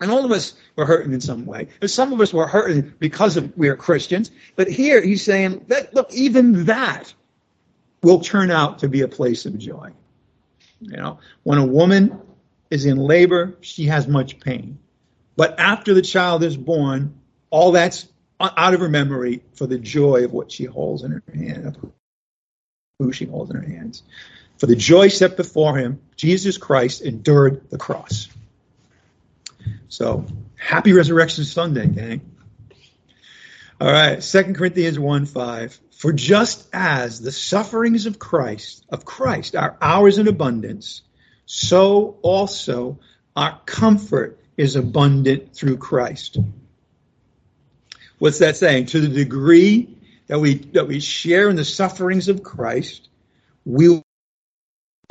and 0.01 0.11
all 0.11 0.25
of 0.25 0.31
us 0.31 0.53
were 0.75 0.85
hurting 0.85 1.13
in 1.13 1.21
some 1.21 1.45
way. 1.45 1.67
And 1.81 1.89
some 1.89 2.11
of 2.11 2.21
us 2.21 2.33
were 2.33 2.47
hurting 2.47 2.93
because 2.99 3.37
of 3.37 3.55
we 3.57 3.69
are 3.69 3.75
Christians. 3.75 4.31
But 4.55 4.69
here 4.69 5.01
he's 5.01 5.23
saying 5.23 5.65
that 5.67 5.93
look, 5.93 6.11
even 6.13 6.65
that 6.65 7.13
will 8.01 8.19
turn 8.19 8.51
out 8.51 8.79
to 8.79 8.87
be 8.87 9.01
a 9.01 9.07
place 9.07 9.45
of 9.45 9.57
joy. 9.57 9.91
You 10.81 10.97
know, 10.97 11.19
when 11.43 11.57
a 11.57 11.65
woman 11.65 12.19
is 12.69 12.85
in 12.85 12.97
labor, 12.97 13.55
she 13.61 13.85
has 13.85 14.07
much 14.07 14.39
pain. 14.39 14.77
But 15.35 15.57
after 15.59 15.93
the 15.93 16.01
child 16.01 16.43
is 16.43 16.57
born, 16.57 17.13
all 17.49 17.71
that's 17.71 18.09
out 18.39 18.73
of 18.73 18.79
her 18.79 18.89
memory 18.89 19.41
for 19.53 19.67
the 19.67 19.77
joy 19.77 20.25
of 20.25 20.33
what 20.33 20.51
she 20.51 20.65
holds 20.65 21.03
in 21.03 21.11
her 21.11 21.23
hand, 21.33 21.67
of 21.67 21.91
who 22.99 23.11
she 23.11 23.25
holds 23.25 23.49
in 23.51 23.57
her 23.57 23.67
hands. 23.67 24.03
For 24.63 24.67
the 24.67 24.77
joy 24.77 25.09
set 25.09 25.35
before 25.35 25.77
him, 25.77 25.99
Jesus 26.15 26.57
Christ 26.57 27.01
endured 27.01 27.69
the 27.69 27.77
cross. 27.77 28.29
So, 29.89 30.25
happy 30.55 30.93
Resurrection 30.93 31.43
Sunday, 31.43 31.85
gang. 31.87 32.21
All 33.81 33.91
right, 33.91 34.21
2 34.21 34.53
Corinthians 34.53 34.97
1 34.97 35.25
5. 35.25 35.79
For 35.97 36.13
just 36.13 36.69
as 36.71 37.19
the 37.19 37.33
sufferings 37.33 38.05
of 38.05 38.19
Christ, 38.19 38.85
of 38.87 39.03
Christ 39.03 39.57
are 39.57 39.75
ours 39.81 40.17
in 40.17 40.29
abundance, 40.29 41.01
so 41.45 42.17
also 42.21 42.99
our 43.35 43.59
comfort 43.65 44.39
is 44.55 44.77
abundant 44.77 45.53
through 45.53 45.75
Christ. 45.75 46.37
What's 48.17 48.39
that 48.39 48.55
saying? 48.55 48.85
To 48.85 49.01
the 49.01 49.09
degree 49.09 49.97
that 50.27 50.39
we 50.39 50.55
that 50.71 50.87
we 50.87 51.01
share 51.01 51.49
in 51.49 51.57
the 51.57 51.65
sufferings 51.65 52.29
of 52.29 52.43
Christ, 52.43 53.09
we 53.65 54.01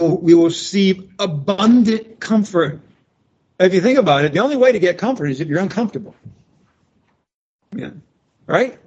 we 0.08 0.34
will 0.34 0.44
receive 0.44 1.10
abundant 1.18 2.20
comfort. 2.20 2.80
If 3.58 3.74
you 3.74 3.80
think 3.80 3.98
about 3.98 4.24
it, 4.24 4.32
the 4.32 4.40
only 4.40 4.56
way 4.56 4.72
to 4.72 4.78
get 4.78 4.98
comfort 4.98 5.26
is 5.26 5.40
if 5.40 5.48
you're 5.48 5.60
uncomfortable. 5.60 6.14
Yeah. 7.74 7.90
Right? 8.46 8.78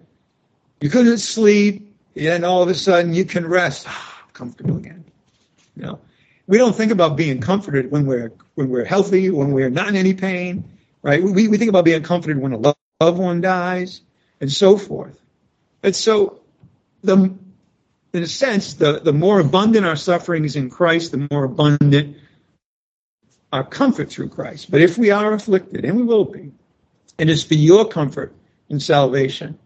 You 0.82 0.89
couldn't 0.89 1.20
sleep, 1.20 1.95
and 2.16 2.45
all 2.45 2.61
of 2.61 2.70
a 2.70 2.76
sudden 2.76 3.13
you 3.13 3.26
can 3.26 3.47
rest. 3.47 3.86
Ah, 3.88 4.24
comfortable 4.34 4.78
again. 4.78 5.03
You 5.76 5.84
know, 5.84 5.99
we 6.47 6.57
don't 6.57 6.76
think 6.76 6.91
about 6.91 7.16
being 7.16 7.41
comforted 7.41 7.91
when 7.91 8.05
we're 8.05 8.32
when 8.55 8.70
we're 8.70 8.86
healthy, 8.86 9.30
when 9.30 9.51
we're 9.51 9.70
not 9.70 9.88
in 9.88 9.95
any 9.95 10.13
pain, 10.13 10.63
right? 11.01 11.22
We, 11.24 11.47
we 11.47 11.57
think 11.57 11.70
about 11.70 11.86
being 11.86 12.03
comforted 12.03 12.39
when 12.39 12.53
a 12.53 12.57
loved 12.57 13.20
one 13.20 13.41
dies, 13.41 14.01
and 14.41 14.51
so 14.51 14.78
forth. 14.78 15.20
And 15.84 15.95
so, 15.95 16.39
the 17.03 17.34
in 18.16 18.24
a 18.24 18.28
sense, 18.28 18.76
the, 18.76 18.99
the 18.99 19.13
more 19.13 19.39
abundant 19.39 19.86
our 19.86 19.95
sufferings 19.95 20.55
in 20.55 20.70
Christ, 20.70 21.11
the 21.11 21.28
more 21.32 21.43
abundant 21.43 22.18
our 23.51 23.63
comfort 23.63 24.09
through 24.09 24.30
Christ. 24.30 24.72
But 24.72 24.82
if 24.82 24.97
we 24.97 25.11
are 25.11 25.34
afflicted, 25.34 25.86
and 25.86 25.97
we 25.97 26.03
will 26.03 26.26
be, 26.26 26.51
and 27.20 27.30
it 27.30 27.34
is 27.34 27.43
for 27.43 27.53
your 27.53 27.88
comfort 27.88 28.34
and 28.70 28.82
salvation. 28.82 29.59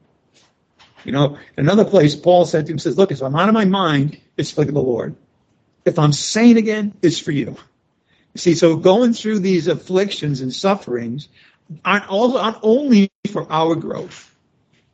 You 1.05 1.11
know, 1.11 1.37
another 1.57 1.85
place, 1.85 2.15
Paul 2.15 2.45
said 2.45 2.65
to 2.65 2.71
him, 2.71 2.79
says, 2.79 2.97
Look, 2.97 3.11
if 3.11 3.21
I'm 3.21 3.35
out 3.35 3.49
of 3.49 3.53
my 3.53 3.65
mind, 3.65 4.19
it's 4.35 4.51
for 4.51 4.65
the 4.65 4.71
Lord. 4.71 5.15
If 5.85 5.97
I'm 5.97 6.13
sane 6.13 6.57
again, 6.57 6.93
it's 7.01 7.19
for 7.19 7.31
you. 7.31 7.55
See, 8.35 8.53
so 8.55 8.75
going 8.75 9.13
through 9.13 9.39
these 9.39 9.67
afflictions 9.67 10.41
and 10.41 10.53
sufferings 10.53 11.29
aren't, 11.85 12.07
all, 12.09 12.37
aren't 12.37 12.57
only 12.61 13.11
for 13.31 13.51
our 13.51 13.75
growth, 13.75 14.35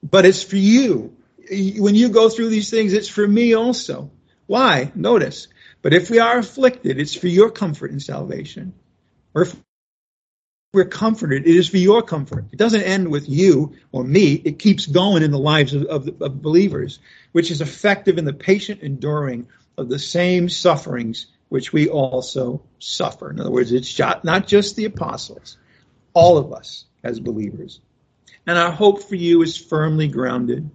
but 0.03 0.25
it's 0.25 0.43
for 0.43 0.57
you. 0.57 1.14
When 1.49 1.95
you 1.95 2.09
go 2.09 2.29
through 2.29 2.49
these 2.49 2.69
things, 2.69 2.93
it's 2.93 3.09
for 3.09 3.27
me 3.27 3.53
also. 3.53 4.11
Why? 4.47 4.91
Notice. 4.95 5.47
But 5.81 5.93
if 5.93 6.09
we 6.09 6.19
are 6.19 6.37
afflicted, 6.37 6.99
it's 6.99 7.15
for 7.15 7.27
your 7.27 7.51
comfort 7.51 7.91
and 7.91 8.01
salvation. 8.01 8.73
Or 9.33 9.43
if 9.43 9.55
we're 10.73 10.85
comforted, 10.85 11.47
it 11.47 11.55
is 11.55 11.69
for 11.69 11.77
your 11.77 12.01
comfort. 12.01 12.45
It 12.51 12.57
doesn't 12.57 12.81
end 12.81 13.09
with 13.09 13.29
you 13.29 13.75
or 13.91 14.03
me. 14.03 14.33
It 14.33 14.59
keeps 14.59 14.85
going 14.85 15.23
in 15.23 15.31
the 15.31 15.39
lives 15.39 15.73
of, 15.73 15.83
of, 15.85 16.21
of 16.21 16.41
believers, 16.41 16.99
which 17.31 17.51
is 17.51 17.61
effective 17.61 18.17
in 18.17 18.25
the 18.25 18.33
patient 18.33 18.81
enduring 18.81 19.47
of 19.77 19.89
the 19.89 19.99
same 19.99 20.49
sufferings 20.49 21.27
which 21.49 21.71
we 21.71 21.87
also 21.87 22.61
suffer. 22.79 23.29
In 23.29 23.39
other 23.39 23.51
words, 23.51 23.71
it's 23.71 23.97
not 24.23 24.47
just 24.47 24.75
the 24.75 24.85
apostles, 24.85 25.57
all 26.13 26.37
of 26.37 26.51
us 26.51 26.85
as 27.03 27.19
believers. 27.19 27.79
And 28.47 28.57
our 28.57 28.71
hope 28.71 29.03
for 29.03 29.15
you 29.15 29.41
is 29.41 29.57
firmly 29.57 30.07
grounded, 30.07 30.69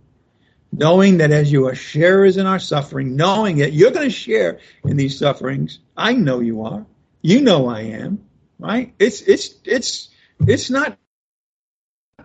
knowing 0.73 1.19
that 1.19 1.31
as 1.31 1.51
you 1.51 1.67
are 1.67 1.75
sharers 1.75 2.37
in 2.37 2.47
our 2.47 2.59
suffering, 2.59 3.17
knowing 3.17 3.59
that 3.59 3.73
you're 3.73 3.91
going 3.91 4.09
to 4.09 4.15
share 4.15 4.61
in 4.85 4.97
these 4.97 5.19
sufferings, 5.19 5.79
I 5.97 6.13
know 6.15 6.41
you 6.41 6.63
are. 6.63 6.87
You 7.23 7.41
know 7.41 7.69
I 7.69 7.81
am, 7.83 8.25
right? 8.59 8.95
It's 8.99 9.21
it's 9.23 9.55
it's 9.65 10.09
it's 10.47 10.71
not 10.71 10.97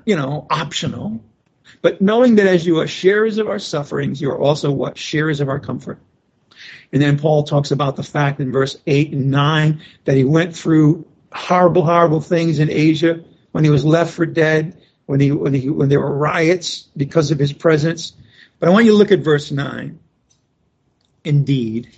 you 0.06 0.16
know 0.16 0.48
optional, 0.50 1.24
but 1.82 2.02
knowing 2.02 2.36
that 2.36 2.48
as 2.48 2.66
you 2.66 2.80
are 2.80 2.88
sharers 2.88 3.38
of 3.38 3.50
our 3.50 3.60
sufferings, 3.60 4.22
you 4.22 4.32
are 4.32 4.40
also 4.40 4.72
what 4.72 4.98
sharers 4.98 5.42
of 5.42 5.50
our 5.50 5.60
comfort. 5.60 6.00
And 6.92 7.02
then 7.02 7.20
Paul 7.20 7.44
talks 7.44 7.72
about 7.72 7.96
the 7.96 8.04
fact 8.04 8.40
in 8.40 8.52
verse 8.52 8.78
8 8.88 9.12
and 9.12 9.32
9 9.32 9.82
that 10.06 10.16
he 10.16 10.24
went 10.24 10.56
through 10.56 11.06
horrible, 11.32 11.84
horrible 11.84 12.22
things 12.22 12.60
in 12.60 12.70
Asia 12.70 13.22
when 13.52 13.64
he 13.64 13.70
was 13.70 13.84
left 13.84 14.14
for 14.14 14.26
dead, 14.26 14.82
when, 15.06 15.20
he, 15.20 15.32
when, 15.32 15.54
he, 15.54 15.70
when 15.70 15.90
there 15.90 16.00
were 16.00 16.16
riots 16.16 16.88
because 16.96 17.32
of 17.32 17.40
his 17.40 17.52
presence. 17.52 18.14
But 18.66 18.72
I 18.72 18.74
want 18.74 18.86
you 18.86 18.94
to 18.94 18.98
look 18.98 19.12
at 19.12 19.20
verse 19.20 19.52
9. 19.52 20.00
Indeed, 21.24 21.92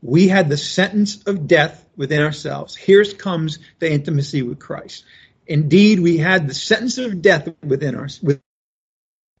we 0.00 0.28
had 0.28 0.48
the 0.48 0.56
sentence 0.56 1.24
of 1.24 1.48
death 1.48 1.84
within 1.96 2.22
ourselves. 2.22 2.76
Here 2.76 3.04
comes 3.04 3.58
the 3.80 3.90
intimacy 3.90 4.42
with 4.42 4.60
Christ. 4.60 5.02
Indeed, 5.48 5.98
we 5.98 6.16
had 6.16 6.46
the 6.46 6.54
sentence 6.54 6.98
of 6.98 7.20
death 7.20 7.52
within, 7.64 7.96
our, 7.96 8.06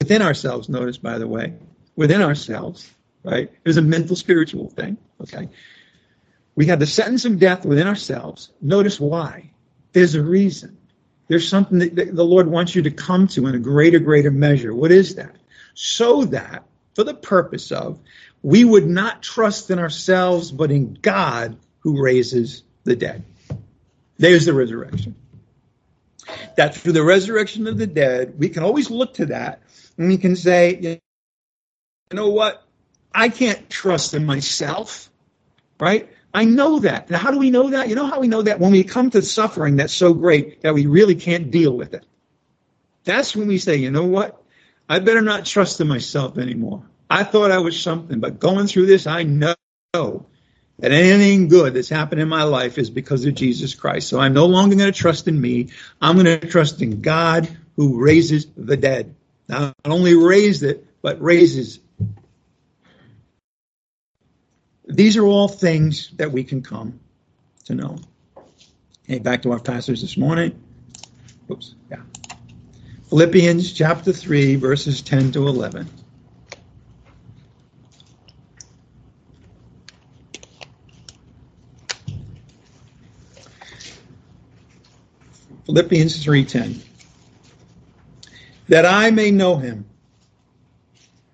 within 0.00 0.20
ourselves, 0.20 0.68
notice, 0.68 0.98
by 0.98 1.18
the 1.18 1.28
way, 1.28 1.54
within 1.94 2.22
ourselves 2.22 2.90
right? 3.22 3.44
It 3.44 3.68
was 3.68 3.76
a 3.76 3.82
mental 3.82 4.16
spiritual 4.16 4.68
thing, 4.70 4.98
okay? 5.20 5.50
We 6.56 6.66
had 6.66 6.80
the 6.80 6.86
sentence 6.86 7.24
of 7.24 7.38
death 7.38 7.64
within 7.64 7.86
ourselves. 7.86 8.50
Notice 8.60 8.98
why. 8.98 9.52
There's 9.92 10.16
a 10.16 10.22
reason. 10.24 10.76
There's 11.28 11.48
something 11.48 11.78
that 11.78 12.16
the 12.16 12.24
Lord 12.24 12.48
wants 12.48 12.74
you 12.74 12.82
to 12.82 12.90
come 12.90 13.28
to 13.28 13.46
in 13.46 13.54
a 13.54 13.60
greater, 13.60 14.00
greater 14.00 14.32
measure. 14.32 14.74
What 14.74 14.90
is 14.90 15.14
that? 15.14 15.37
So 15.80 16.24
that, 16.24 16.64
for 16.96 17.04
the 17.04 17.14
purpose 17.14 17.70
of, 17.70 18.00
we 18.42 18.64
would 18.64 18.88
not 18.88 19.22
trust 19.22 19.70
in 19.70 19.78
ourselves, 19.78 20.50
but 20.50 20.72
in 20.72 20.94
God 20.94 21.56
who 21.78 22.02
raises 22.02 22.64
the 22.82 22.96
dead. 22.96 23.24
There's 24.16 24.46
the 24.46 24.54
resurrection. 24.54 25.14
That 26.56 26.74
through 26.74 26.94
the 26.94 27.04
resurrection 27.04 27.68
of 27.68 27.78
the 27.78 27.86
dead, 27.86 28.40
we 28.40 28.48
can 28.48 28.64
always 28.64 28.90
look 28.90 29.14
to 29.14 29.26
that 29.26 29.62
and 29.96 30.08
we 30.08 30.18
can 30.18 30.34
say, 30.34 30.76
you 30.80 30.98
know 32.12 32.30
what? 32.30 32.64
I 33.14 33.28
can't 33.28 33.70
trust 33.70 34.14
in 34.14 34.26
myself, 34.26 35.08
right? 35.78 36.08
I 36.34 36.44
know 36.44 36.80
that. 36.80 37.08
Now, 37.08 37.18
how 37.18 37.30
do 37.30 37.38
we 37.38 37.50
know 37.50 37.70
that? 37.70 37.88
You 37.88 37.94
know 37.94 38.06
how 38.06 38.18
we 38.18 38.26
know 38.26 38.42
that? 38.42 38.58
When 38.58 38.72
we 38.72 38.82
come 38.82 39.10
to 39.10 39.22
suffering 39.22 39.76
that's 39.76 39.94
so 39.94 40.12
great 40.12 40.60
that 40.62 40.74
we 40.74 40.86
really 40.86 41.14
can't 41.14 41.52
deal 41.52 41.76
with 41.76 41.94
it. 41.94 42.04
That's 43.04 43.36
when 43.36 43.46
we 43.46 43.58
say, 43.58 43.76
you 43.76 43.92
know 43.92 44.06
what? 44.06 44.42
I 44.88 44.98
better 45.00 45.20
not 45.20 45.44
trust 45.44 45.80
in 45.80 45.88
myself 45.88 46.38
anymore. 46.38 46.82
I 47.10 47.24
thought 47.24 47.50
I 47.50 47.58
was 47.58 47.78
something, 47.80 48.20
but 48.20 48.40
going 48.40 48.66
through 48.66 48.86
this, 48.86 49.06
I 49.06 49.22
know 49.22 49.54
that 49.92 50.92
anything 50.92 51.48
good 51.48 51.74
that's 51.74 51.88
happened 51.88 52.20
in 52.20 52.28
my 52.28 52.44
life 52.44 52.78
is 52.78 52.90
because 52.90 53.24
of 53.24 53.34
Jesus 53.34 53.74
Christ. 53.74 54.08
So 54.08 54.20
I'm 54.20 54.34
no 54.34 54.46
longer 54.46 54.76
going 54.76 54.92
to 54.92 54.98
trust 54.98 55.28
in 55.28 55.40
me. 55.40 55.68
I'm 56.00 56.16
going 56.16 56.40
to 56.40 56.46
trust 56.46 56.80
in 56.82 57.00
God 57.00 57.48
who 57.76 58.00
raises 58.00 58.46
the 58.56 58.76
dead. 58.76 59.14
Not 59.48 59.74
only 59.84 60.14
raised 60.14 60.62
it, 60.62 60.86
but 61.02 61.20
raises 61.20 61.80
these 64.88 65.16
are 65.16 65.24
all 65.24 65.48
things 65.48 66.10
that 66.16 66.32
we 66.32 66.44
can 66.44 66.62
come 66.62 67.00
to 67.66 67.74
know. 67.74 67.98
Okay, 69.04 69.18
back 69.18 69.42
to 69.42 69.52
our 69.52 69.60
passage 69.60 70.00
this 70.00 70.16
morning. 70.16 70.60
Oops, 71.50 71.74
yeah. 71.90 72.00
Philippians 73.08 73.72
chapter 73.72 74.12
3, 74.12 74.56
verses 74.56 75.00
10 75.02 75.32
to 75.32 75.46
11. 75.46 75.88
Philippians 85.66 86.24
3:10 86.24 86.80
that 88.68 88.86
I 88.86 89.10
may 89.10 89.30
know 89.30 89.58
him 89.58 89.84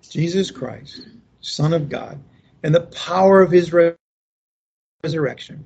Jesus 0.09 0.51
Christ 0.51 1.07
son 1.41 1.73
of 1.73 1.87
God 1.89 2.19
and 2.63 2.75
the 2.75 2.81
power 2.81 3.41
of 3.41 3.51
his 3.51 3.71
resurrection. 5.03 5.63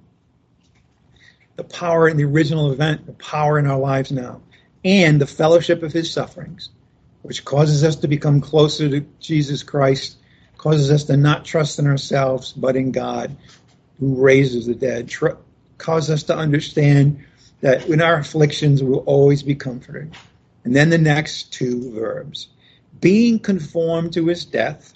The 1.56 1.64
power 1.64 2.10
in 2.10 2.18
the 2.18 2.26
original 2.26 2.72
event, 2.72 3.06
the 3.06 3.14
power 3.14 3.58
in 3.58 3.66
our 3.66 3.80
lives 3.80 4.12
now, 4.12 4.42
and 4.84 5.20
the 5.20 5.28
fellowship 5.28 5.84
of 5.84 5.94
his 5.94 6.12
sufferings, 6.12 6.70
which 7.22 7.46
causes 7.46 7.84
us 7.84 7.96
to 7.98 8.08
become 8.08 8.42
closer 8.42 8.90
to 8.90 9.02
Jesus 9.20 9.64
Christ, 9.64 10.18
causes 10.58 10.92
us 10.92 11.04
to 11.06 11.18
not 11.18 11.46
trust 11.46 11.80
in 11.80 11.88
ourselves, 11.88 12.54
but 12.54 12.76
in 12.76 12.92
God 12.92 13.36
who 14.00 14.22
raises 14.22 14.68
the 14.68 14.76
dead, 14.76 15.10
Tr- 15.10 15.30
causes 15.78 16.10
us 16.10 16.24
to 16.24 16.36
understand 16.36 17.24
that 17.62 17.88
in 17.88 18.02
our 18.02 18.18
afflictions 18.18 18.82
we'll 18.82 19.00
always 19.00 19.44
be 19.44 19.56
comforted. 19.56 20.16
And 20.64 20.76
then 20.76 20.90
the 20.90 20.98
next 20.98 21.52
two 21.54 21.92
verbs 21.92 22.48
being 23.02 23.40
conformed 23.40 24.14
to 24.14 24.28
his 24.28 24.46
death 24.46 24.94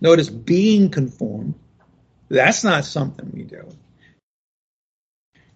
Notice 0.00 0.28
being 0.28 0.90
conformed. 0.90 1.54
That's 2.28 2.64
not 2.64 2.84
something 2.84 3.30
we 3.32 3.44
do. 3.44 3.66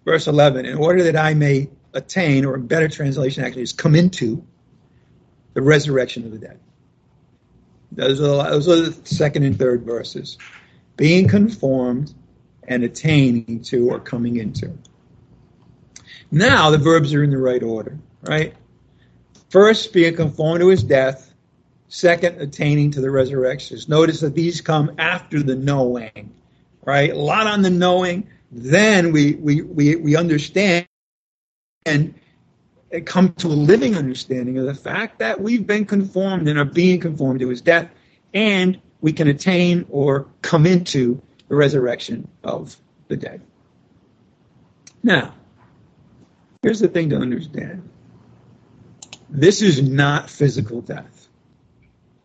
Verse 0.05 0.27
11, 0.27 0.65
in 0.65 0.77
order 0.77 1.03
that 1.03 1.15
I 1.15 1.33
may 1.33 1.69
attain, 1.93 2.45
or 2.45 2.55
a 2.55 2.59
better 2.59 2.87
translation 2.87 3.43
actually 3.43 3.63
is 3.63 3.73
come 3.73 3.95
into 3.95 4.43
the 5.53 5.61
resurrection 5.61 6.25
of 6.25 6.31
the 6.31 6.37
dead. 6.37 6.59
Those 7.91 8.21
are, 8.21 8.23
the, 8.23 8.43
those 8.43 8.69
are 8.69 8.89
the 8.89 9.07
second 9.07 9.43
and 9.43 9.57
third 9.59 9.83
verses. 9.83 10.37
being 11.01 11.27
conformed 11.27 12.13
and 12.67 12.83
attaining 12.83 13.61
to 13.63 13.89
or 13.89 13.99
coming 13.99 14.37
into. 14.37 14.71
Now 16.29 16.69
the 16.69 16.77
verbs 16.77 17.11
are 17.13 17.23
in 17.23 17.31
the 17.31 17.39
right 17.39 17.63
order, 17.63 17.97
right? 18.21 18.53
First, 19.49 19.93
being 19.93 20.15
conformed 20.15 20.59
to 20.61 20.67
his 20.67 20.83
death. 20.83 21.33
Second, 21.87 22.39
attaining 22.39 22.91
to 22.91 23.01
the 23.01 23.11
resurrection. 23.11 23.77
Notice 23.87 24.21
that 24.21 24.33
these 24.33 24.61
come 24.61 24.91
after 24.97 25.41
the 25.43 25.55
knowing, 25.55 26.31
right? 26.85 27.09
A 27.09 27.15
lot 27.15 27.47
on 27.47 27.63
the 27.63 27.69
knowing. 27.69 28.29
Then 28.51 29.11
we 29.11 29.33
we 29.35 29.63
we, 29.63 29.95
we 29.97 30.15
understand 30.15 30.87
and 31.85 32.13
come 33.05 33.33
to 33.33 33.47
a 33.47 33.49
living 33.49 33.95
understanding 33.95 34.57
of 34.57 34.65
the 34.65 34.75
fact 34.75 35.19
that 35.19 35.39
we've 35.39 35.65
been 35.65 35.85
conformed 35.85 36.47
and 36.47 36.59
are 36.59 36.65
being 36.65 36.99
conformed 36.99 37.39
to 37.39 37.49
his 37.49 37.61
death, 37.61 37.89
and 38.33 38.79
we 38.99 39.13
can 39.13 39.27
attain 39.27 39.85
or 39.89 40.27
come 40.41 40.65
into 40.65 41.21
the 41.47 41.55
resurrection 41.55 42.27
of 42.43 42.75
the 43.07 43.17
dead. 43.17 43.41
Now, 45.03 45.33
here's 46.61 46.79
the 46.79 46.87
thing 46.87 47.09
to 47.09 47.17
understand 47.17 47.89
this 49.29 49.61
is 49.61 49.81
not 49.81 50.29
physical 50.29 50.81
death. 50.81 51.27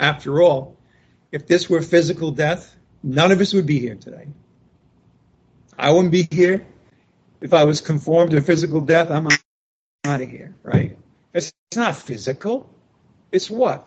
After 0.00 0.42
all, 0.42 0.76
if 1.32 1.46
this 1.46 1.70
were 1.70 1.80
physical 1.80 2.32
death, 2.32 2.74
none 3.02 3.32
of 3.32 3.40
us 3.40 3.54
would 3.54 3.66
be 3.66 3.78
here 3.78 3.94
today. 3.94 4.26
I 5.78 5.90
wouldn't 5.92 6.12
be 6.12 6.28
here 6.30 6.66
if 7.40 7.54
I 7.54 7.64
was 7.64 7.80
conformed 7.80 8.32
to 8.32 8.40
physical 8.40 8.80
death. 8.80 9.11
I'm 9.11 9.28
out 10.07 10.22
of 10.22 10.30
here, 10.30 10.54
right? 10.62 10.96
It's, 11.34 11.52
it's 11.68 11.76
not 11.76 11.96
physical. 11.96 12.70
It's 13.32 13.50
what? 13.50 13.86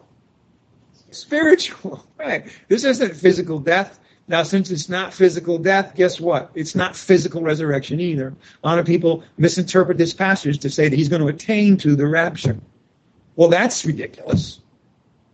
Spiritual, 1.11 2.05
right? 2.17 2.47
This 2.67 2.83
isn't 2.83 3.15
physical 3.15 3.59
death. 3.59 3.99
Now, 4.27 4.43
since 4.43 4.69
it's 4.69 4.89
not 4.89 5.11
physical 5.11 5.57
death, 5.57 5.95
guess 5.95 6.19
what? 6.19 6.51
It's 6.53 6.75
not 6.75 6.95
physical 6.95 7.41
resurrection 7.41 7.99
either. 7.99 8.35
A 8.63 8.67
lot 8.67 8.77
of 8.77 8.85
people 8.85 9.23
misinterpret 9.37 9.97
this 9.97 10.13
passage 10.13 10.59
to 10.59 10.69
say 10.69 10.87
that 10.87 10.95
he's 10.95 11.09
going 11.09 11.23
to 11.23 11.27
attain 11.27 11.77
to 11.77 11.95
the 11.95 12.05
rapture. 12.05 12.59
Well, 13.35 13.49
that's 13.49 13.83
ridiculous, 13.85 14.59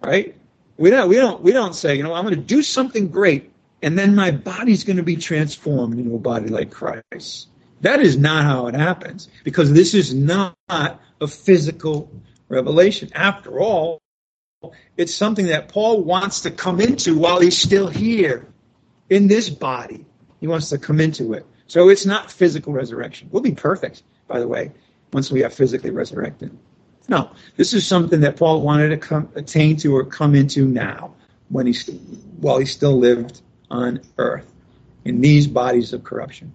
right? 0.01 0.33
We 0.77 0.89
don't, 0.91 1.09
we 1.09 1.15
don't, 1.15 1.41
we 1.41 1.51
don't 1.51 1.73
say, 1.73 1.95
you 1.95 2.03
know, 2.03 2.13
I'm 2.13 2.23
going 2.23 2.35
to 2.35 2.41
do 2.41 2.61
something 2.61 3.09
great, 3.09 3.51
and 3.81 3.99
then 3.99 4.15
my 4.15 4.31
body's 4.31 4.85
going 4.85 4.97
to 4.97 5.03
be 5.03 5.17
transformed 5.17 5.99
into 5.99 6.15
a 6.15 6.19
body 6.19 6.47
like 6.47 6.71
Christ. 6.71 7.49
That 7.81 7.99
is 7.99 8.17
not 8.17 8.43
how 8.43 8.67
it 8.67 8.75
happens 8.75 9.29
because 9.43 9.73
this 9.73 9.93
is 9.93 10.13
not 10.13 10.55
a 10.69 11.27
physical 11.27 12.11
revelation. 12.47 13.09
After 13.13 13.59
all, 13.59 14.01
it's 14.97 15.13
something 15.13 15.47
that 15.47 15.69
Paul 15.69 16.03
wants 16.03 16.41
to 16.41 16.51
come 16.51 16.79
into 16.79 17.17
while 17.17 17.39
he's 17.39 17.57
still 17.57 17.87
here 17.87 18.47
in 19.09 19.27
this 19.27 19.49
body. 19.49 20.05
He 20.39 20.47
wants 20.47 20.69
to 20.69 20.77
come 20.77 20.99
into 20.99 21.33
it. 21.33 21.45
So 21.67 21.89
it's 21.89 22.05
not 22.05 22.31
physical 22.31 22.73
resurrection. 22.73 23.29
We'll 23.31 23.43
be 23.43 23.51
perfect, 23.51 24.03
by 24.27 24.39
the 24.39 24.47
way, 24.47 24.71
once 25.13 25.31
we 25.31 25.43
are 25.43 25.49
physically 25.49 25.91
resurrected. 25.91 26.57
No, 27.07 27.31
this 27.55 27.73
is 27.73 27.85
something 27.85 28.21
that 28.21 28.37
Paul 28.37 28.61
wanted 28.61 28.89
to 28.89 28.97
come, 28.97 29.29
attain 29.35 29.77
to 29.77 29.95
or 29.95 30.05
come 30.05 30.33
into 30.33 30.65
now, 30.65 31.13
when 31.49 31.67
he 31.67 31.73
while 32.39 32.57
he 32.57 32.65
still 32.65 32.97
lived 32.97 33.41
on 33.69 34.01
earth 34.17 34.51
in 35.03 35.21
these 35.21 35.45
bodies 35.45 35.93
of 35.93 36.03
corruption. 36.03 36.51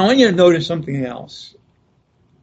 I 0.00 0.06
want 0.06 0.18
you 0.18 0.30
to 0.30 0.36
notice 0.36 0.66
something 0.66 1.04
else. 1.04 1.54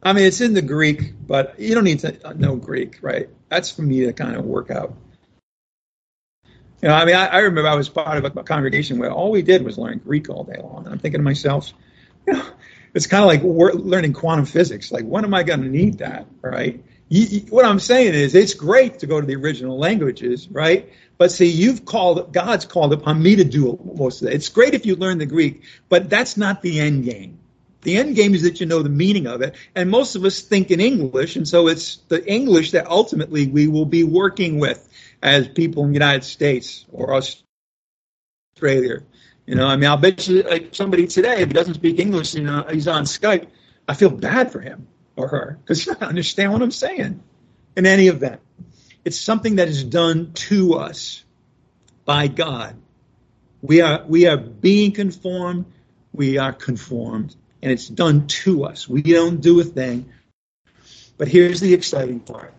I 0.00 0.12
mean, 0.12 0.24
it's 0.24 0.40
in 0.40 0.54
the 0.54 0.62
Greek, 0.62 1.12
but 1.26 1.58
you 1.58 1.74
don't 1.74 1.82
need 1.82 1.98
to 2.00 2.34
know 2.34 2.54
Greek, 2.54 3.00
right? 3.02 3.28
That's 3.48 3.70
for 3.70 3.82
me 3.82 4.04
to 4.06 4.12
kind 4.12 4.36
of 4.36 4.44
work 4.44 4.70
out. 4.70 4.94
You 6.80 6.88
know, 6.88 6.94
I 6.94 7.04
mean, 7.04 7.16
I, 7.16 7.26
I 7.26 7.38
remember 7.38 7.68
I 7.68 7.74
was 7.74 7.88
part 7.88 8.16
of 8.16 8.36
a, 8.36 8.40
a, 8.40 8.44
congregation 8.44 8.98
where 8.98 9.10
all 9.10 9.32
we 9.32 9.42
did 9.42 9.64
was 9.64 9.76
learn 9.76 9.98
Greek 9.98 10.28
all 10.28 10.44
day 10.44 10.60
long. 10.62 10.84
And 10.84 10.94
I'm 10.94 11.00
thinking 11.00 11.18
to 11.18 11.24
myself, 11.24 11.72
you 12.28 12.34
know, 12.34 12.46
it's 12.94 13.08
kind 13.08 13.24
of 13.24 13.28
like 13.28 13.42
learning 13.74 14.12
quantum 14.12 14.44
physics. 14.44 14.92
Like, 14.92 15.04
when 15.04 15.24
am 15.24 15.34
I 15.34 15.42
going 15.42 15.62
to 15.62 15.68
need 15.68 15.98
that, 15.98 16.26
right? 16.40 16.80
You, 17.08 17.24
you, 17.24 17.40
what 17.50 17.64
I'm 17.64 17.80
saying 17.80 18.14
is, 18.14 18.36
it's 18.36 18.54
great 18.54 19.00
to 19.00 19.08
go 19.08 19.20
to 19.20 19.26
the 19.26 19.34
original 19.34 19.76
languages, 19.76 20.48
right? 20.48 20.88
But 21.16 21.32
see, 21.32 21.46
you've 21.46 21.84
called, 21.84 22.32
God's 22.32 22.66
called 22.66 22.92
upon 22.92 23.20
me 23.20 23.34
to 23.34 23.44
do 23.44 23.76
most 23.96 24.22
of 24.22 24.28
that. 24.28 24.34
It's 24.34 24.48
great 24.48 24.74
if 24.74 24.86
you 24.86 24.94
learn 24.94 25.18
the 25.18 25.26
Greek, 25.26 25.64
but 25.88 26.08
that's 26.08 26.36
not 26.36 26.62
the 26.62 26.78
end 26.78 27.04
game. 27.04 27.40
The 27.82 27.96
end 27.96 28.16
game 28.16 28.34
is 28.34 28.42
that 28.42 28.60
you 28.60 28.66
know 28.66 28.82
the 28.82 28.88
meaning 28.88 29.26
of 29.26 29.40
it. 29.40 29.54
And 29.74 29.90
most 29.90 30.16
of 30.16 30.24
us 30.24 30.40
think 30.40 30.70
in 30.70 30.80
English, 30.80 31.36
and 31.36 31.46
so 31.46 31.68
it's 31.68 31.96
the 32.08 32.26
English 32.26 32.72
that 32.72 32.86
ultimately 32.88 33.46
we 33.46 33.68
will 33.68 33.86
be 33.86 34.04
working 34.04 34.58
with 34.58 34.88
as 35.22 35.48
people 35.48 35.84
in 35.84 35.90
the 35.90 35.94
United 35.94 36.24
States 36.24 36.84
or 36.92 37.14
Australia. 38.56 39.02
You 39.46 39.54
know, 39.54 39.66
I 39.66 39.76
mean, 39.76 39.88
I'll 39.88 39.96
bet 39.96 40.28
you 40.28 40.42
like 40.42 40.74
somebody 40.74 41.06
today, 41.06 41.40
if 41.40 41.48
he 41.48 41.54
doesn't 41.54 41.74
speak 41.74 41.98
English, 41.98 42.34
you 42.34 42.46
uh, 42.46 42.62
know, 42.62 42.66
he's 42.70 42.86
on 42.86 43.04
Skype, 43.04 43.48
I 43.88 43.94
feel 43.94 44.10
bad 44.10 44.52
for 44.52 44.60
him 44.60 44.86
or 45.16 45.28
her 45.28 45.58
because 45.62 45.86
you 45.86 45.94
don't 45.94 46.02
understand 46.02 46.52
what 46.52 46.62
I'm 46.62 46.70
saying. 46.70 47.22
In 47.76 47.86
any 47.86 48.08
event, 48.08 48.40
it's 49.04 49.18
something 49.18 49.56
that 49.56 49.68
is 49.68 49.84
done 49.84 50.32
to 50.34 50.74
us 50.74 51.24
by 52.04 52.26
God. 52.26 52.76
We 53.62 53.80
are 53.80 54.04
we 54.06 54.26
are 54.26 54.36
being 54.36 54.92
conformed. 54.92 55.66
We 56.12 56.38
are 56.38 56.52
conformed, 56.52 57.34
and 57.62 57.72
it's 57.72 57.88
done 57.88 58.26
to 58.26 58.64
us. 58.64 58.88
We 58.88 59.02
don't 59.02 59.40
do 59.40 59.60
a 59.60 59.64
thing. 59.64 60.10
But 61.16 61.28
here's 61.28 61.60
the 61.60 61.74
exciting 61.74 62.20
part: 62.20 62.54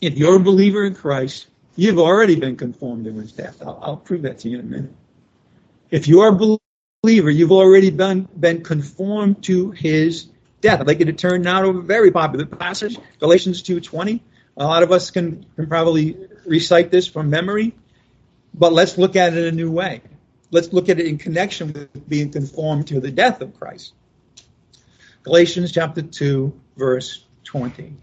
if 0.00 0.16
you're 0.16 0.36
a 0.36 0.40
believer 0.40 0.84
in 0.84 0.94
Christ, 0.94 1.46
you've 1.76 1.98
already 1.98 2.36
been 2.36 2.56
conformed 2.56 3.04
to 3.04 3.12
His 3.12 3.32
death. 3.32 3.62
I'll, 3.62 3.78
I'll 3.82 3.96
prove 3.96 4.22
that 4.22 4.40
to 4.40 4.48
you 4.48 4.58
in 4.58 4.64
a 4.64 4.68
minute. 4.68 4.92
If 5.90 6.08
you 6.08 6.20
are 6.20 6.28
a 6.28 6.58
believer, 7.02 7.30
you've 7.30 7.52
already 7.52 7.90
been 7.90 8.28
been 8.38 8.62
conformed 8.62 9.44
to 9.44 9.70
His 9.70 10.28
death. 10.60 10.80
I'd 10.80 10.86
like 10.86 10.98
you 10.98 11.04
to 11.06 11.12
turn 11.12 11.42
now 11.42 11.62
to 11.62 11.68
a 11.68 11.82
very 11.82 12.10
popular 12.10 12.46
passage, 12.46 12.98
Galatians 13.20 13.62
2.20. 13.62 14.20
A 14.56 14.64
lot 14.64 14.82
of 14.82 14.90
us 14.90 15.10
can, 15.10 15.44
can 15.54 15.66
probably 15.66 16.16
recite 16.46 16.90
this 16.90 17.06
from 17.06 17.28
memory, 17.28 17.74
but 18.54 18.72
let's 18.72 18.96
look 18.96 19.14
at 19.14 19.34
it 19.34 19.38
in 19.38 19.44
a 19.44 19.52
new 19.52 19.70
way. 19.70 20.00
Let's 20.50 20.72
look 20.72 20.88
at 20.88 21.00
it 21.00 21.06
in 21.06 21.18
connection 21.18 21.72
with 21.72 22.08
being 22.08 22.30
conformed 22.30 22.86
to 22.88 23.00
the 23.00 23.10
death 23.10 23.40
of 23.40 23.58
Christ. 23.58 23.94
Galatians 25.22 25.72
chapter 25.72 26.02
2, 26.02 26.52
verse 26.76 27.24
20. 27.44 27.96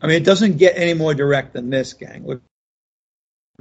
I 0.00 0.06
mean, 0.06 0.16
it 0.16 0.24
doesn't 0.24 0.58
get 0.58 0.76
any 0.76 0.94
more 0.94 1.12
direct 1.12 1.52
than 1.52 1.70
this, 1.70 1.92
gang. 1.92 2.24
Look 2.24 2.42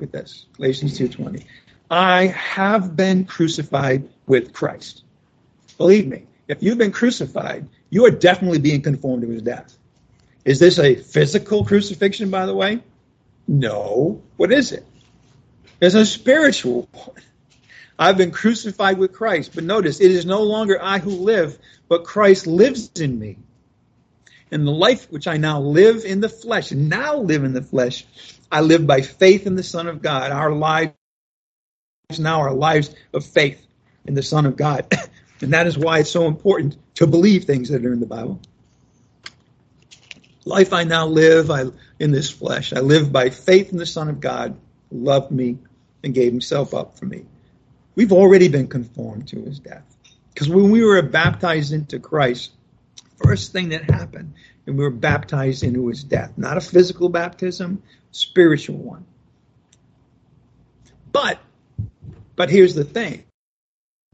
at 0.02 0.12
this. 0.12 0.46
Galatians 0.54 0.98
2.20. 0.98 1.44
I 1.90 2.28
have 2.28 2.96
been 2.96 3.26
crucified 3.26 4.08
with 4.28 4.54
Christ. 4.54 5.04
Believe 5.78 6.08
me, 6.08 6.28
if 6.48 6.62
you've 6.62 6.78
been 6.78 6.92
crucified, 6.92 7.68
you 7.90 8.06
are 8.06 8.12
definitely 8.12 8.60
being 8.60 8.82
conformed 8.82 9.24
to 9.24 9.30
his 9.30 9.42
death. 9.42 9.77
Is 10.48 10.60
this 10.60 10.80
a 10.80 10.96
physical 10.96 11.66
crucifixion, 11.66 12.30
by 12.30 12.46
the 12.46 12.56
way? 12.56 12.82
No. 13.50 14.24
What 14.38 14.54
is 14.54 14.72
it? 14.72 14.86
It's 15.82 15.94
a 15.94 16.06
spiritual 16.06 16.88
one. 16.94 17.22
I've 18.00 18.16
been 18.16 18.32
crucified 18.32 18.98
with 18.98 19.12
Christ. 19.12 19.52
But 19.54 19.66
notice, 19.66 20.00
it 20.00 20.10
is 20.10 20.26
no 20.26 20.44
longer 20.44 20.82
I 20.82 21.00
who 21.00 21.10
live, 21.10 21.60
but 21.90 22.06
Christ 22.06 22.48
lives 22.48 22.90
in 22.96 23.20
me. 23.20 23.40
And 24.50 24.66
the 24.66 24.72
life 24.72 25.12
which 25.12 25.28
I 25.28 25.36
now 25.36 25.60
live 25.60 26.06
in 26.06 26.22
the 26.22 26.30
flesh, 26.30 26.72
now 26.72 27.18
live 27.18 27.44
in 27.44 27.52
the 27.52 27.62
flesh, 27.62 28.06
I 28.50 28.62
live 28.62 28.88
by 28.88 29.02
faith 29.02 29.48
in 29.48 29.56
the 29.56 29.64
Son 29.64 29.88
of 29.88 30.02
God. 30.02 30.32
Our 30.32 30.54
lives 30.54 30.94
now 32.18 32.40
are 32.40 32.54
lives 32.54 32.96
of 33.14 33.26
faith 33.26 33.68
in 34.06 34.14
the 34.14 34.24
Son 34.24 34.46
of 34.46 34.56
God. 34.56 34.88
And 35.40 35.54
that 35.54 35.68
is 35.68 35.78
why 35.78 36.00
it's 36.00 36.10
so 36.10 36.26
important 36.26 36.78
to 36.96 37.06
believe 37.06 37.44
things 37.44 37.70
that 37.70 37.86
are 37.86 37.94
in 37.94 38.00
the 38.00 38.08
Bible. 38.08 38.42
Life 40.48 40.72
I 40.72 40.86
now 40.86 41.08
live 41.08 41.52
I, 41.52 41.66
in 42.00 42.12
this 42.12 42.30
flesh. 42.30 42.72
I 42.72 42.80
live 42.80 43.12
by 43.12 43.30
faith 43.32 43.74
in 43.74 43.78
the 43.78 43.86
Son 43.86 44.08
of 44.08 44.22
God 44.22 44.58
who 44.90 45.04
loved 45.04 45.30
me 45.30 45.58
and 46.06 46.14
gave 46.14 46.32
himself 46.32 46.74
up 46.74 46.98
for 46.98 47.06
me. 47.06 47.26
We've 47.96 48.14
already 48.14 48.48
been 48.48 48.68
conformed 48.68 49.28
to 49.30 49.42
his 49.42 49.60
death. 49.60 49.84
Because 50.34 50.48
when 50.48 50.72
we 50.72 50.84
were 50.84 51.02
baptized 51.02 51.74
into 51.74 52.00
Christ, 52.00 52.52
first 53.22 53.52
thing 53.52 53.70
that 53.70 53.92
happened, 53.92 54.36
and 54.66 54.78
we 54.78 54.86
were 54.86 54.90
baptized 54.90 55.64
into 55.64 55.88
his 55.88 56.06
death. 56.06 56.32
Not 56.38 56.56
a 56.56 56.62
physical 56.62 57.10
baptism, 57.10 57.84
spiritual 58.12 58.78
one. 58.78 59.06
But, 61.12 61.40
but 62.38 62.50
here's 62.50 62.74
the 62.74 62.86
thing 62.86 63.26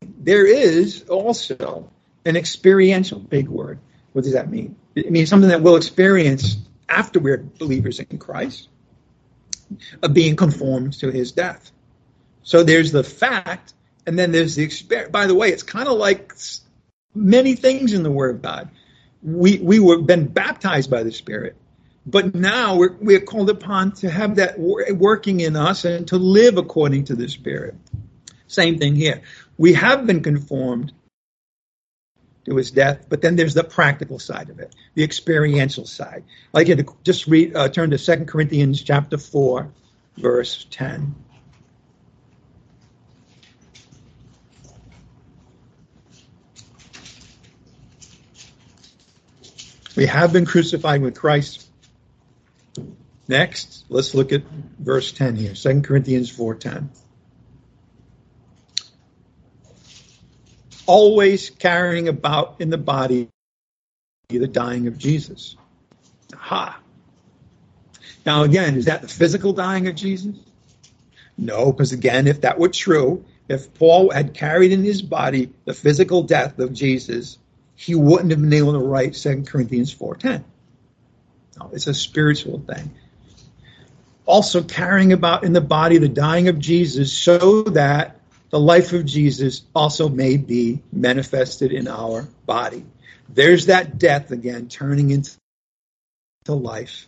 there 0.02 0.48
is 0.48 1.04
also 1.10 1.92
an 2.26 2.38
experiential 2.38 3.20
big 3.20 3.50
word. 3.50 3.80
What 4.14 4.24
does 4.24 4.34
that 4.34 4.50
mean? 4.50 4.78
It 4.96 5.12
means 5.12 5.30
something 5.30 5.50
that 5.50 5.62
we'll 5.62 5.76
experience 5.76 6.58
after 6.88 7.20
we're 7.20 7.38
believers 7.38 8.00
in 8.00 8.18
Christ, 8.20 8.70
of 10.04 10.14
being 10.14 10.36
conformed 10.36 10.94
to 11.00 11.10
his 11.10 11.32
death. 11.32 11.72
So 12.44 12.64
there's 12.64 12.92
the 12.92 13.04
fact, 13.04 13.74
and 14.06 14.20
then 14.20 14.32
there's 14.32 14.56
the 14.56 14.64
experience. 14.64 15.12
By 15.12 15.28
the 15.28 15.34
way, 15.34 15.50
it's 15.50 15.64
kind 15.64 15.88
of 15.88 15.98
like 15.98 16.34
many 17.16 17.56
things 17.56 17.94
in 17.94 18.04
the 18.04 18.12
Word 18.12 18.36
of 18.36 18.42
God. 18.42 18.70
We 19.24 19.58
we 19.60 19.80
were 19.80 20.00
been 20.02 20.28
baptized 20.28 20.92
by 20.92 21.04
the 21.04 21.12
Spirit, 21.12 21.56
But 22.06 22.36
now 22.36 22.76
we're, 22.76 22.96
we're 23.00 23.22
called 23.22 23.50
upon 23.50 23.94
to 23.94 24.10
have 24.10 24.36
that 24.36 24.60
working 24.60 25.40
in 25.40 25.56
us 25.56 25.86
and 25.86 26.08
to 26.10 26.18
live 26.18 26.58
according 26.58 27.06
to 27.06 27.16
the 27.16 27.30
Spirit. 27.30 27.76
Same 28.48 28.78
thing 28.78 28.96
here. 28.96 29.22
We 29.58 29.74
have 29.74 30.06
been 30.06 30.22
conformed 30.22 30.92
to 32.46 32.56
his 32.56 32.72
death, 32.72 33.06
but 33.10 33.22
then 33.22 33.36
there's 33.36 33.54
the 33.54 33.64
practical 33.64 34.20
side 34.20 34.50
of 34.50 34.60
it, 34.60 34.76
the 34.96 35.04
experiential 35.04 35.86
side. 35.86 36.24
I'd 36.54 36.58
like 36.58 36.68
you 36.68 36.76
to 36.76 36.86
just 37.04 37.28
read, 37.28 37.56
uh, 37.56 37.70
turn 37.70 37.92
to 37.92 37.98
2 37.98 38.26
Corinthians 38.26 38.82
chapter 38.82 39.18
4, 39.18 39.72
verse 40.18 40.66
10. 40.70 41.16
We 49.96 50.08
have 50.08 50.34
been 50.34 50.46
crucified 50.46 51.02
with 51.02 51.16
Christ. 51.16 51.68
Next, 53.28 53.86
let's 53.90 54.16
look 54.16 54.32
at 54.32 54.42
verse 54.80 55.12
10 55.12 55.36
here, 55.36 55.54
2 55.54 55.82
Corinthians 55.82 56.32
4:10. 56.32 56.90
Always 60.86 61.50
carrying 61.50 62.08
about 62.08 62.56
in 62.60 62.70
the 62.70 62.78
body 62.78 63.30
the 64.30 64.48
dying 64.48 64.88
of 64.88 64.98
Jesus. 64.98 65.56
Aha. 66.34 66.80
Now 68.26 68.44
again, 68.44 68.76
is 68.76 68.86
that 68.86 69.02
the 69.02 69.08
physical 69.08 69.54
dying 69.54 69.88
of 69.88 69.96
Jesus? 69.96 70.36
No, 71.38 71.72
because 71.72 71.92
again, 71.92 72.28
if 72.28 72.42
that 72.42 72.60
were 72.60 72.70
true, 72.70 73.26
if 73.50 73.74
Paul 73.74 74.12
had 74.12 74.34
carried 74.34 74.72
in 74.72 74.84
his 74.84 75.02
body 75.02 75.52
the 75.66 75.74
physical 75.74 76.24
death 76.24 76.60
of 76.60 76.74
Jesus, 76.74 77.38
he 77.76 77.96
wouldn't 77.96 78.32
have 78.32 78.42
been 78.42 78.54
able 78.54 78.74
to 78.74 78.80
write 78.80 79.14
2 79.14 79.44
Corinthians 79.44 79.94
4.10. 79.94 80.44
No, 81.60 81.70
it's 81.74 81.88
a 81.88 81.94
spiritual 81.94 82.60
thing. 82.60 82.92
Also 84.26 84.64
carrying 84.64 85.12
about 85.12 85.44
in 85.44 85.54
the 85.54 85.62
body 85.62 85.98
the 85.98 86.08
dying 86.08 86.48
of 86.48 86.60
Jesus 86.60 87.12
so 87.12 87.64
that 87.64 88.20
the 88.54 88.60
life 88.60 88.94
of 88.94 89.04
Jesus 89.04 89.64
also 89.74 90.08
may 90.08 90.38
be 90.38 90.80
manifested 90.92 91.72
in 91.72 91.88
our 91.88 92.22
body. 92.46 92.86
There's 93.28 93.66
that 93.66 93.98
death 93.98 94.30
again 94.30 94.68
turning 94.68 95.10
into 95.10 95.40
life. 96.48 97.08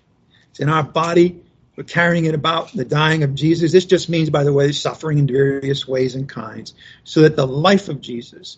It's 0.49 0.59
in 0.59 0.69
our 0.69 0.81
body. 0.81 1.39
We're 1.75 1.83
carrying 1.83 2.25
it 2.25 2.33
about 2.33 2.71
the 2.73 2.83
dying 2.83 3.21
of 3.21 3.35
Jesus. 3.35 3.71
This 3.71 3.85
just 3.85 4.09
means, 4.09 4.31
by 4.31 4.43
the 4.43 4.51
way, 4.51 4.71
suffering 4.71 5.19
in 5.19 5.27
various 5.27 5.87
ways 5.87 6.15
and 6.15 6.27
kinds, 6.27 6.73
so 7.03 7.21
that 7.21 7.35
the 7.35 7.45
life 7.45 7.89
of 7.89 8.01
Jesus 8.01 8.57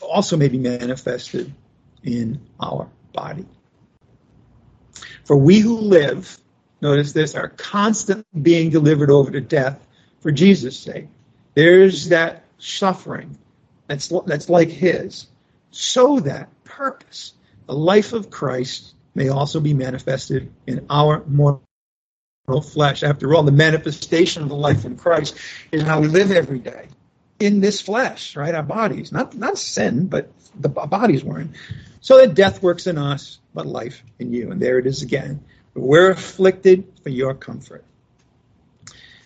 also 0.00 0.36
may 0.36 0.48
be 0.48 0.58
manifested 0.58 1.54
in 2.02 2.40
our 2.58 2.90
body. 3.12 3.46
For 5.24 5.36
we 5.36 5.60
who 5.60 5.78
live, 5.78 6.36
notice 6.80 7.12
this, 7.12 7.36
are 7.36 7.50
constantly 7.50 8.24
being 8.42 8.70
delivered 8.70 9.12
over 9.12 9.30
to 9.30 9.40
death 9.40 9.78
for 10.18 10.32
Jesus' 10.32 10.76
sake. 10.76 11.06
There's 11.54 12.08
that 12.08 12.44
suffering 12.58 13.38
that's, 13.86 14.12
that's 14.26 14.48
like 14.48 14.68
his, 14.68 15.26
so 15.70 16.20
that 16.20 16.48
purpose, 16.64 17.34
the 17.66 17.74
life 17.74 18.12
of 18.12 18.30
Christ, 18.30 18.94
may 19.14 19.28
also 19.28 19.60
be 19.60 19.74
manifested 19.74 20.52
in 20.66 20.86
our 20.90 21.22
mortal 21.26 21.62
flesh. 22.62 23.02
After 23.02 23.34
all, 23.34 23.42
the 23.42 23.52
manifestation 23.52 24.42
of 24.42 24.48
the 24.48 24.56
life 24.56 24.84
in 24.84 24.96
Christ 24.96 25.36
is 25.70 25.82
how 25.82 26.00
we 26.00 26.08
live 26.08 26.30
every 26.30 26.58
day 26.58 26.88
in 27.38 27.60
this 27.60 27.80
flesh, 27.80 28.36
right? 28.36 28.54
Our 28.54 28.62
bodies, 28.62 29.12
not 29.12 29.34
not 29.34 29.58
sin, 29.58 30.06
but 30.06 30.30
the 30.58 30.68
bodies 30.68 31.24
were 31.24 31.40
in. 31.40 31.54
So 32.00 32.18
that 32.18 32.34
death 32.34 32.62
works 32.62 32.86
in 32.86 32.98
us, 32.98 33.38
but 33.54 33.66
life 33.66 34.02
in 34.18 34.32
you. 34.32 34.50
And 34.50 34.60
there 34.60 34.78
it 34.78 34.86
is 34.86 35.02
again. 35.02 35.42
We're 35.74 36.10
afflicted 36.10 36.84
for 37.02 37.08
your 37.08 37.34
comfort. 37.34 37.84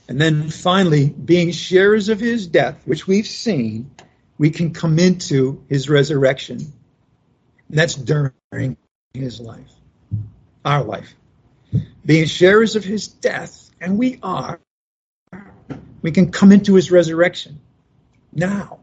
And 0.08 0.18
then 0.18 0.48
finally, 0.48 1.10
being 1.10 1.52
sharers 1.52 2.08
of 2.08 2.18
his 2.18 2.46
death, 2.46 2.80
which 2.86 3.06
we've 3.06 3.26
seen, 3.26 3.90
we 4.38 4.50
can 4.50 4.72
come 4.72 4.98
into 4.98 5.62
his 5.68 5.88
resurrection. 5.90 6.56
And 7.68 7.78
that's 7.78 7.94
during 7.94 8.76
his 9.12 9.38
life, 9.38 9.70
our 10.64 10.82
life. 10.82 11.14
Being 12.06 12.24
sharers 12.24 12.74
of 12.74 12.84
his 12.84 13.08
death, 13.08 13.70
and 13.82 13.98
we 13.98 14.18
are, 14.22 14.58
we 16.00 16.10
can 16.10 16.32
come 16.32 16.52
into 16.52 16.74
his 16.74 16.90
resurrection 16.90 17.60
now, 18.32 18.78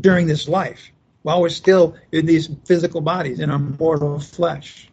during 0.00 0.28
this 0.28 0.46
life, 0.46 0.92
while 1.22 1.40
we're 1.40 1.48
still 1.48 1.96
in 2.12 2.26
these 2.26 2.48
physical 2.64 3.00
bodies, 3.00 3.40
in 3.40 3.50
our 3.50 3.58
mortal 3.58 4.20
flesh. 4.20 4.87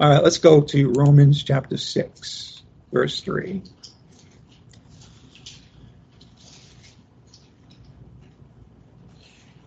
All 0.00 0.10
right, 0.10 0.22
let's 0.22 0.38
go 0.38 0.62
to 0.62 0.90
Romans 0.90 1.42
chapter 1.42 1.76
6, 1.76 2.62
verse 2.92 3.20
3. 3.20 3.62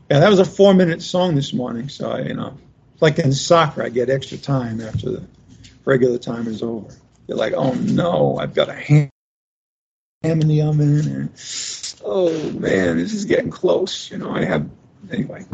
Yeah, 0.09 0.19
that 0.19 0.29
was 0.29 0.39
a 0.39 0.45
four 0.45 0.73
minute 0.73 1.01
song 1.01 1.35
this 1.35 1.53
morning, 1.53 1.89
so 1.89 2.11
I, 2.11 2.21
you 2.21 2.33
know, 2.35 2.57
like 3.01 3.17
in 3.17 3.33
soccer, 3.33 3.81
I 3.81 3.89
get 3.89 4.09
extra 4.09 4.37
time 4.37 4.79
after 4.81 5.09
the 5.09 5.27
regular 5.83 6.19
time 6.19 6.47
is 6.47 6.61
over. 6.61 6.93
You're 7.27 7.37
like, 7.37 7.53
oh 7.53 7.73
no, 7.73 8.37
I've 8.37 8.53
got 8.53 8.69
a 8.69 8.73
hand 8.73 9.09
ham 10.25 10.41
in 10.41 10.47
the 10.47 10.61
oven, 10.63 10.99
and 11.07 11.29
oh 12.03 12.51
man, 12.51 12.97
this 12.97 13.13
is 13.13 13.25
getting 13.25 13.51
close. 13.51 14.11
You 14.11 14.17
know, 14.17 14.31
I 14.31 14.43
have 14.43 14.69
anyway. 15.11 15.45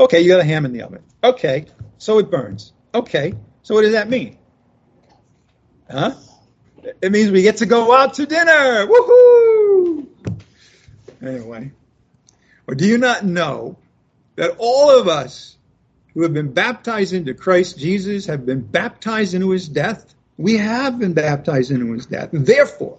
Okay, 0.00 0.20
you 0.20 0.28
got 0.28 0.40
a 0.40 0.44
ham 0.44 0.64
in 0.64 0.72
the 0.72 0.82
oven. 0.82 1.02
Okay, 1.22 1.66
so 1.98 2.18
it 2.18 2.30
burns. 2.30 2.72
Okay, 2.94 3.34
so 3.62 3.74
what 3.74 3.82
does 3.82 3.92
that 3.92 4.08
mean? 4.08 4.38
Huh? 5.90 6.14
It 7.00 7.12
means 7.12 7.30
we 7.30 7.42
get 7.42 7.58
to 7.58 7.66
go 7.66 7.94
out 7.94 8.14
to 8.14 8.26
dinner. 8.26 8.86
Woohoo! 8.86 10.06
Anyway, 11.22 11.70
or 12.66 12.74
do 12.74 12.86
you 12.86 12.98
not 12.98 13.24
know 13.24 13.78
that 14.36 14.56
all 14.58 14.90
of 14.90 15.08
us 15.08 15.56
who 16.12 16.22
have 16.22 16.34
been 16.34 16.52
baptized 16.52 17.12
into 17.14 17.32
Christ 17.32 17.78
Jesus 17.78 18.26
have 18.26 18.44
been 18.44 18.60
baptized 18.60 19.34
into 19.34 19.50
his 19.50 19.68
death? 19.68 20.14
We 20.36 20.56
have 20.56 20.98
been 20.98 21.12
baptized 21.12 21.70
into 21.70 21.92
his 21.92 22.06
death. 22.06 22.30
Therefore, 22.32 22.98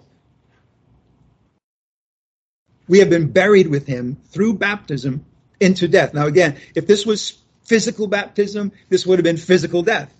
we 2.87 2.99
have 2.99 3.09
been 3.09 3.31
buried 3.31 3.67
with 3.67 3.85
him 3.85 4.17
through 4.27 4.55
baptism 4.55 5.25
into 5.59 5.87
death. 5.87 6.13
Now, 6.13 6.27
again, 6.27 6.57
if 6.75 6.87
this 6.87 7.05
was 7.05 7.42
physical 7.63 8.07
baptism, 8.07 8.71
this 8.89 9.05
would 9.05 9.19
have 9.19 9.23
been 9.23 9.37
physical 9.37 9.81
death. 9.83 10.13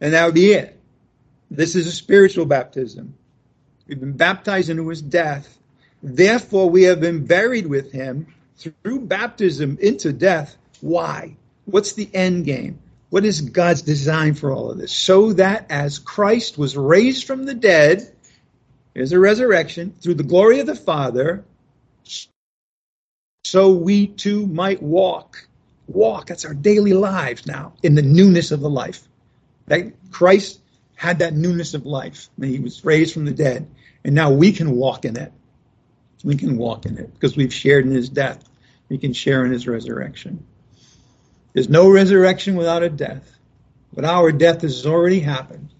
And 0.00 0.14
that 0.14 0.24
would 0.24 0.34
be 0.34 0.52
it. 0.52 0.78
This 1.50 1.74
is 1.74 1.86
a 1.86 1.92
spiritual 1.92 2.46
baptism. 2.46 3.14
We've 3.86 4.00
been 4.00 4.16
baptized 4.16 4.70
into 4.70 4.88
his 4.88 5.02
death. 5.02 5.58
Therefore, 6.02 6.70
we 6.70 6.84
have 6.84 7.00
been 7.00 7.26
buried 7.26 7.66
with 7.66 7.92
him 7.92 8.28
through 8.56 9.00
baptism 9.00 9.78
into 9.80 10.12
death. 10.12 10.56
Why? 10.80 11.36
What's 11.64 11.92
the 11.94 12.08
end 12.14 12.44
game? 12.44 12.78
What 13.10 13.24
is 13.24 13.40
God's 13.40 13.82
design 13.82 14.34
for 14.34 14.52
all 14.52 14.70
of 14.70 14.78
this? 14.78 14.92
So 14.92 15.32
that 15.34 15.66
as 15.70 15.98
Christ 15.98 16.56
was 16.56 16.76
raised 16.76 17.26
from 17.26 17.44
the 17.44 17.54
dead, 17.54 18.14
is 18.94 19.12
a 19.12 19.18
resurrection 19.18 19.94
through 20.00 20.14
the 20.14 20.22
glory 20.22 20.60
of 20.60 20.66
the 20.66 20.74
Father, 20.74 21.44
so 23.44 23.70
we 23.70 24.06
too 24.06 24.46
might 24.46 24.82
walk. 24.82 25.46
Walk, 25.92 26.26
that's 26.26 26.44
our 26.44 26.54
daily 26.54 26.92
lives 26.92 27.46
now, 27.46 27.72
in 27.82 27.94
the 27.94 28.02
newness 28.02 28.50
of 28.50 28.60
the 28.60 28.70
life. 28.70 29.02
That 29.66 29.92
Christ 30.10 30.60
had 30.94 31.18
that 31.20 31.34
newness 31.34 31.74
of 31.74 31.86
life 31.86 32.28
when 32.36 32.50
he 32.50 32.58
was 32.58 32.84
raised 32.84 33.14
from 33.14 33.24
the 33.24 33.32
dead, 33.32 33.68
and 34.04 34.14
now 34.14 34.30
we 34.30 34.52
can 34.52 34.72
walk 34.72 35.04
in 35.04 35.16
it. 35.16 35.32
We 36.22 36.36
can 36.36 36.58
walk 36.58 36.86
in 36.86 36.98
it 36.98 37.12
because 37.14 37.36
we've 37.36 37.54
shared 37.54 37.86
in 37.86 37.92
his 37.92 38.08
death. 38.08 38.44
We 38.88 38.98
can 38.98 39.12
share 39.12 39.44
in 39.44 39.52
his 39.52 39.66
resurrection. 39.66 40.46
There's 41.52 41.68
no 41.68 41.90
resurrection 41.90 42.54
without 42.54 42.82
a 42.82 42.90
death, 42.90 43.28
but 43.92 44.04
our 44.04 44.30
death 44.30 44.62
has 44.62 44.86
already 44.86 45.20
happened. 45.20 45.70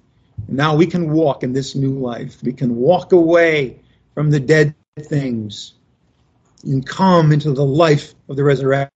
Now 0.48 0.74
we 0.74 0.86
can 0.86 1.12
walk 1.12 1.42
in 1.42 1.52
this 1.52 1.74
new 1.74 1.98
life. 1.98 2.42
We 2.42 2.52
can 2.52 2.76
walk 2.76 3.12
away 3.12 3.80
from 4.14 4.30
the 4.30 4.40
dead 4.40 4.74
things 4.98 5.74
and 6.64 6.84
come 6.84 7.32
into 7.32 7.52
the 7.52 7.64
life 7.64 8.14
of 8.28 8.36
the 8.36 8.44
resurrection. 8.44 8.90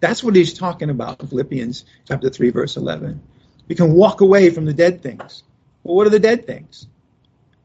That's 0.00 0.22
what 0.22 0.36
he's 0.36 0.54
talking 0.54 0.90
about 0.90 1.20
in 1.20 1.28
Philippians 1.28 1.84
chapter 2.06 2.30
3, 2.30 2.50
verse 2.50 2.76
11. 2.76 3.20
We 3.68 3.74
can 3.74 3.92
walk 3.92 4.20
away 4.20 4.50
from 4.50 4.64
the 4.64 4.74
dead 4.74 5.02
things. 5.02 5.42
Well, 5.82 5.96
what 5.96 6.06
are 6.06 6.10
the 6.10 6.18
dead 6.18 6.46
things? 6.46 6.86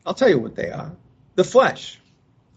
I'll 0.05 0.13
tell 0.13 0.29
you 0.29 0.39
what 0.39 0.55
they 0.55 0.71
are 0.71 0.91
the 1.35 1.43
flesh 1.43 1.99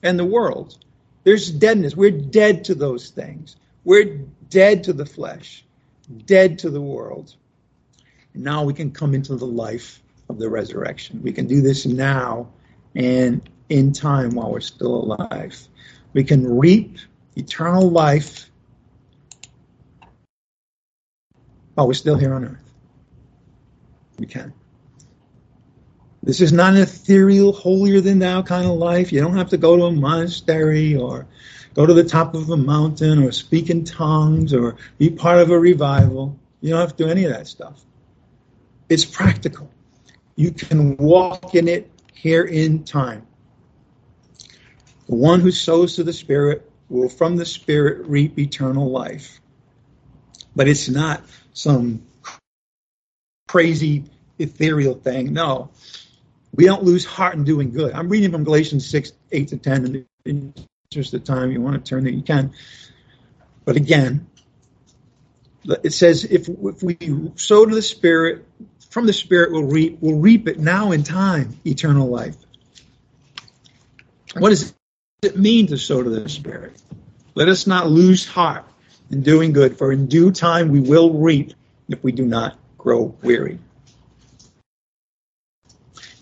and 0.02 0.18
the 0.18 0.24
world. 0.24 0.78
There's 1.24 1.50
deadness. 1.50 1.96
We're 1.96 2.12
dead 2.12 2.64
to 2.64 2.74
those 2.74 3.10
things. 3.10 3.56
We're 3.84 4.20
dead 4.50 4.84
to 4.84 4.92
the 4.92 5.06
flesh, 5.06 5.64
dead 6.26 6.60
to 6.60 6.70
the 6.70 6.80
world. 6.80 7.34
And 8.34 8.44
Now 8.44 8.64
we 8.64 8.72
can 8.72 8.92
come 8.92 9.14
into 9.14 9.34
the 9.34 9.46
life 9.46 10.00
of 10.28 10.38
the 10.38 10.48
resurrection. 10.48 11.22
We 11.22 11.32
can 11.32 11.46
do 11.46 11.60
this 11.60 11.86
now 11.86 12.48
and 12.94 13.48
in 13.68 13.92
time 13.92 14.30
while 14.30 14.52
we're 14.52 14.60
still 14.60 14.94
alive. 14.94 15.68
We 16.12 16.22
can 16.24 16.58
reap 16.58 16.98
eternal 17.36 17.90
life 17.90 18.47
while 21.78 21.86
we're 21.86 21.94
still 21.94 22.16
here 22.16 22.34
on 22.34 22.44
earth. 22.44 22.72
We 24.18 24.26
can. 24.26 24.52
This 26.24 26.40
is 26.40 26.52
not 26.52 26.74
an 26.74 26.80
ethereal, 26.80 27.52
holier 27.52 28.00
than 28.00 28.18
thou 28.18 28.42
kind 28.42 28.66
of 28.66 28.72
life. 28.72 29.12
You 29.12 29.20
don't 29.20 29.36
have 29.36 29.50
to 29.50 29.56
go 29.56 29.76
to 29.76 29.84
a 29.84 29.92
monastery 29.92 30.96
or 30.96 31.28
go 31.74 31.86
to 31.86 31.94
the 31.94 32.02
top 32.02 32.34
of 32.34 32.50
a 32.50 32.56
mountain 32.56 33.22
or 33.22 33.30
speak 33.30 33.70
in 33.70 33.84
tongues 33.84 34.52
or 34.52 34.74
be 34.98 35.08
part 35.08 35.38
of 35.38 35.52
a 35.52 35.58
revival. 35.58 36.36
You 36.62 36.70
don't 36.70 36.80
have 36.80 36.96
to 36.96 37.04
do 37.04 37.08
any 37.08 37.26
of 37.26 37.30
that 37.30 37.46
stuff. 37.46 37.84
It's 38.88 39.04
practical. 39.04 39.70
You 40.34 40.50
can 40.50 40.96
walk 40.96 41.54
in 41.54 41.68
it 41.68 41.88
here 42.12 42.46
in 42.46 42.82
time. 42.82 43.24
The 45.08 45.14
one 45.14 45.38
who 45.38 45.52
sows 45.52 45.94
to 45.94 46.02
the 46.02 46.12
Spirit 46.12 46.68
will 46.88 47.08
from 47.08 47.36
the 47.36 47.46
Spirit 47.46 48.04
reap 48.08 48.36
eternal 48.36 48.90
life. 48.90 49.40
But 50.56 50.66
it's 50.66 50.88
not 50.88 51.22
some 51.58 52.02
crazy 53.48 54.04
ethereal 54.38 54.94
thing. 54.94 55.32
No. 55.32 55.70
We 56.54 56.64
don't 56.64 56.84
lose 56.84 57.04
heart 57.04 57.34
in 57.34 57.44
doing 57.44 57.72
good. 57.72 57.92
I'm 57.92 58.08
reading 58.08 58.30
from 58.30 58.44
Galatians 58.44 58.88
6, 58.88 59.12
8 59.32 59.48
to 59.48 59.56
10, 59.56 59.84
and 59.84 60.06
in 60.24 60.54
of 61.12 61.24
time, 61.24 61.50
you 61.50 61.60
want 61.60 61.84
to 61.84 61.88
turn 61.88 62.06
it, 62.06 62.14
you 62.14 62.22
can. 62.22 62.52
But 63.64 63.76
again, 63.76 64.26
it 65.82 65.92
says 65.92 66.24
if, 66.24 66.48
if 66.48 66.82
we 66.82 66.96
sow 67.34 67.66
to 67.66 67.74
the 67.74 67.82
Spirit, 67.82 68.46
from 68.90 69.06
the 69.06 69.12
Spirit 69.12 69.52
we'll 69.52 69.64
reap, 69.64 69.98
we'll 70.00 70.18
reap 70.18 70.48
it 70.48 70.58
now 70.58 70.92
in 70.92 71.02
time, 71.02 71.58
eternal 71.66 72.08
life. 72.08 72.36
What 74.38 74.50
does 74.50 74.74
it 75.22 75.36
mean 75.36 75.66
to 75.66 75.76
sow 75.76 76.02
to 76.02 76.08
the 76.08 76.28
Spirit? 76.28 76.80
Let 77.34 77.48
us 77.48 77.66
not 77.66 77.90
lose 77.90 78.24
heart 78.26 78.64
in 79.10 79.22
doing 79.22 79.52
good, 79.52 79.78
for 79.78 79.92
in 79.92 80.06
due 80.06 80.30
time 80.30 80.68
we 80.68 80.80
will 80.80 81.14
reap 81.14 81.54
if 81.88 82.02
we 82.02 82.12
do 82.12 82.24
not 82.24 82.58
grow 82.76 83.14
weary. 83.22 83.58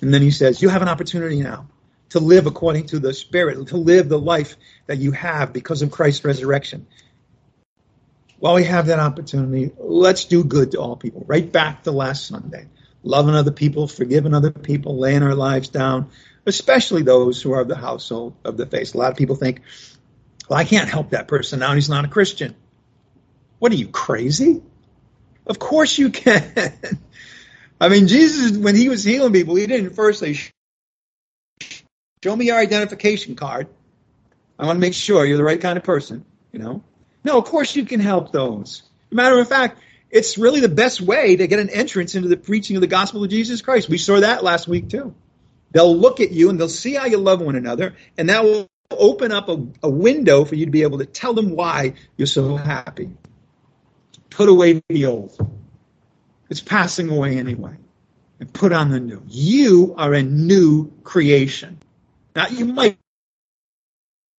And 0.01 0.13
then 0.13 0.23
he 0.23 0.31
says, 0.31 0.63
You 0.63 0.69
have 0.69 0.83
an 0.83 0.89
opportunity 0.89 1.41
now 1.41 1.69
to 2.11 2.21
live 2.21 2.47
according 2.47 2.87
to 2.87 2.99
the 2.99 3.13
Spirit, 3.13 3.69
to 3.69 3.77
live 3.77 4.09
the 4.09 4.19
life 4.19 4.57
that 4.87 4.99
you 4.99 5.13
have 5.13 5.53
because 5.53 5.83
of 5.83 5.91
Christ's 5.91 6.25
resurrection. 6.25 6.87
While 8.39 8.55
we 8.55 8.65
have 8.65 8.87
that 8.87 8.99
opportunity, 9.01 9.73
let's 9.79 10.27
do 10.27 10.45
good 10.45 10.73
to 10.73 10.81
all 10.81 10.97
people. 10.97 11.25
Right 11.27 11.51
back 11.51 11.85
to 11.85 11.91
last 11.91 12.27
Sunday. 12.27 12.67
Loving 13.03 13.35
other 13.35 13.53
people, 13.53 13.89
forgiving 13.89 14.35
other 14.35 14.51
people, 14.51 14.99
laying 14.99 15.23
our 15.23 15.35
lives 15.35 15.69
down, 15.69 16.11
especially 16.45 17.03
those 17.03 17.41
who 17.41 17.53
are 17.53 17.61
of 17.61 17.69
the 17.69 17.77
household 17.77 18.37
of 18.45 18.57
the 18.57 18.67
faith. 18.67 18.95
A 18.95 18.99
lot 18.99 19.13
of 19.13 19.17
people 19.17 19.37
think, 19.37 19.63
well, 20.49 20.59
I 20.59 20.65
can't 20.65 20.89
help 20.89 21.11
that 21.11 21.29
person 21.29 21.61
now. 21.61 21.75
He's 21.75 21.89
not 21.89 22.05
a 22.05 22.09
Christian. 22.09 22.55
What 23.59 23.73
are 23.73 23.77
you, 23.77 23.89
crazy? 23.89 24.63
Of 25.47 25.59
course 25.59 25.97
you 25.99 26.11
can. 26.11 26.53
I 27.81 27.89
mean, 27.89 28.09
Jesus, 28.09 28.57
when 28.57 28.75
he 28.75 28.89
was 28.89 29.05
healing 29.05 29.33
people, 29.33 29.55
he 29.55 29.67
didn't 29.67 29.95
first 29.95 30.21
say, 30.21 30.39
show 32.23 32.35
me 32.37 32.47
your 32.47 32.59
identification 32.59 33.37
card. 33.37 33.69
I 34.59 34.67
want 34.67 34.77
to 34.77 34.81
make 34.81 34.95
sure 34.95 35.25
you're 35.25 35.37
the 35.37 35.45
right 35.45 35.61
kind 35.61 35.77
of 35.77 35.85
person, 35.85 36.25
you 36.53 36.59
know? 36.59 36.83
No, 37.25 37.39
of 37.39 37.45
course 37.45 37.77
you 37.77 37.85
can 37.85 38.01
help 38.01 38.33
those. 38.33 38.83
matter 39.11 39.39
of 39.39 39.49
fact, 39.49 39.81
it's 40.11 40.39
really 40.39 40.61
the 40.61 40.69
best 40.69 41.01
way 41.01 41.37
to 41.37 41.47
get 41.47 41.59
an 41.59 41.69
entrance 41.71 42.15
into 42.15 42.29
the 42.29 42.37
preaching 42.37 42.77
of 42.77 42.81
the 42.81 42.87
gospel 42.87 43.23
of 43.25 43.31
Jesus 43.31 43.61
Christ. 43.61 43.89
We 43.89 43.99
saw 43.99 44.21
that 44.21 44.45
last 44.45 44.69
week 44.69 44.89
too. 44.89 45.15
They'll 45.73 45.97
look 45.97 46.21
at 46.21 46.33
you 46.33 46.49
and 46.49 46.59
they'll 46.59 46.69
see 46.69 46.95
how 46.95 47.07
you 47.07 47.19
love 47.19 47.41
one 47.41 47.57
another, 47.57 47.95
and 48.17 48.31
that 48.31 48.45
will 48.45 48.69
open 48.91 49.33
up 49.33 49.49
a, 49.49 49.67
a 49.83 49.91
window 49.91 50.45
for 50.45 50.55
you 50.55 50.65
to 50.65 50.71
be 50.71 50.83
able 50.83 50.99
to 50.99 51.07
tell 51.07 51.35
them 51.35 51.51
why 51.51 51.95
you're 52.17 52.27
so 52.27 52.57
happy. 52.57 53.11
Put 54.37 54.51
away 54.51 54.83
the 54.91 55.07
old. 55.07 55.35
It's 56.51 56.61
passing 56.61 57.09
away 57.09 57.39
anyway. 57.39 57.75
And 58.39 58.53
put 58.53 58.71
on 58.71 58.91
the 58.91 59.01
new. 59.01 59.23
You 59.27 59.95
are 59.97 60.13
a 60.13 60.23
new 60.23 60.93
creation. 61.05 61.79
Now, 62.35 62.47
you 62.49 62.67
might 62.67 62.99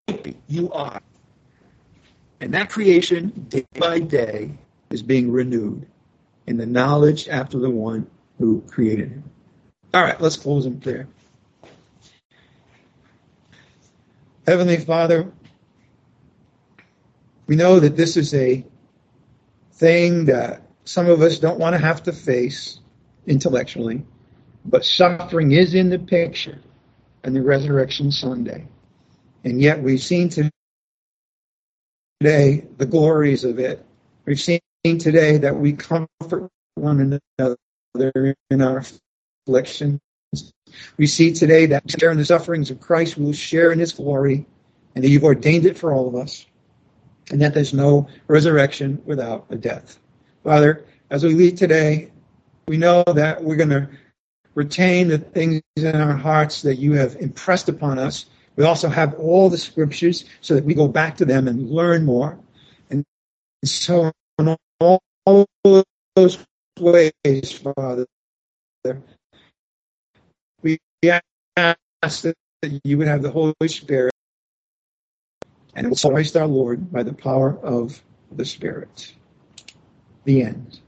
be. 0.05 0.37
You 0.47 0.71
are. 0.71 1.01
And 2.41 2.53
that 2.53 2.69
creation, 2.69 3.47
day 3.49 3.65
by 3.79 3.97
day, 3.97 4.51
is 4.91 5.01
being 5.01 5.31
renewed 5.31 5.87
in 6.45 6.57
the 6.57 6.65
knowledge 6.67 7.27
after 7.27 7.57
the 7.57 7.71
one 7.71 8.05
who 8.37 8.61
created 8.67 9.09
him. 9.09 9.23
All 9.95 10.03
right, 10.03 10.21
let's 10.21 10.37
close 10.37 10.67
in 10.67 10.79
prayer. 10.79 11.07
Heavenly 14.45 14.77
Father, 14.77 15.31
we 17.47 17.55
know 17.55 17.79
that 17.79 17.97
this 17.97 18.15
is 18.15 18.35
a 18.35 18.63
thing 19.77 20.25
that 20.25 20.61
some 20.85 21.07
of 21.07 21.21
us 21.21 21.39
don't 21.39 21.59
want 21.59 21.73
to 21.75 21.81
have 21.81 22.03
to 22.03 22.11
face 22.11 22.79
intellectually, 23.27 24.03
but 24.65 24.83
suffering 24.83 25.51
is 25.51 25.75
in 25.75 25.89
the 25.89 25.99
picture 25.99 26.59
and 27.23 27.35
the 27.35 27.41
resurrection 27.41 28.11
Sunday. 28.11 28.67
And 29.43 29.61
yet 29.61 29.81
we've 29.81 30.01
seen 30.01 30.29
today 30.29 30.51
the 32.77 32.85
glories 32.85 33.43
of 33.43 33.59
it. 33.59 33.85
We've 34.25 34.41
seen 34.41 34.59
today 34.83 35.37
that 35.37 35.55
we 35.55 35.73
comfort 35.73 36.49
one 36.75 37.19
another 37.39 38.35
in 38.49 38.61
our 38.61 38.83
afflictions. 39.47 39.99
We 40.97 41.07
see 41.07 41.33
today 41.33 41.67
that 41.67 41.89
share 41.89 42.11
in 42.11 42.17
the 42.17 42.25
sufferings 42.25 42.71
of 42.71 42.79
Christ, 42.79 43.17
we 43.17 43.25
will 43.25 43.33
share 43.33 43.71
in 43.71 43.79
his 43.79 43.93
glory, 43.93 44.45
and 44.95 45.03
that 45.03 45.09
you've 45.09 45.23
ordained 45.23 45.65
it 45.65 45.77
for 45.77 45.93
all 45.93 46.07
of 46.07 46.15
us, 46.15 46.45
and 47.31 47.41
that 47.41 47.53
there's 47.53 47.73
no 47.73 48.07
resurrection 48.27 49.01
without 49.05 49.45
a 49.49 49.55
death. 49.55 49.99
Father, 50.43 50.85
as 51.09 51.23
we 51.23 51.33
leave 51.33 51.55
today, 51.55 52.09
we 52.67 52.77
know 52.77 53.03
that 53.03 53.43
we're 53.43 53.55
going 53.55 53.69
to 53.69 53.89
retain 54.55 55.07
the 55.07 55.17
things 55.19 55.61
in 55.75 55.95
our 55.95 56.15
hearts 56.15 56.61
that 56.63 56.75
you 56.75 56.93
have 56.93 57.15
impressed 57.17 57.69
upon 57.69 57.99
us. 57.99 58.25
We 58.55 58.63
also 58.65 58.89
have 58.89 59.13
all 59.15 59.49
the 59.49 59.57
scriptures 59.57 60.25
so 60.41 60.55
that 60.55 60.63
we 60.63 60.73
go 60.73 60.87
back 60.87 61.15
to 61.17 61.25
them 61.25 61.47
and 61.47 61.69
learn 61.69 62.05
more. 62.05 62.39
And 62.89 63.05
so, 63.63 64.11
in 64.39 64.55
all, 64.79 64.99
those 66.15 66.39
ways, 66.79 67.51
Father, 67.51 68.07
we 70.63 70.79
ask 71.05 72.21
that 72.23 72.35
you 72.83 72.97
would 72.97 73.07
have 73.07 73.21
the 73.21 73.29
Holy 73.29 73.53
Spirit 73.67 74.13
and 75.77 75.97
Christ 75.97 76.35
our 76.35 76.47
Lord 76.47 76.91
by 76.91 77.03
the 77.03 77.13
power 77.13 77.57
of 77.59 78.01
the 78.31 78.45
Spirit 78.45 79.13
the 80.25 80.41
end. 80.41 80.79